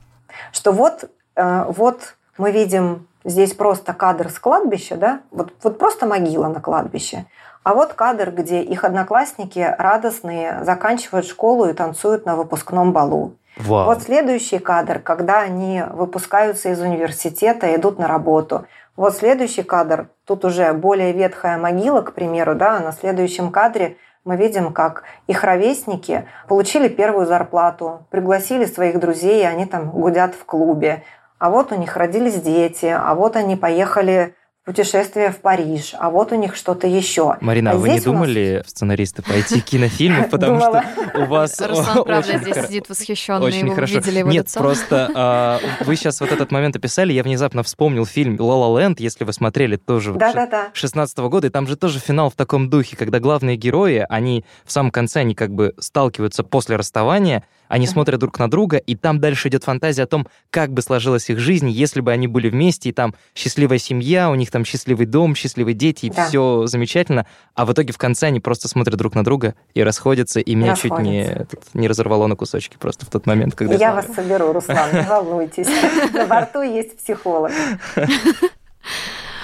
Что 0.53 0.73
вот, 0.73 1.09
э, 1.37 1.65
вот 1.75 2.17
мы 2.37 2.53
видим 2.53 3.07
здесь 3.25 3.55
просто 3.55 3.93
кадр 3.93 4.31
с 4.31 4.39
кладбища, 4.39 4.97
да, 4.97 5.21
вот, 5.31 5.53
вот 5.63 5.79
просто 5.79 6.07
могила 6.07 6.49
на 6.49 6.61
кладбище. 6.61 7.27
А 7.63 7.75
вот 7.75 7.93
кадр, 7.95 8.31
где 8.31 8.63
их 8.63 8.85
одноклассники 8.85 9.75
радостные 9.79 10.65
заканчивают 10.65 11.27
школу 11.27 11.67
и 11.67 11.73
танцуют 11.73 12.27
на 12.27 12.35
выпускном 12.35 12.93
балу. 12.93 13.35
Вау. 13.57 13.87
Вот 13.87 14.03
следующий 14.03 14.59
кадр, 14.59 14.99
когда 14.99 15.41
они 15.41 15.83
выпускаются 15.91 16.71
из 16.71 16.81
университета, 16.81 17.75
идут 17.77 17.99
на 17.99 18.09
работу. 18.09 18.67
Вот 18.97 19.15
следующий 19.15 19.63
кадр, 19.63 20.09
тут 20.27 20.45
уже 20.45 20.73
более 20.73 21.13
ветхая 21.13 21.59
могила, 21.59 22.03
к 22.03 22.15
примеру, 22.15 22.55
да, 22.55 22.79
а 22.79 22.81
на 22.81 22.93
следующем 22.93 23.51
кадре 23.51 23.97
мы 24.25 24.37
видим, 24.37 24.73
как 24.73 25.05
их 25.27 25.43
ровесники 25.45 26.27
получили 26.49 26.89
первую 26.89 27.27
зарплату, 27.27 28.07
пригласили 28.11 28.65
своих 28.65 29.01
друзей, 29.01 29.43
и 29.43 29.47
они 29.47 29.67
там 29.67 29.91
гудят 29.91 30.35
в 30.35 30.45
клубе. 30.45 31.03
А 31.43 31.51
вот 31.51 31.73
у 31.73 31.75
них 31.75 31.97
родились 31.97 32.41
дети, 32.41 32.87
а 32.87 33.17
вот 33.17 33.35
они 33.35 33.57
поехали 33.57 34.37
путешествие 34.65 35.33
в 35.33 35.39
Париж, 35.39 35.93
а 35.99 36.09
вот 36.09 36.31
у 36.31 36.37
них 36.37 36.55
что-то 36.55 36.87
еще. 36.87 37.37
Марина, 37.41 37.73
а 37.73 37.75
вы 37.75 37.89
не 37.89 38.01
думали, 38.01 38.59
нас... 38.59 38.69
сценаристы, 38.69 39.23
пойти 39.23 39.61
кинофильмов, 39.61 40.31
потому 40.31 40.61
что 40.61 40.85
у 41.17 41.25
вас 41.25 41.61
Руслан, 41.61 42.05
правда, 42.05 42.39
здесь 42.39 42.67
сидит 42.67 42.89
восхищенный, 42.89 43.45
очень 43.45 43.75
хорошо. 43.75 43.99
Нет, 44.23 44.55
просто 44.55 45.11
а, 45.17 45.59
вы 45.85 45.97
сейчас 45.97 46.21
вот 46.21 46.31
этот 46.31 46.53
момент 46.53 46.77
описали, 46.77 47.13
я 47.13 47.25
внезапно 47.25 47.65
вспомнил 47.65 48.07
фильм 48.07 48.37
«Ла 48.39 48.69
Ла 48.69 48.81
Ленд», 48.81 49.01
если 49.01 49.25
вы 49.25 49.33
смотрели, 49.33 49.75
тоже 49.75 50.13
да, 50.13 50.33
да, 50.33 50.47
да. 50.47 50.71
16 50.75 51.19
года, 51.19 51.49
и 51.49 51.51
там 51.51 51.67
же 51.67 51.75
тоже 51.75 51.99
финал 51.99 52.31
в 52.31 52.35
таком 52.35 52.71
духе, 52.71 52.97
когда 52.97 53.19
главные 53.19 53.57
герои, 53.57 54.07
они 54.09 54.45
в 54.65 54.71
самом 54.71 54.93
конце, 54.93 55.23
они 55.23 55.35
как 55.35 55.51
бы 55.51 55.75
сталкиваются 55.81 56.45
после 56.45 56.77
расставания, 56.77 57.43
они 57.73 57.87
смотрят 57.87 58.21
друг 58.21 58.39
на 58.39 58.51
друга, 58.51 58.77
и 58.77 58.95
там 58.95 59.19
дальше 59.19 59.49
идет 59.49 59.65
фантазия 59.65 60.03
о 60.03 60.07
том, 60.07 60.29
как 60.51 60.75
бы 60.75 60.83
сложилась 60.83 61.31
их 61.31 61.39
жизнь, 61.39 61.71
если 61.71 62.03
бы 62.03 62.13
они 62.13 62.27
были 62.27 62.51
вместе, 62.51 62.91
и 62.91 62.93
там 62.93 63.15
счастливая 63.35 63.79
семья, 63.79 64.29
у 64.29 64.35
них 64.35 64.51
там 64.51 64.67
счастливый 64.67 65.07
дом, 65.07 65.35
счастливые 65.35 65.75
дети, 65.75 66.05
и 66.05 66.11
да. 66.11 66.29
все 66.29 66.67
замечательно. 66.67 67.25
А 67.55 67.65
в 67.65 67.73
итоге 67.73 67.95
в 67.95 67.97
конце 67.97 68.27
они 68.27 68.41
просто 68.41 68.69
смотрят 68.69 68.99
друг 68.99 69.15
на 69.15 69.25
друга 69.25 69.55
и 69.73 69.83
расходятся, 69.83 70.39
и 70.39 70.55
меня 70.55 70.77
чуть 70.77 70.99
не, 70.99 71.47
не 71.73 71.89
разорвало 71.89 72.27
на 72.27 72.37
кусочки 72.37 72.77
просто 72.79 73.07
в 73.07 73.09
тот 73.09 73.25
момент, 73.25 73.55
когда... 73.55 73.77
Я 73.77 73.95
вас 73.95 74.07
соберу, 74.15 74.53
Руслан, 74.53 74.93
не 74.93 75.09
волнуйтесь. 75.09 75.69
На 76.13 76.27
борту 76.27 76.61
есть 76.61 76.99
психолог. 76.99 77.53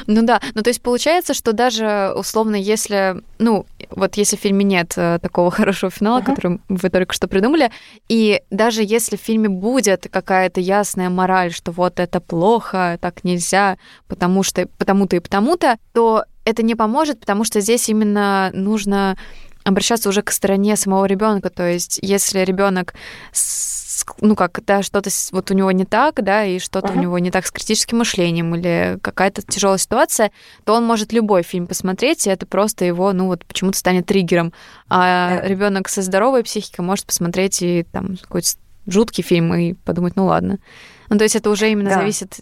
Ну 0.09 0.23
да, 0.23 0.41
ну 0.55 0.63
то 0.63 0.71
есть 0.71 0.81
получается, 0.81 1.35
что 1.35 1.53
даже 1.53 2.15
условно, 2.17 2.57
если, 2.57 3.23
ну, 3.39 3.67
вот 3.91 4.17
если 4.17 4.37
в 4.37 4.41
фильме 4.41 4.65
нет 4.65 4.95
э, 4.97 5.19
такого 5.21 5.51
хорошего 5.59 5.91
финала, 5.91 6.21
uh-huh. 6.21 6.25
который 6.25 6.61
вы 6.71 6.89
только 6.89 7.13
что 7.13 7.29
придумали, 7.29 7.71
и 8.09 8.41
даже 8.51 8.83
если 8.83 9.17
в 9.17 9.21
фильме 9.21 9.51
будет 9.51 10.09
какая-то 10.11 10.61
ясная 10.61 11.11
мораль, 11.11 11.53
что 11.53 11.73
вот 11.73 12.01
это 12.01 12.21
плохо, 12.21 12.99
так 13.03 13.23
нельзя, 13.23 13.77
потому 14.09 14.43
что 14.43 14.67
потому-то 14.79 15.17
и 15.17 15.21
потому-то, 15.21 15.77
то 15.93 16.25
это 16.47 16.63
не 16.63 16.75
поможет, 16.75 17.21
потому 17.21 17.45
что 17.45 17.61
здесь 17.61 17.91
именно 17.91 18.51
нужно 18.55 19.19
обращаться 19.65 20.09
уже 20.09 20.23
к 20.23 20.31
стороне 20.31 20.77
самого 20.77 21.05
ребенка. 21.05 21.51
То 21.51 21.69
есть, 21.69 21.99
если 22.01 22.41
ребенок 22.41 22.95
ну 24.21 24.37
как, 24.37 24.61
да, 24.65 24.83
что-то 24.83 25.11
вот 25.33 25.51
у 25.51 25.55
него 25.55 25.71
не 25.71 25.85
так, 25.85 26.23
да, 26.23 26.45
и 26.45 26.59
что-то 26.59 26.89
uh-huh. 26.89 26.99
у 26.99 27.01
него 27.01 27.19
не 27.19 27.31
так 27.31 27.47
с 27.47 27.51
критическим 27.51 27.99
мышлением 27.99 28.55
или 28.55 28.99
какая-то 29.03 29.43
тяжелая 29.43 29.79
ситуация, 29.79 30.31
то 30.65 30.75
он 30.75 30.85
может 30.85 31.13
любой 31.13 31.43
фильм 31.43 31.67
посмотреть, 31.67 32.27
и 32.27 32.31
это 32.31 32.47
просто 32.47 32.85
его, 32.85 33.13
ну 33.13 33.27
вот 33.27 33.45
почему-то 33.45 33.79
станет 33.79 34.07
триггером. 34.07 34.53
А 34.89 35.41
yeah. 35.43 35.49
ребенок 35.49 35.89
со 35.89 36.03
здоровой 36.03 36.43
психикой 36.45 36.85
может 36.85 37.07
посмотреть 37.07 37.63
и 37.63 37.85
там 37.93 38.17
какой-то 38.17 38.49
жуткий 38.87 39.23
фильм 39.23 39.55
и 39.55 39.75
подумать, 39.75 40.17
ну 40.17 40.27
ладно. 40.27 40.59
Ну, 41.11 41.17
то 41.17 41.25
есть 41.25 41.37
это 41.37 41.51
уже 41.51 41.71
именно 41.71 41.91
да. 41.91 41.97
зависит... 41.97 42.41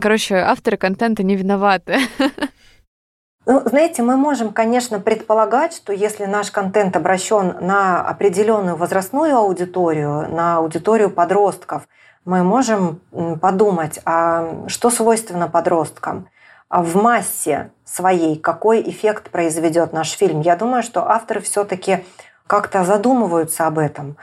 Короче, 0.00 0.36
авторы 0.36 0.76
контента 0.76 1.22
не 1.22 1.36
виноваты. 1.36 1.98
Ну, 3.46 3.62
знаете, 3.64 4.02
мы 4.02 4.16
можем, 4.16 4.52
конечно, 4.52 4.98
предполагать, 4.98 5.72
что 5.72 5.92
если 5.92 6.24
наш 6.24 6.50
контент 6.50 6.96
обращен 6.96 7.56
на 7.60 8.00
определенную 8.00 8.76
возрастную 8.76 9.36
аудиторию, 9.36 10.28
на 10.28 10.56
аудиторию 10.56 11.10
подростков, 11.10 11.86
мы 12.24 12.42
можем 12.42 13.00
подумать, 13.40 14.00
а 14.04 14.66
что 14.66 14.90
свойственно 14.90 15.46
подросткам? 15.46 16.28
А 16.68 16.82
в 16.82 16.96
массе 16.96 17.70
своей 17.84 18.36
какой 18.36 18.82
эффект 18.82 19.30
произведет 19.30 19.92
наш 19.92 20.10
фильм? 20.10 20.40
Я 20.40 20.56
думаю, 20.56 20.82
что 20.82 21.08
авторы 21.08 21.40
все-таки 21.40 22.04
как-то 22.48 22.84
задумываются 22.84 23.68
об 23.68 23.78
этом. 23.78 24.16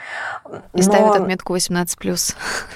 И 0.73 0.77
Но... 0.77 0.83
ставят 0.83 1.15
отметку 1.15 1.55
18+. 1.55 2.35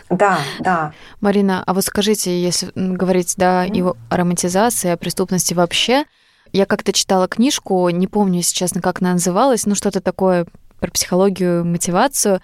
Да, 0.09 0.39
да. 0.59 0.93
Марина, 1.19 1.63
а 1.65 1.73
вот 1.73 1.83
скажите, 1.83 2.41
если 2.41 2.71
говорить 2.73 3.35
да, 3.37 3.65
mm-hmm. 3.65 3.75
и 3.75 3.81
о 3.81 3.95
романтизации, 4.09 4.91
о 4.91 4.97
преступности 4.97 5.53
вообще, 5.53 6.05
я 6.57 6.65
как-то 6.65 6.91
читала 6.91 7.27
книжку, 7.27 7.87
не 7.89 8.07
помню, 8.07 8.41
честно, 8.41 8.81
как 8.81 9.01
она 9.01 9.13
называлась, 9.13 9.65
ну 9.65 9.75
что-то 9.75 10.01
такое 10.01 10.47
про 10.79 10.91
психологию, 10.91 11.63
мотивацию. 11.63 12.41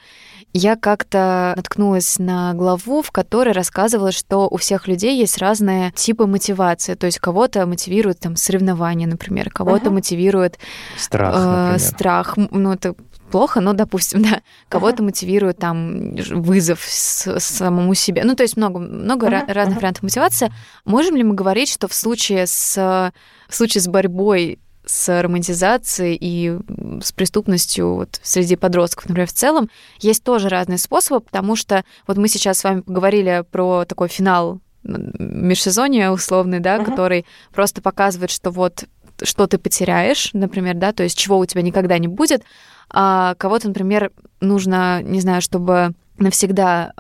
Я 0.56 0.76
как-то 0.76 1.54
наткнулась 1.56 2.20
на 2.20 2.54
главу, 2.54 3.02
в 3.02 3.12
которой 3.12 3.54
рассказывалось, 3.54 4.16
что 4.16 4.48
у 4.48 4.58
всех 4.58 4.88
людей 4.88 5.18
есть 5.18 5.40
разные 5.40 5.92
типы 5.94 6.28
мотивации. 6.28 6.94
То 6.94 7.08
есть 7.08 7.18
кого-то 7.18 7.66
мотивирует 7.66 8.20
там 8.20 8.36
соревнования, 8.36 9.08
например, 9.08 9.50
кого-то 9.50 9.88
uh-huh. 9.88 9.94
мотивирует 9.94 10.60
страх, 10.96 11.76
э, 11.76 11.80
страх. 11.80 12.38
Ну 12.38 12.72
это 12.72 12.94
плохо, 13.32 13.62
но, 13.62 13.74
допустим, 13.74 14.22
да, 14.22 14.42
кого-то 14.70 15.02
uh-huh. 15.02 15.08
мотивирует 15.08 15.58
там 15.58 16.16
вызов 16.16 16.82
с, 16.84 17.40
самому 17.40 17.96
себе. 17.96 18.24
Ну, 18.24 18.36
то 18.36 18.44
есть 18.44 18.56
много, 18.56 18.78
много 18.78 19.28
uh-huh. 19.28 19.52
разных 19.52 19.78
uh-huh. 19.78 19.80
вариантов 19.80 20.04
мотивации. 20.04 20.54
Можем 20.86 21.16
ли 21.16 21.24
мы 21.24 21.34
говорить, 21.34 21.70
что 21.70 21.88
в 21.88 21.96
случае 21.96 22.46
с, 22.46 23.12
в 23.54 23.56
случае 23.56 23.82
с 23.82 23.88
борьбой 23.88 24.58
с 24.84 25.22
романтизацией 25.22 26.18
и 26.20 26.60
с 27.04 27.12
преступностью 27.12 27.94
вот 27.94 28.20
среди 28.24 28.56
подростков, 28.56 29.08
например, 29.08 29.28
в 29.28 29.34
целом, 29.34 29.70
есть 30.00 30.24
тоже 30.24 30.50
разные 30.50 30.80
способы, 30.80 31.22
потому 31.22 31.56
что 31.56 31.86
вот 32.08 32.18
мы 32.18 32.28
сейчас 32.30 32.58
с 32.58 32.64
вами 32.64 32.82
поговорили 32.82 33.46
про 33.52 33.86
такой 33.86 34.08
финал 34.10 34.60
межсезонья 34.84 36.10
условный, 36.10 36.60
да, 36.60 36.78
uh-huh. 36.78 36.86
который 36.86 37.26
просто 37.54 37.82
показывает, 37.82 38.32
что 38.32 38.50
вот 38.50 38.86
что 39.22 39.46
ты 39.46 39.60
потеряешь, 39.60 40.32
например, 40.34 40.74
да, 40.74 40.92
то 40.92 41.04
есть 41.04 41.16
чего 41.16 41.38
у 41.38 41.46
тебя 41.46 41.62
никогда 41.62 42.00
не 42.00 42.08
будет, 42.08 42.42
а 42.90 43.36
кого-то, 43.36 43.68
например, 43.68 44.12
нужно, 44.42 45.04
не 45.04 45.22
знаю, 45.22 45.44
чтобы 45.44 45.94
навсегда 46.18 46.94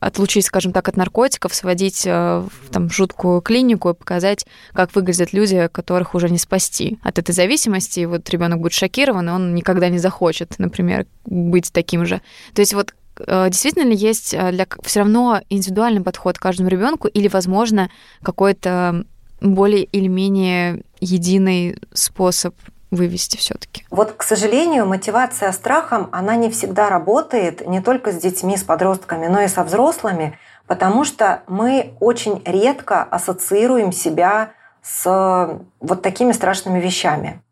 отлучить, 0.00 0.44
скажем 0.44 0.72
так, 0.72 0.88
от 0.88 0.96
наркотиков, 0.96 1.54
сводить 1.54 2.06
э, 2.06 2.10
в 2.40 2.70
там, 2.70 2.90
жуткую 2.90 3.40
клинику 3.40 3.90
и 3.90 3.94
показать, 3.94 4.46
как 4.72 4.94
выглядят 4.94 5.32
люди, 5.32 5.68
которых 5.72 6.14
уже 6.14 6.28
не 6.28 6.38
спасти 6.38 6.98
от 7.02 7.18
этой 7.18 7.32
зависимости. 7.32 8.00
И 8.00 8.06
вот 8.06 8.28
ребенок 8.30 8.60
будет 8.60 8.72
шокирован, 8.72 9.28
и 9.28 9.32
он 9.32 9.54
никогда 9.54 9.88
не 9.88 9.98
захочет, 9.98 10.58
например, 10.58 11.06
быть 11.24 11.72
таким 11.72 12.04
же. 12.06 12.20
То 12.54 12.60
есть 12.60 12.74
вот 12.74 12.94
э, 13.18 13.48
действительно 13.48 13.88
ли 13.88 13.96
есть 13.96 14.34
э, 14.34 14.52
для 14.52 14.66
все 14.82 15.00
равно 15.00 15.40
индивидуальный 15.48 16.02
подход 16.02 16.38
к 16.38 16.42
каждому 16.42 16.68
ребенку 16.68 17.08
или, 17.08 17.28
возможно, 17.28 17.90
какой-то 18.22 19.04
более 19.40 19.84
или 19.84 20.08
менее 20.08 20.82
единый 21.00 21.76
способ 21.92 22.54
вывести 22.90 23.36
все-таки? 23.36 23.84
Вот, 23.90 24.12
к 24.12 24.22
сожалению, 24.22 24.86
мотивация 24.86 25.52
страхом, 25.52 26.08
она 26.12 26.36
не 26.36 26.50
всегда 26.50 26.88
работает 26.88 27.66
не 27.66 27.80
только 27.80 28.12
с 28.12 28.16
детьми, 28.16 28.56
с 28.56 28.62
подростками, 28.62 29.26
но 29.26 29.40
и 29.40 29.48
со 29.48 29.64
взрослыми, 29.64 30.38
потому 30.66 31.04
что 31.04 31.42
мы 31.46 31.94
очень 32.00 32.42
редко 32.44 33.02
ассоциируем 33.02 33.92
себя 33.92 34.50
с 34.82 35.60
вот 35.80 36.02
такими 36.02 36.32
страшными 36.32 36.80
вещами. 36.80 37.42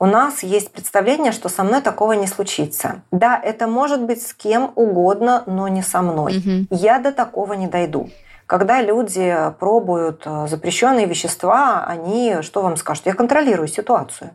У 0.00 0.06
нас 0.06 0.44
есть 0.44 0.70
представление, 0.70 1.32
что 1.32 1.48
со 1.48 1.64
мной 1.64 1.82
такого 1.82 2.12
не 2.12 2.28
случится. 2.28 3.02
Да, 3.10 3.38
это 3.42 3.66
может 3.66 4.02
быть 4.02 4.24
с 4.24 4.32
кем 4.32 4.70
угодно, 4.76 5.42
но 5.46 5.66
не 5.66 5.82
со 5.82 6.02
мной. 6.02 6.38
Угу. 6.38 6.66
Я 6.70 7.00
до 7.00 7.10
такого 7.10 7.54
не 7.54 7.66
дойду. 7.66 8.08
Когда 8.46 8.80
люди 8.80 9.36
пробуют 9.58 10.22
э, 10.24 10.46
запрещенные 10.48 11.06
вещества, 11.06 11.84
они 11.84 12.38
что 12.42 12.62
вам 12.62 12.76
скажут? 12.76 13.06
Я 13.06 13.14
контролирую 13.14 13.68
ситуацию. 13.68 14.30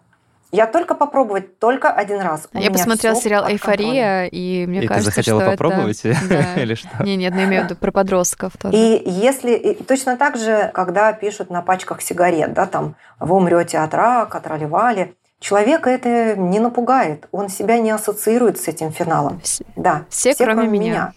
Я 0.54 0.68
только 0.68 0.94
попробовать 0.94 1.58
только 1.58 1.90
один 1.90 2.22
раз. 2.22 2.48
У 2.54 2.60
я 2.60 2.70
посмотрела 2.70 3.16
сериал 3.16 3.48
«Эйфория», 3.50 4.26
и 4.26 4.68
мне 4.68 4.84
и 4.84 4.88
кажется, 4.88 5.10
ты 5.10 5.16
захотела 5.16 5.42
что 5.42 5.50
попробовать 5.50 6.02
это... 6.04 6.46
или 6.62 6.76
что? 6.76 7.04
Не, 7.04 7.16
нет, 7.16 7.34
я 7.34 7.46
имею 7.46 7.64
в 7.64 7.66
виду 7.66 7.76
про 7.76 7.92
подростков 7.92 8.54
тоже. 8.60 8.78
И 8.78 9.10
если 9.10 9.54
и 9.54 9.84
точно 9.84 10.16
так 10.16 10.38
же, 10.38 10.70
когда 10.76 11.12
пишут 11.12 11.50
на 11.50 11.64
пачках 11.64 12.04
сигарет, 12.04 12.54
да, 12.54 12.68
там 12.68 12.96
вы 13.20 13.36
умрете 13.36 13.80
от 13.80 13.96
рака, 13.96 14.40
тролливали, 14.40 15.16
человека 15.40 15.90
это 15.90 16.36
не 16.36 16.60
напугает, 16.60 17.28
он 17.32 17.50
себя 17.50 17.80
не 17.80 17.90
ассоциирует 17.90 18.62
с 18.62 18.68
этим 18.68 18.92
финалом. 18.92 19.42
Все, 19.42 19.66
да, 19.76 20.06
все, 20.10 20.36
все 20.36 20.44
кроме, 20.44 20.62
кроме 20.62 20.80
меня. 20.80 21.14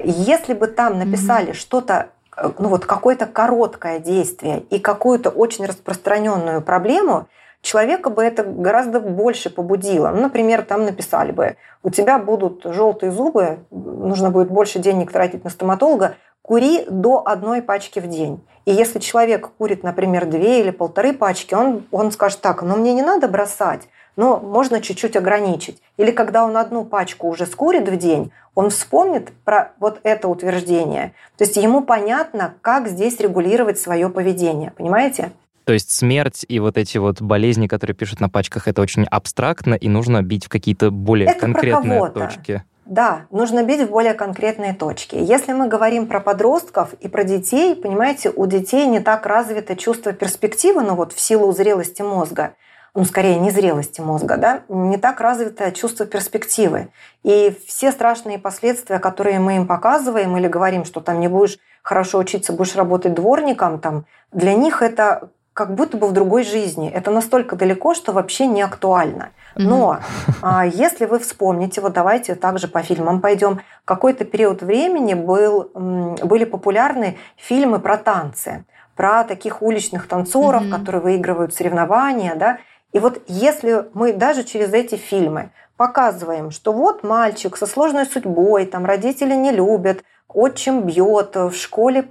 меня. 0.00 0.12
Если 0.16 0.52
бы 0.52 0.66
там 0.66 0.98
написали 0.98 1.50
mm-hmm. 1.50 1.54
что-то 1.54 2.08
э, 2.36 2.50
ну 2.58 2.68
вот 2.68 2.86
какое-то 2.86 3.26
короткое 3.26 4.00
действие 4.00 4.64
и 4.68 4.80
какую-то 4.80 5.30
очень 5.30 5.64
распространенную 5.64 6.60
проблему, 6.60 7.28
человека 7.62 8.10
бы 8.10 8.22
это 8.22 8.42
гораздо 8.44 9.00
больше 9.00 9.50
побудило. 9.50 10.08
Ну, 10.08 10.22
например, 10.22 10.62
там 10.62 10.84
написали 10.84 11.32
бы, 11.32 11.56
у 11.82 11.90
тебя 11.90 12.18
будут 12.18 12.62
желтые 12.64 13.12
зубы, 13.12 13.58
нужно 13.70 14.30
будет 14.30 14.50
больше 14.50 14.78
денег 14.78 15.12
тратить 15.12 15.44
на 15.44 15.50
стоматолога, 15.50 16.16
кури 16.42 16.84
до 16.88 17.22
одной 17.24 17.62
пачки 17.62 18.00
в 18.00 18.08
день. 18.08 18.40
И 18.64 18.72
если 18.72 18.98
человек 18.98 19.50
курит, 19.58 19.82
например, 19.82 20.26
две 20.26 20.60
или 20.60 20.70
полторы 20.70 21.12
пачки, 21.12 21.54
он, 21.54 21.84
он 21.90 22.12
скажет 22.12 22.40
так, 22.40 22.62
ну 22.62 22.76
мне 22.76 22.92
не 22.92 23.02
надо 23.02 23.28
бросать, 23.28 23.88
но 24.16 24.38
можно 24.38 24.80
чуть-чуть 24.80 25.16
ограничить. 25.16 25.82
Или 25.96 26.10
когда 26.10 26.44
он 26.44 26.56
одну 26.56 26.84
пачку 26.84 27.28
уже 27.28 27.46
скурит 27.46 27.88
в 27.88 27.96
день, 27.96 28.32
он 28.54 28.70
вспомнит 28.70 29.32
про 29.44 29.72
вот 29.78 30.00
это 30.02 30.28
утверждение. 30.28 31.14
То 31.38 31.44
есть 31.44 31.56
ему 31.56 31.82
понятно, 31.82 32.54
как 32.60 32.88
здесь 32.88 33.18
регулировать 33.20 33.78
свое 33.78 34.08
поведение. 34.08 34.72
Понимаете? 34.76 35.32
То 35.70 35.74
есть 35.74 35.92
смерть 35.92 36.44
и 36.48 36.58
вот 36.58 36.76
эти 36.76 36.98
вот 36.98 37.22
болезни, 37.22 37.68
которые 37.68 37.94
пишут 37.94 38.18
на 38.18 38.28
пачках, 38.28 38.66
это 38.66 38.82
очень 38.82 39.04
абстрактно, 39.04 39.74
и 39.74 39.88
нужно 39.88 40.20
бить 40.20 40.46
в 40.46 40.48
какие-то 40.48 40.90
более 40.90 41.28
это 41.28 41.38
конкретные 41.38 42.10
точки. 42.10 42.64
Да, 42.86 43.26
нужно 43.30 43.62
бить 43.62 43.86
в 43.86 43.88
более 43.88 44.14
конкретные 44.14 44.74
точки. 44.74 45.14
Если 45.14 45.52
мы 45.52 45.68
говорим 45.68 46.08
про 46.08 46.18
подростков 46.18 46.94
и 46.94 47.06
про 47.06 47.22
детей, 47.22 47.76
понимаете, 47.76 48.32
у 48.34 48.46
детей 48.46 48.84
не 48.86 48.98
так 48.98 49.26
развито 49.26 49.76
чувство 49.76 50.12
перспективы, 50.12 50.82
ну 50.82 50.96
вот 50.96 51.12
в 51.12 51.20
силу 51.20 51.52
зрелости 51.52 52.02
мозга, 52.02 52.54
ну, 52.92 53.04
скорее, 53.04 53.38
незрелости 53.38 54.00
мозга, 54.00 54.38
да, 54.38 54.62
не 54.68 54.96
так 54.96 55.20
развито 55.20 55.70
чувство 55.70 56.04
перспективы. 56.04 56.88
И 57.22 57.56
все 57.68 57.92
страшные 57.92 58.40
последствия, 58.40 58.98
которые 58.98 59.38
мы 59.38 59.54
им 59.54 59.68
показываем 59.68 60.36
или 60.36 60.48
говорим, 60.48 60.84
что 60.84 61.00
там 61.00 61.20
не 61.20 61.28
будешь 61.28 61.58
хорошо 61.82 62.18
учиться, 62.18 62.52
будешь 62.52 62.74
работать 62.74 63.14
дворником, 63.14 63.78
там, 63.78 64.06
для 64.32 64.54
них 64.54 64.82
это 64.82 65.30
как 65.54 65.74
будто 65.74 65.96
бы 65.96 66.06
в 66.06 66.12
другой 66.12 66.44
жизни. 66.44 66.90
Это 66.90 67.10
настолько 67.10 67.56
далеко, 67.56 67.94
что 67.94 68.12
вообще 68.12 68.46
не 68.46 68.62
актуально. 68.62 69.30
Но 69.56 69.98
а, 70.42 70.64
если 70.64 71.06
вы 71.06 71.18
вспомните, 71.18 71.80
вот 71.80 71.92
давайте 71.92 72.34
также 72.34 72.68
по 72.68 72.82
фильмам 72.82 73.20
пойдем, 73.20 73.60
какой-то 73.84 74.24
период 74.24 74.62
времени 74.62 75.14
был, 75.14 75.70
были 75.74 76.44
популярны 76.44 77.18
фильмы 77.36 77.80
про 77.80 77.96
танцы, 77.96 78.64
про 78.94 79.24
таких 79.24 79.60
уличных 79.60 80.06
танцоров, 80.06 80.62
mm-hmm. 80.62 80.70
которые 80.70 81.02
выигрывают 81.02 81.54
соревнования, 81.54 82.34
да. 82.36 82.58
И 82.92 82.98
вот 82.98 83.22
если 83.26 83.86
мы 83.94 84.12
даже 84.12 84.44
через 84.44 84.72
эти 84.72 84.96
фильмы 84.96 85.50
показываем, 85.76 86.50
что 86.50 86.72
вот 86.72 87.02
мальчик 87.02 87.56
со 87.56 87.66
сложной 87.66 88.06
судьбой, 88.06 88.66
там 88.66 88.84
родители 88.84 89.34
не 89.34 89.52
любят, 89.52 90.04
отчим 90.28 90.82
бьет, 90.82 91.34
в 91.34 91.54
школе 91.54 92.06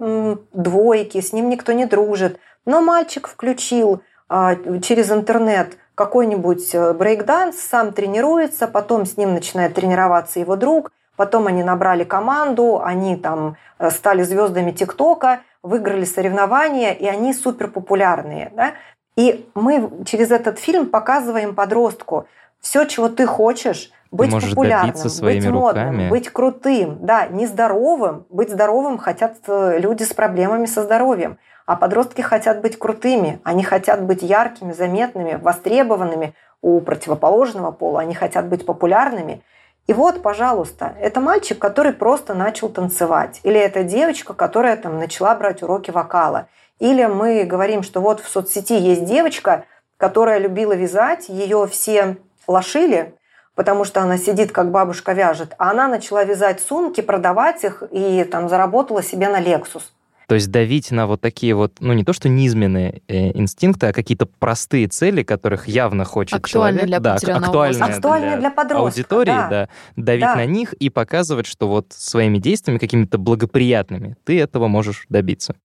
двойки, 0.54 1.22
с 1.22 1.34
ним 1.34 1.50
никто 1.50 1.72
не 1.72 1.86
дружит, 1.86 2.40
но 2.70 2.82
мальчик 2.82 3.28
включил 3.28 4.04
а, 4.30 4.56
через 4.84 5.12
интернет 5.12 5.78
какой-нибудь 5.96 6.76
э, 6.76 6.94
брейкданс, 6.94 7.58
сам 7.58 7.92
тренируется, 7.92 8.68
потом 8.68 9.08
с 9.08 9.18
ним 9.18 9.34
начинает 9.34 9.74
тренироваться 9.74 10.40
его 10.40 10.56
друг, 10.56 10.92
потом 11.16 11.48
они 11.48 11.64
набрали 11.64 12.04
команду, 12.04 12.80
они 12.82 13.18
там 13.18 13.58
э, 13.80 13.90
стали 13.90 14.22
звездами 14.22 14.72
ТикТока, 14.72 15.40
выиграли 15.64 16.06
соревнования, 16.06 16.94
и 16.94 17.08
они 17.08 17.34
супер 17.34 17.70
популярные. 17.70 18.54
Да? 18.56 18.74
И 19.18 19.50
мы 19.56 20.06
через 20.06 20.30
этот 20.30 20.60
фильм 20.60 20.86
показываем 20.86 21.56
подростку 21.56 22.28
все, 22.62 22.86
чего 22.86 23.10
ты 23.10 23.26
хочешь, 23.26 23.92
быть 24.12 24.32
Можешь 24.32 24.52
популярным, 24.52 24.94
быть 25.22 25.46
модным, 25.46 25.54
руками. 25.54 26.10
быть 26.10 26.30
крутым, 26.30 27.00
да, 27.02 27.28
нездоровым. 27.28 28.26
Быть 28.30 28.52
здоровым 28.52 28.98
хотят 28.98 29.38
э, 29.48 29.80
люди 29.80 30.04
с 30.04 30.14
проблемами 30.14 30.66
со 30.66 30.84
здоровьем. 30.84 31.38
А 31.70 31.76
подростки 31.76 32.22
хотят 32.22 32.62
быть 32.62 32.80
крутыми, 32.80 33.40
они 33.44 33.64
хотят 33.64 34.02
быть 34.02 34.24
яркими, 34.24 34.74
заметными, 34.74 35.36
востребованными 35.36 36.34
у 36.64 36.82
противоположного 36.82 37.70
пола, 37.70 38.00
они 38.00 38.16
хотят 38.16 38.48
быть 38.48 38.66
популярными. 38.66 39.44
И 39.86 39.94
вот, 39.94 40.24
пожалуйста, 40.24 40.96
это 41.00 41.20
мальчик, 41.20 41.60
который 41.60 41.94
просто 41.94 42.34
начал 42.34 42.70
танцевать. 42.70 43.40
Или 43.44 43.60
это 43.60 43.84
девочка, 43.84 44.34
которая 44.34 44.78
там 44.78 44.98
начала 44.98 45.36
брать 45.36 45.62
уроки 45.62 45.92
вокала. 45.92 46.48
Или 46.80 47.06
мы 47.06 47.44
говорим, 47.44 47.84
что 47.84 48.02
вот 48.02 48.20
в 48.20 48.28
соцсети 48.28 48.74
есть 48.74 49.06
девочка, 49.06 49.66
которая 49.98 50.40
любила 50.40 50.74
вязать, 50.74 51.30
ее 51.30 51.68
все 51.68 52.18
лошили, 52.48 53.14
потому 53.54 53.84
что 53.84 54.02
она 54.02 54.18
сидит, 54.18 54.52
как 54.52 54.72
бабушка 54.72 55.12
вяжет, 55.14 55.54
а 55.60 55.70
она 55.70 55.88
начала 55.88 56.24
вязать 56.24 56.62
сумки, 56.62 57.02
продавать 57.02 57.64
их 57.64 57.84
и 57.92 58.24
там 58.24 58.50
заработала 58.50 59.04
себе 59.04 59.30
на 59.30 59.40
Lexus. 59.40 59.84
То 60.30 60.36
есть 60.36 60.52
давить 60.52 60.92
на 60.92 61.08
вот 61.08 61.22
такие 61.22 61.56
вот, 61.56 61.78
ну 61.80 61.92
не 61.94 62.04
то 62.04 62.14
что 62.14 62.30
низменные 62.30 63.02
э, 63.08 63.32
инстинкты, 63.36 63.88
а 63.88 63.94
какие-то 63.94 64.28
простые 64.28 64.88
цели, 64.88 65.24
которых 65.24 65.68
явно 65.68 66.06
хочет 66.06 66.36
актуальные 66.36 66.82
человек. 66.82 66.88
Для 66.88 67.00
да, 67.00 67.16
актуальные, 67.16 67.84
актуальные 67.84 68.30
для, 68.34 68.40
для 68.40 68.52
подростка, 68.52 68.86
аудитории, 68.86 69.26
да. 69.26 69.50
да. 69.50 69.70
Давить 69.96 70.22
да. 70.22 70.36
на 70.36 70.46
них 70.46 70.74
и 70.74 70.92
показывать, 70.92 71.48
что 71.48 71.68
вот 71.68 71.88
своими 71.94 72.38
действиями 72.38 72.78
какими-то 72.78 73.18
благоприятными 73.18 74.18
ты 74.24 74.40
этого 74.40 74.68
можешь 74.68 75.08
добиться. 75.10 75.56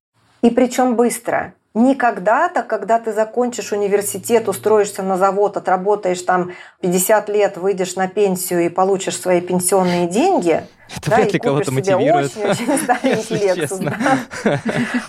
И 0.41 0.49
причем 0.49 0.97
быстро. 0.97 1.53
Не 1.75 1.97
когда-то, 1.97 2.63
когда 2.63 3.01
ты 3.01 3.13
закончишь 3.13 3.73
университет, 3.73 4.49
устроишься 4.49 5.03
на 5.03 5.17
завод, 5.17 5.57
отработаешь 5.57 6.23
там 6.23 6.53
50 6.81 7.29
лет, 7.31 7.57
выйдешь 7.57 7.97
на 7.97 8.07
пенсию 8.07 8.67
и 8.67 8.69
получишь 8.69 9.21
свои 9.21 9.41
пенсионные 9.41 10.07
деньги. 10.07 10.65
Это 10.97 11.11
да, 11.11 11.17
вряд 11.17 11.33
ли 11.33 11.39
кого-то 11.41 11.73
мотивирует. 11.73 12.37
Очень-очень 12.37 12.79
старенький 12.79 13.35
Lexus. 13.35 13.93
Да. 14.45 14.61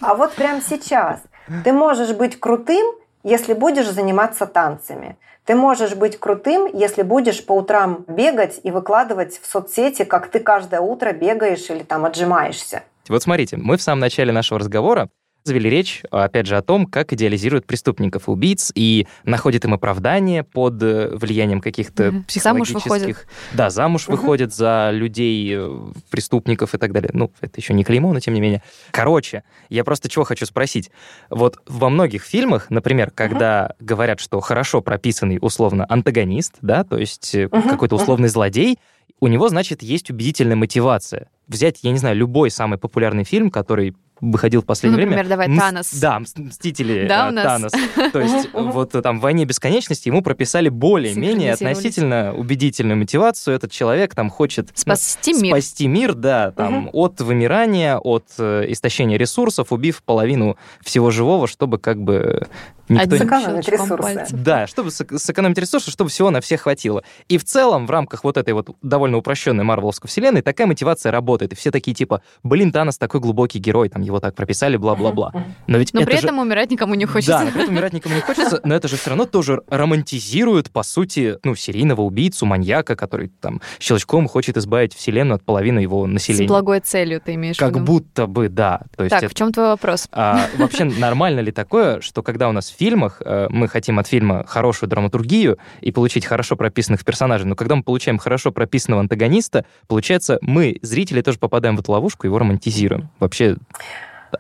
А 0.02 0.16
вот 0.16 0.34
прямо 0.34 0.60
сейчас 0.68 1.20
ты 1.64 1.72
можешь 1.72 2.14
быть 2.14 2.40
крутым, 2.40 2.96
если 3.24 3.54
будешь 3.54 3.88
заниматься 3.88 4.48
танцами. 4.48 5.18
Ты 5.46 5.54
можешь 5.54 5.94
быть 5.94 6.20
крутым, 6.20 6.68
если 6.74 7.04
будешь 7.04 7.46
по 7.46 7.54
утрам 7.54 8.04
бегать 8.08 8.60
и 8.64 8.72
выкладывать 8.72 9.40
в 9.40 9.46
соцсети, 9.46 10.04
как 10.04 10.32
ты 10.32 10.40
каждое 10.40 10.82
утро 10.82 11.12
бегаешь 11.12 11.70
или 11.70 11.84
там 11.84 12.06
отжимаешься. 12.06 12.82
Вот 13.08 13.22
смотрите, 13.22 13.56
мы 13.56 13.78
в 13.78 13.84
самом 13.84 14.00
начале 14.00 14.32
нашего 14.32 14.60
разговора 14.60 15.10
завели 15.46 15.70
речь, 15.70 16.02
опять 16.10 16.48
же, 16.48 16.58
о 16.58 16.62
том, 16.62 16.88
как 16.88 17.14
идеализируют 17.14 17.66
преступников 17.66 18.28
и 18.28 18.32
убийц 18.32 18.72
и 18.74 19.08
находят 19.24 19.64
им 19.64 19.76
оправдание 19.76 20.44
под 20.44 20.82
э, 20.82 21.16
влиянием 21.16 21.62
каких-то 21.62 22.06
mm-hmm. 22.06 22.24
психологических... 22.26 22.90
Замуж. 22.90 23.18
Да, 23.54 23.70
замуж 23.70 24.08
mm-hmm. 24.08 24.12
выходят 24.12 24.54
за 24.54 24.90
людей, 24.92 25.54
э, 25.56 25.92
преступников 26.10 26.74
и 26.74 26.78
так 26.80 26.92
далее. 26.92 27.12
Ну, 27.14 27.32
это 27.42 27.60
еще 27.60 27.74
не 27.74 27.84
клеймо, 27.84 28.12
но 28.12 28.20
тем 28.20 28.34
не 28.34 28.42
менее. 28.42 28.64
Короче, 28.92 29.44
я 29.70 29.84
просто 29.84 30.10
чего 30.10 30.26
хочу 30.26 30.48
спросить. 30.48 30.90
Вот 31.30 31.60
во 31.68 31.90
многих 31.90 32.24
фильмах, 32.24 32.72
например, 32.72 33.12
когда 33.12 33.68
mm-hmm. 33.68 33.86
говорят, 33.86 34.20
что 34.20 34.40
хорошо 34.42 34.82
прописанный 34.82 35.38
условно 35.40 35.86
антагонист, 35.88 36.56
да, 36.62 36.84
то 36.84 36.98
есть 36.98 37.36
mm-hmm. 37.36 37.70
какой-то 37.70 37.96
условный 37.96 38.30
mm-hmm. 38.30 38.32
злодей, 38.32 38.80
у 39.20 39.28
него, 39.28 39.48
значит, 39.48 39.84
есть 39.84 40.10
убедительная 40.10 40.56
мотивация. 40.56 41.30
взять, 41.48 41.80
я 41.84 41.92
не 41.92 41.98
знаю, 42.00 42.16
любой 42.16 42.50
самый 42.50 42.78
популярный 42.78 43.24
фильм, 43.24 43.50
который 43.50 43.96
выходил 44.22 44.62
в 44.62 44.66
последнее 44.66 45.06
ну, 45.06 45.12
например, 45.12 45.26
время. 45.26 45.48
давай 45.48 45.60
Танос. 45.60 45.94
Да, 45.94 46.20
Мстители 46.20 47.08
да, 47.08 47.28
э, 47.28 47.30
у 47.30 47.34
нас? 47.34 47.46
Танос. 47.46 47.72
То 48.12 48.20
есть 48.20 48.50
вот 48.54 48.92
там 48.92 49.20
в 49.20 49.22
«Войне 49.22 49.46
бесконечности» 49.46 50.08
ему 50.08 50.22
прописали 50.22 50.70
более-менее 50.70 51.54
относительно 51.54 52.34
убедительную 52.34 52.98
мотивацию. 52.98 53.56
Этот 53.56 53.72
человек 53.72 54.16
там 54.16 54.30
хочет 54.30 54.68
ну, 54.68 54.72
Спасти 54.76 55.34
мир. 55.34 55.54
спасти 55.54 55.88
мир, 55.88 56.14
да, 56.14 56.52
там 56.52 56.90
от 56.94 57.22
вымирания, 57.22 57.98
от 57.98 58.26
э, 58.38 58.66
истощения 58.70 59.18
ресурсов, 59.18 59.72
убив 59.72 60.04
половину 60.04 60.58
всего 60.82 61.12
живого, 61.12 61.48
чтобы 61.48 61.78
как 61.78 62.02
бы 62.02 62.48
никто... 62.90 63.04
Одним 63.04 63.20
Сэкономить 63.20 63.68
ресурсы. 63.68 64.28
Да, 64.32 64.68
чтобы 64.68 64.90
сэк- 64.90 65.18
сэкономить 65.18 65.58
ресурсы, 65.58 65.92
чтобы 65.92 66.10
всего 66.10 66.30
на 66.30 66.42
всех 66.42 66.62
хватило. 66.62 67.04
И 67.28 67.38
в 67.38 67.44
целом, 67.44 67.88
в 67.88 67.92
рамках 67.92 68.24
вот 68.24 68.38
этой 68.38 68.54
вот 68.54 68.70
довольно 68.82 69.18
упрощенной 69.18 69.64
марвеловской 69.64 70.08
вселенной, 70.08 70.42
такая 70.42 70.68
мотивация 70.68 71.12
работает. 71.12 71.54
И 71.54 71.56
все 71.56 71.72
такие 71.72 71.94
типа, 71.96 72.22
блин, 72.44 72.72
Танос 72.72 72.98
такой 72.98 73.20
глубокий 73.20 73.60
герой, 73.60 73.90
там 73.90 74.02
его 74.02 74.15
так 74.20 74.36
прописали, 74.36 74.78
бла-бла-бла. 74.78 75.32
Но 75.68 75.78
ведь 75.78 75.94
Но 75.94 76.02
это 76.02 76.10
при 76.12 76.18
же... 76.18 76.24
этом 76.28 76.40
умирать 76.40 76.72
никому 76.72 76.96
не 76.96 77.06
хочется. 77.06 77.32
Да, 77.40 77.44
но 77.46 77.52
при 77.52 77.62
этом 77.64 77.74
умирать 77.74 77.94
никому 77.94 78.16
не 78.16 78.22
хочется, 78.22 78.62
но 78.64 78.76
это 78.76 78.88
же 78.88 78.98
все 78.98 79.10
равно 79.12 79.26
тоже 79.26 79.62
романтизирует, 79.70 80.72
по 80.72 80.84
сути, 80.84 81.38
ну, 81.44 81.56
серийного 81.56 82.02
убийцу, 82.02 82.46
маньяка, 82.46 82.96
который 82.96 83.30
там 83.42 83.62
щелчком 83.80 84.28
хочет 84.28 84.58
избавить 84.58 84.94
вселенную 84.94 85.36
от 85.36 85.44
половины 85.44 85.80
его 85.80 86.06
С 86.06 86.10
населения. 86.10 86.48
благой 86.48 86.80
целью 86.80 87.22
ты 87.22 87.34
имеешь 87.36 87.56
в 87.56 87.60
Как 87.60 87.74
виду. 87.76 87.86
будто 87.86 88.28
бы, 88.28 88.50
да. 88.50 88.82
То 88.96 89.04
есть 89.04 89.12
Так, 89.12 89.24
это- 89.24 89.32
в 89.32 89.36
чем 89.36 89.52
твой 89.52 89.68
вопрос? 89.68 90.08
а, 90.12 90.48
вообще 90.58 90.84
нормально 90.86 91.40
ли 91.40 91.52
такое, 91.52 92.02
что 92.02 92.22
когда 92.24 92.50
у 92.50 92.52
нас 92.52 92.70
в 92.70 92.76
фильмах 92.78 93.22
э, 93.26 93.48
мы 93.50 93.68
хотим 93.68 94.00
от 94.00 94.08
фильма 94.08 94.44
хорошую 94.48 94.90
драматургию 94.90 95.58
и 95.82 95.92
получить 95.92 96.26
хорошо 96.26 96.56
прописанных 96.56 97.04
персонажей, 97.06 97.48
но 97.48 97.56
когда 97.56 97.76
мы 97.76 97.84
получаем 97.84 98.18
хорошо 98.18 98.52
прописанного 98.52 99.02
антагониста, 99.02 99.66
получается, 99.88 100.38
мы, 100.42 100.78
зрители, 100.82 101.22
тоже 101.22 101.40
попадаем 101.40 101.76
в 101.78 101.80
эту 101.80 101.92
ловушку 101.92 102.26
и 102.26 102.28
его 102.28 102.40
романтизируем. 102.40 103.10
Вообще, 103.20 103.58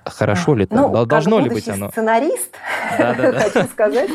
хорошо 0.05 0.55
ли 0.55 0.65
так? 0.65 0.79
Ну, 0.79 0.91
как 0.91 1.07
Должно 1.07 1.39
ли 1.39 1.49
быть 1.49 1.67
оно? 1.69 1.89
сценарист, 1.89 2.55
хочу 2.97 3.67
сказать, 3.71 4.09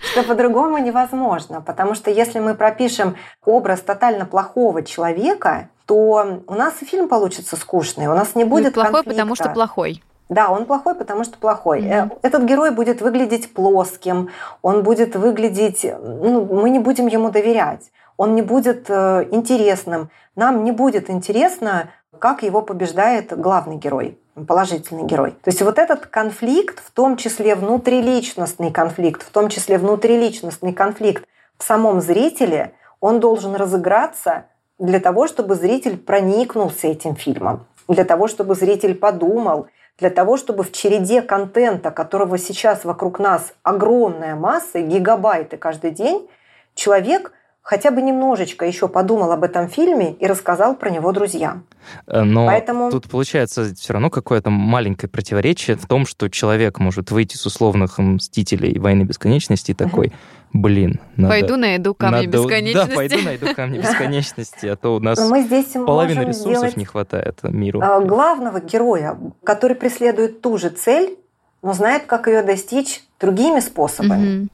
что 0.00 0.22
по-другому 0.22 0.78
невозможно. 0.78 1.60
Потому 1.60 1.94
что 1.94 2.10
если 2.10 2.38
мы 2.38 2.54
пропишем 2.54 3.16
образ 3.44 3.80
тотально 3.80 4.26
плохого 4.26 4.82
человека, 4.82 5.68
то 5.86 6.42
у 6.46 6.54
нас 6.54 6.74
и 6.80 6.84
фильм 6.84 7.08
получится 7.08 7.56
скучный, 7.56 8.06
у 8.06 8.14
нас 8.14 8.34
не 8.34 8.44
будет 8.44 8.74
плохой, 8.74 8.92
конфликта. 8.92 9.10
потому 9.10 9.34
что 9.34 9.48
плохой. 9.50 10.02
Да, 10.28 10.50
он 10.50 10.64
плохой, 10.64 10.94
потому 10.94 11.24
что 11.24 11.36
плохой. 11.38 11.82
Мгм. 11.82 12.12
Этот 12.22 12.44
герой 12.44 12.70
будет 12.70 13.02
выглядеть 13.02 13.52
плоским, 13.52 14.30
он 14.62 14.84
будет 14.84 15.16
выглядеть... 15.16 15.84
Ну, 15.84 16.44
мы 16.44 16.70
не 16.70 16.78
будем 16.78 17.08
ему 17.08 17.30
доверять, 17.30 17.90
он 18.16 18.36
не 18.36 18.42
будет 18.42 18.88
э, 18.88 19.26
интересным. 19.32 20.10
Нам 20.36 20.62
не 20.62 20.70
будет 20.70 21.10
интересно, 21.10 21.90
как 22.20 22.44
его 22.44 22.62
побеждает 22.62 23.36
главный 23.36 23.76
герой, 23.76 24.16
положительный 24.46 25.04
герой. 25.04 25.32
То 25.32 25.48
есть 25.48 25.62
вот 25.62 25.78
этот 25.78 26.06
конфликт, 26.06 26.80
в 26.84 26.92
том 26.92 27.16
числе 27.16 27.56
внутриличностный 27.56 28.70
конфликт, 28.70 29.22
в 29.26 29.30
том 29.30 29.48
числе 29.48 29.78
внутриличностный 29.78 30.72
конфликт 30.72 31.24
в 31.58 31.64
самом 31.64 32.00
зрителе, 32.00 32.74
он 33.00 33.18
должен 33.18 33.56
разыграться 33.56 34.44
для 34.78 35.00
того, 35.00 35.26
чтобы 35.26 35.56
зритель 35.56 35.96
проникнулся 35.96 36.86
этим 36.86 37.16
фильмом, 37.16 37.66
для 37.88 38.04
того, 38.04 38.28
чтобы 38.28 38.54
зритель 38.54 38.94
подумал, 38.94 39.66
для 39.98 40.10
того, 40.10 40.36
чтобы 40.36 40.62
в 40.62 40.72
череде 40.72 41.22
контента, 41.22 41.90
которого 41.90 42.38
сейчас 42.38 42.84
вокруг 42.84 43.18
нас 43.18 43.52
огромная 43.62 44.34
масса, 44.36 44.80
гигабайты 44.80 45.56
каждый 45.56 45.90
день, 45.90 46.28
человек 46.74 47.32
хотя 47.62 47.90
бы 47.90 48.02
немножечко 48.02 48.64
еще 48.66 48.88
подумал 48.88 49.32
об 49.32 49.44
этом 49.44 49.68
фильме 49.68 50.12
и 50.14 50.26
рассказал 50.26 50.74
про 50.76 50.90
него 50.90 51.12
друзьям. 51.12 51.64
Э, 52.06 52.22
Но 52.22 52.46
Поэтому- 52.46 52.90
тут 52.90 53.08
получается 53.08 53.74
все 53.74 53.92
равно 53.92 54.10
какое-то 54.10 54.50
маленькое 54.50 55.08
противоречие 55.10 55.76
в 55.76 55.86
том, 55.86 56.06
что 56.06 56.28
человек 56.28 56.78
может 56.78 57.10
выйти 57.10 57.36
с 57.36 57.46
условных 57.46 57.98
«Мстителей» 57.98 58.78
«Войны 58.78 59.02
бесконечности» 59.04 59.70
и 59.72 59.74
такой, 59.74 60.12
блин, 60.52 61.00
надо... 61.16 61.30
Пойду 61.32 61.56
найду 61.56 61.94
камни 61.94 62.26
надо- 62.26 62.38
бесконечности. 62.38 62.88
Да, 62.90 62.94
пойду 62.96 63.16
найду 63.22 63.54
камни 63.54 63.78
бесконечности, 63.82 64.66
а 64.66 64.76
то 64.76 64.96
у 64.96 65.00
нас 65.00 65.18
мы 65.30 65.42
здесь 65.42 65.66
половины 65.72 66.22
ресурсов 66.22 66.76
не 66.76 66.84
хватает 66.84 67.38
миру. 67.44 67.80
э, 67.80 68.04
главного 68.04 68.60
героя, 68.60 69.16
который 69.44 69.76
преследует 69.76 70.40
ту 70.40 70.58
же 70.58 70.70
цель, 70.70 71.16
но 71.62 71.72
знает, 71.74 72.04
как 72.06 72.26
ее 72.26 72.42
достичь 72.42 73.02
другими 73.20 73.60
способами. 73.60 74.34
Мгм. 74.38 74.50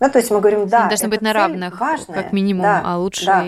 Ну, 0.00 0.10
то 0.10 0.18
есть 0.18 0.30
мы 0.30 0.40
говорим, 0.40 0.68
да, 0.68 0.88
должны 0.88 1.06
эта 1.06 1.10
быть 1.10 1.22
на 1.22 1.32
равных, 1.32 1.80
важная, 1.80 2.22
как 2.22 2.32
минимум, 2.32 2.62
да, 2.62 2.82
а 2.84 2.98
лучше 2.98 3.26
да. 3.26 3.44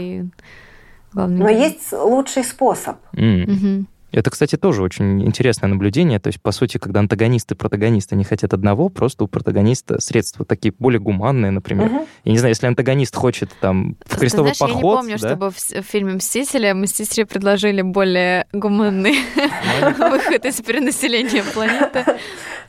главный 1.13 1.39
Но 1.39 1.49
есть 1.49 1.93
лучший 1.93 2.45
способ. 2.45 2.97
М. 3.15 3.43
Мгм. 3.43 3.89
Это, 4.11 4.31
кстати, 4.31 4.57
тоже 4.57 4.83
очень 4.83 5.23
интересное 5.23 5.69
наблюдение. 5.69 6.19
То 6.19 6.29
есть, 6.29 6.41
по 6.41 6.51
сути, 6.51 6.79
когда 6.79 7.01
антагонисты 7.01 7.55
и 7.55 7.57
протагонисты 7.57 8.17
не 8.17 8.25
хотят 8.25 8.55
одного, 8.55 8.89
просто 8.89 9.25
у 9.25 9.27
протагониста 9.27 10.01
средства 10.01 10.47
такие 10.47 10.73
более 10.79 10.99
гуманные, 10.99 11.51
например. 11.51 11.91
Мгм. 11.91 12.07
Я 12.25 12.33
не 12.33 12.39
знаю, 12.39 12.53
если 12.53 12.67
антагонист 12.67 13.15
хочет 13.15 13.51
там 13.61 13.97
в 14.07 14.15
Ты 14.15 14.21
крестовый 14.21 14.55
знаешь, 14.55 14.59
поход, 14.59 14.71
я 14.71 14.77
не 14.77 14.97
помню, 14.97 15.19
да, 15.19 15.29
чтобы 15.29 15.51
в, 15.51 15.83
фильме 15.83 16.15
«Мстители» 16.15 16.73
Мстители 16.73 17.25
предложили 17.25 17.83
более 17.83 18.47
гуманный 18.53 19.19
выход 19.99 20.45
из 20.47 20.61
перенаселения 20.63 21.45
планеты. 21.45 22.05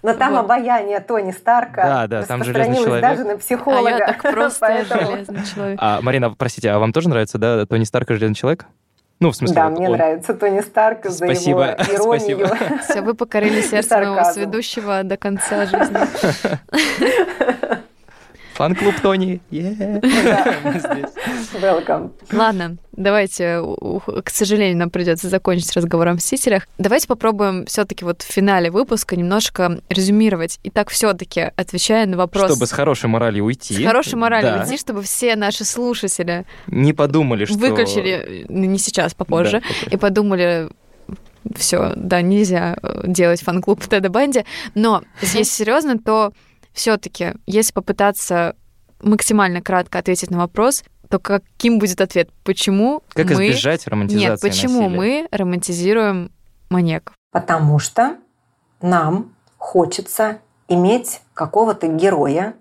Но 0.02 0.14
там 0.14 0.34
Вот. 0.34 0.40
обаяние 0.46 1.00
Тони 1.02 1.32
Старка 1.32 1.84
Да, 1.84 2.08
да, 2.08 2.24
там 2.24 2.44
железный 2.44 2.62
распространилось 2.78 2.86
человек. 2.86 3.02
даже 3.02 3.24
на 3.26 3.34
А 3.34 3.38
психолога. 3.38 3.90
я 3.90 3.98
так 4.00 4.22
просто 4.22 4.60
Поэтому- 4.68 5.12
железный 5.12 5.46
человек. 5.46 5.80
А, 5.82 6.00
Марина, 6.02 6.32
простите, 6.32 6.70
а 6.72 6.80
вам 6.80 6.94
тоже 6.94 7.10
нравится, 7.10 7.38
да, 7.38 7.66
Тони 7.66 7.84
Старк 7.84 8.10
и 8.12 8.14
Железный 8.14 8.36
человек? 8.36 8.66
Ну, 9.22 9.32
в 9.32 9.36
смысле, 9.36 9.56
Да, 9.56 9.68
вот 9.70 9.78
мне 9.78 9.88
он- 9.90 9.98
нравится 9.98 10.34
Тони 10.34 10.62
Старк 10.62 11.04
за 11.04 11.12
Спасибо, 11.26 11.64
его 11.64 11.74
иронию. 12.08 12.48
спасибо. 12.48 12.78
Все, 12.84 13.02
вы 13.02 13.14
покорили 13.14 13.60
сердце 13.70 13.98
моего 13.98 14.24
сведущего 14.32 15.04
до 15.04 15.18
конца 15.18 15.66
жизни. 15.66 15.98
Фан-клуб 18.60 18.96
Тони. 19.02 19.40
Yeah. 19.52 20.02
Welcome. 21.62 22.12
Ладно, 22.34 22.76
давайте, 22.92 23.62
к 24.26 24.30
сожалению, 24.30 24.76
нам 24.76 24.90
придется 24.90 25.30
закончить 25.30 25.74
разговор 25.78 26.10
о 26.10 26.14
«Мстителях». 26.16 26.68
Давайте 26.78 27.08
попробуем 27.08 27.66
все 27.68 27.86
таки 27.86 28.04
вот 28.04 28.22
в 28.22 28.26
финале 28.26 28.70
выпуска 28.70 29.16
немножко 29.16 29.80
резюмировать. 29.88 30.60
Итак, 30.64 30.90
все 30.90 31.14
таки 31.14 31.40
отвечая 31.56 32.06
на 32.06 32.18
вопрос... 32.18 32.52
Чтобы 32.52 32.66
с 32.68 32.74
хорошей 32.74 33.08
моралью 33.08 33.46
уйти. 33.46 33.82
с 33.82 33.88
хорошей 33.88 34.16
моралью 34.16 34.52
Да. 34.56 34.64
уйти, 34.64 34.78
чтобы 34.78 35.04
все 35.04 35.38
наши 35.38 35.64
слушатели 35.64 36.46
Не 36.68 36.92
подумали, 36.92 37.46
что... 37.46 37.58
выключили, 37.58 38.46
ну, 38.50 38.66
не 38.66 38.78
сейчас, 38.78 39.14
попозже, 39.14 39.62
Да, 39.62 39.68
попозже. 39.70 39.88
и 39.90 39.96
подумали, 39.96 40.70
все, 41.56 41.94
да, 41.96 42.22
нельзя 42.22 42.76
э, 42.84 43.04
делать 43.06 43.42
фан-клуб 43.42 43.82
в 43.82 43.88
Теда 43.88 44.10
Банде. 44.10 44.44
Но 44.76 45.04
если 45.22 45.44
серьезно, 45.44 45.98
то 45.98 46.34
все-таки, 46.74 47.34
если 47.46 47.74
попытаться 47.74 48.56
максимально 49.02 49.62
кратко 49.62 50.00
ответить 50.00 50.30
на 50.32 50.38
вопрос, 50.38 50.84
то 51.10 51.20
каким 51.20 51.80
будет 51.80 52.02
ответ? 52.02 52.30
Почему 52.44 53.02
Как 53.14 53.30
мы... 53.32 53.48
избежать 53.48 53.88
романтизации 53.88 54.30
Нет, 54.30 54.42
почему 54.42 54.82
насилия? 54.82 54.98
мы 54.98 55.28
романтизируем 55.32 56.32
маньяков? 56.70 57.16
Потому 57.32 57.80
что 57.80 58.18
нам 58.82 59.34
хочется 59.58 60.40
иметь 60.68 61.22
какого-то 61.34 61.88
героя, 61.88 62.54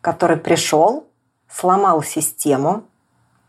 который 0.00 0.36
пришел, 0.36 1.06
сломал 1.50 2.02
систему 2.02 2.84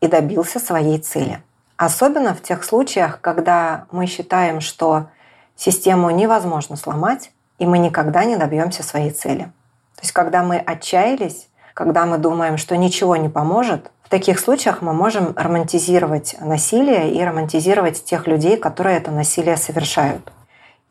и 0.01 0.07
добился 0.07 0.59
своей 0.59 0.97
цели. 0.99 1.41
Особенно 1.77 2.33
в 2.33 2.41
тех 2.41 2.63
случаях, 2.63 3.21
когда 3.21 3.85
мы 3.91 4.07
считаем, 4.07 4.61
что 4.61 5.09
систему 5.55 6.09
невозможно 6.09 6.75
сломать, 6.75 7.31
и 7.59 7.65
мы 7.65 7.77
никогда 7.77 8.25
не 8.25 8.35
добьемся 8.37 8.81
своей 8.81 9.11
цели. 9.11 9.51
То 9.97 10.03
есть, 10.03 10.13
когда 10.13 10.43
мы 10.43 10.57
отчаялись, 10.57 11.49
когда 11.73 12.05
мы 12.05 12.17
думаем, 12.17 12.57
что 12.57 12.77
ничего 12.77 13.17
не 13.17 13.29
поможет, 13.29 13.91
в 14.03 14.09
таких 14.09 14.39
случаях 14.39 14.81
мы 14.81 14.93
можем 14.93 15.33
романтизировать 15.35 16.37
насилие 16.39 17.13
и 17.13 17.21
романтизировать 17.21 18.05
тех 18.05 18.25
людей, 18.25 18.55
которые 18.55 18.97
это 18.97 19.11
насилие 19.11 19.57
совершают. 19.57 20.31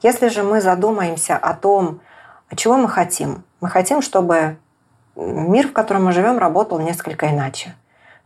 Если 0.02 0.28
же 0.28 0.42
мы 0.42 0.60
задумаемся 0.60 1.36
о 1.36 1.54
том, 1.54 2.00
чего 2.54 2.76
мы 2.76 2.88
хотим, 2.88 3.44
мы 3.60 3.70
хотим, 3.70 4.02
чтобы 4.02 4.58
мир, 5.16 5.68
в 5.68 5.72
котором 5.72 6.04
мы 6.04 6.12
живем, 6.12 6.38
работал 6.38 6.78
несколько 6.78 7.30
иначе. 7.30 7.74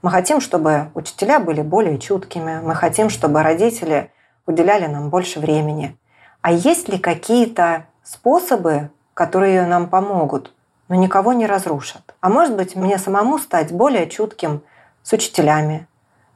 Мы 0.02 0.10
хотим, 0.10 0.40
чтобы 0.40 0.90
учителя 0.94 1.38
были 1.38 1.62
более 1.62 1.98
чуткими, 1.98 2.60
мы 2.60 2.74
хотим, 2.74 3.10
чтобы 3.10 3.42
родители 3.42 4.10
уделяли 4.46 4.86
нам 4.86 5.10
больше 5.10 5.40
времени. 5.40 5.96
А 6.42 6.52
есть 6.52 6.88
ли 6.88 6.98
какие-то 6.98 7.86
способы, 8.02 8.90
которые 9.14 9.66
нам 9.66 9.88
помогут, 9.88 10.52
но 10.90 10.96
никого 10.96 11.32
не 11.32 11.46
разрушат? 11.46 12.02
А 12.20 12.28
может 12.28 12.56
быть, 12.56 12.74
мне 12.74 12.98
самому 12.98 13.38
стать 13.38 13.72
более 13.72 14.10
чутким 14.10 14.62
с 15.02 15.12
учителями? 15.12 15.86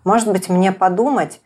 Может 0.04 0.30
быть, 0.30 0.48
мне 0.48 0.70
подумать, 0.70 1.40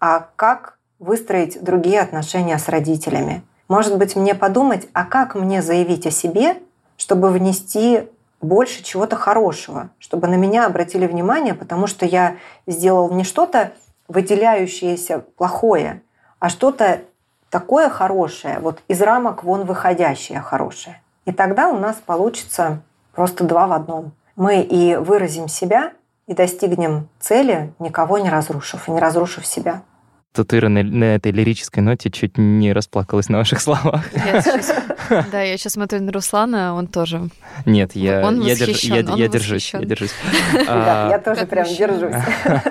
а 0.00 0.28
как 0.34 0.78
выстроить 0.98 1.62
другие 1.62 2.00
отношения 2.00 2.58
с 2.58 2.68
родителями? 2.68 3.42
Может 3.68 3.98
быть, 3.98 4.16
мне 4.16 4.34
подумать, 4.34 4.88
а 4.94 5.04
как 5.04 5.34
мне 5.34 5.62
заявить 5.62 6.06
о 6.06 6.10
себе, 6.10 6.56
чтобы 6.96 7.28
внести 7.28 8.08
больше 8.40 8.82
чего-то 8.82 9.16
хорошего, 9.16 9.90
чтобы 9.98 10.26
на 10.26 10.34
меня 10.34 10.64
обратили 10.64 11.06
внимание, 11.06 11.52
потому 11.52 11.86
что 11.86 12.06
я 12.06 12.36
сделал 12.66 13.10
не 13.12 13.24
что-то 13.24 13.72
выделяющееся 14.08 15.18
плохое, 15.36 16.02
а 16.38 16.48
что-то 16.48 17.02
такое 17.50 17.90
хорошее, 17.90 18.58
вот 18.58 18.80
из 18.88 19.02
рамок 19.02 19.44
вон 19.44 19.64
выходящее 19.64 20.40
хорошее. 20.40 21.00
И 21.24 21.32
тогда 21.32 21.68
у 21.68 21.78
нас 21.78 21.96
получится 22.04 22.82
просто 23.12 23.44
два 23.44 23.66
в 23.66 23.72
одном. 23.72 24.12
Мы 24.36 24.62
и 24.62 24.96
выразим 24.96 25.48
себя, 25.48 25.92
и 26.26 26.34
достигнем 26.34 27.08
цели, 27.20 27.72
никого 27.78 28.18
не 28.18 28.30
разрушив, 28.30 28.88
и 28.88 28.90
не 28.92 29.00
разрушив 29.00 29.46
себя. 29.46 29.82
Тут 30.34 30.52
Ира 30.52 30.68
на, 30.68 30.82
на 30.82 31.14
этой 31.14 31.30
лирической 31.30 31.80
ноте 31.80 32.10
чуть 32.10 32.38
не 32.38 32.72
расплакалась 32.72 33.28
на 33.28 33.38
ваших 33.38 33.60
словах. 33.60 34.04
да, 35.30 35.42
я 35.42 35.56
сейчас 35.56 35.74
смотрю 35.74 36.02
на 36.02 36.10
Руслана, 36.10 36.74
он 36.74 36.88
тоже. 36.88 37.28
Нет, 37.66 37.94
я, 37.94 38.26
он 38.26 38.40
я, 38.40 38.56
держ, 38.56 38.82
я, 38.82 38.96
я 38.96 39.28
держусь, 39.28 39.72
я 39.72 39.84
держусь. 39.84 40.12
Да, 40.66 41.08
я 41.08 41.20
тоже 41.20 41.46
прям 41.46 41.66
держусь. 41.66 42.16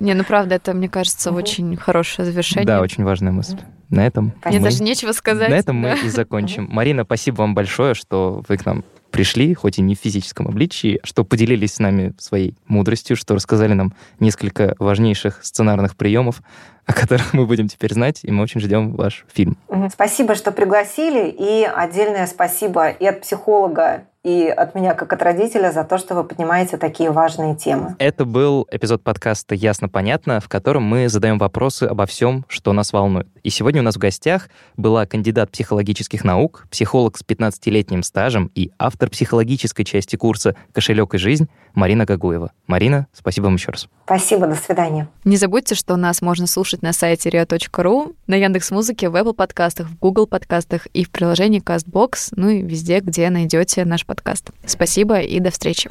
Не, 0.00 0.12
ну 0.12 0.22
правда, 0.24 0.56
это, 0.56 0.74
мне 0.74 0.90
кажется, 0.90 1.32
очень 1.32 1.76
хорошее 1.76 2.26
завершение. 2.26 2.66
Да, 2.66 2.82
очень 2.82 3.04
важная 3.04 3.32
мысль. 3.32 3.56
На 3.90 4.06
этом 4.06 4.32
Мне 4.44 4.58
мы... 4.58 4.64
даже 4.64 4.82
нечего 4.82 5.12
сказать. 5.12 5.50
На 5.50 5.54
этом 5.54 5.82
да. 5.82 5.96
мы 5.96 6.06
и 6.06 6.08
закончим. 6.08 6.68
Марина, 6.70 7.04
спасибо 7.04 7.36
вам 7.38 7.54
большое, 7.54 7.94
что 7.94 8.42
вы 8.48 8.56
к 8.56 8.64
нам 8.64 8.84
пришли, 9.10 9.54
хоть 9.54 9.78
и 9.78 9.82
не 9.82 9.94
в 9.94 9.98
физическом 9.98 10.46
обличии, 10.46 11.00
что 11.02 11.24
поделились 11.24 11.74
с 11.74 11.78
нами 11.80 12.14
своей 12.18 12.54
мудростью, 12.66 13.16
что 13.16 13.34
рассказали 13.34 13.72
нам 13.72 13.92
несколько 14.20 14.76
важнейших 14.78 15.44
сценарных 15.44 15.96
приемов, 15.96 16.42
о 16.86 16.92
которых 16.92 17.34
мы 17.34 17.46
будем 17.46 17.68
теперь 17.68 17.92
знать, 17.92 18.20
и 18.22 18.30
мы 18.30 18.42
очень 18.42 18.60
ждем 18.60 18.94
ваш 18.94 19.24
фильм. 19.32 19.58
Спасибо, 19.92 20.34
что 20.34 20.52
пригласили, 20.52 21.28
и 21.28 21.64
отдельное 21.64 22.26
спасибо 22.26 22.88
и 22.88 23.06
от 23.06 23.22
психолога, 23.22 24.04
и 24.22 24.48
от 24.48 24.74
меня 24.74 24.94
как 24.94 25.12
от 25.12 25.22
родителя 25.22 25.72
за 25.72 25.82
то, 25.84 25.96
что 25.96 26.14
вы 26.14 26.24
поднимаете 26.24 26.76
такие 26.76 27.10
важные 27.10 27.56
темы. 27.56 27.96
Это 27.98 28.26
был 28.26 28.66
эпизод 28.70 29.02
подкаста 29.02 29.54
«Ясно-понятно», 29.54 30.40
в 30.40 30.48
котором 30.48 30.82
мы 30.82 31.08
задаем 31.08 31.38
вопросы 31.38 31.84
обо 31.84 32.04
всем, 32.04 32.44
что 32.48 32.72
нас 32.72 32.92
волнует. 32.92 33.28
И 33.42 33.50
сегодня 33.50 33.80
у 33.80 33.84
нас 33.84 33.96
в 33.96 33.98
гостях 33.98 34.50
была 34.76 35.06
кандидат 35.06 35.50
психологических 35.50 36.22
наук, 36.22 36.66
психолог 36.70 37.16
с 37.16 37.24
15-летним 37.24 38.02
стажем 38.02 38.50
и 38.54 38.72
автор 38.78 39.08
психологической 39.08 39.86
части 39.86 40.16
курса 40.16 40.54
«Кошелек 40.72 41.14
и 41.14 41.18
жизнь» 41.18 41.48
Марина 41.74 42.04
Гагуева. 42.04 42.52
Марина, 42.66 43.06
спасибо 43.12 43.44
вам 43.44 43.54
еще 43.54 43.70
раз. 43.70 43.88
Спасибо, 44.04 44.46
до 44.46 44.54
свидания. 44.54 45.08
Не 45.24 45.36
забудьте, 45.36 45.74
что 45.74 45.96
нас 45.96 46.22
можно 46.22 46.46
слушать 46.46 46.82
на 46.82 46.92
сайте 46.92 47.28
ria.ru, 47.28 48.14
на 48.26 48.34
Яндекс.Музыке, 48.34 49.08
в 49.08 49.16
Apple 49.16 49.34
подкастах, 49.34 49.88
в 49.88 49.98
Google 49.98 50.26
подкастах 50.26 50.86
и 50.86 51.04
в 51.04 51.10
приложении 51.10 51.62
CastBox, 51.62 52.32
ну 52.36 52.48
и 52.48 52.62
везде, 52.62 53.00
где 53.00 53.30
найдете 53.30 53.84
наш 53.84 54.06
подкаст. 54.06 54.50
Спасибо 54.66 55.20
и 55.20 55.40
до 55.40 55.50
встречи. 55.50 55.90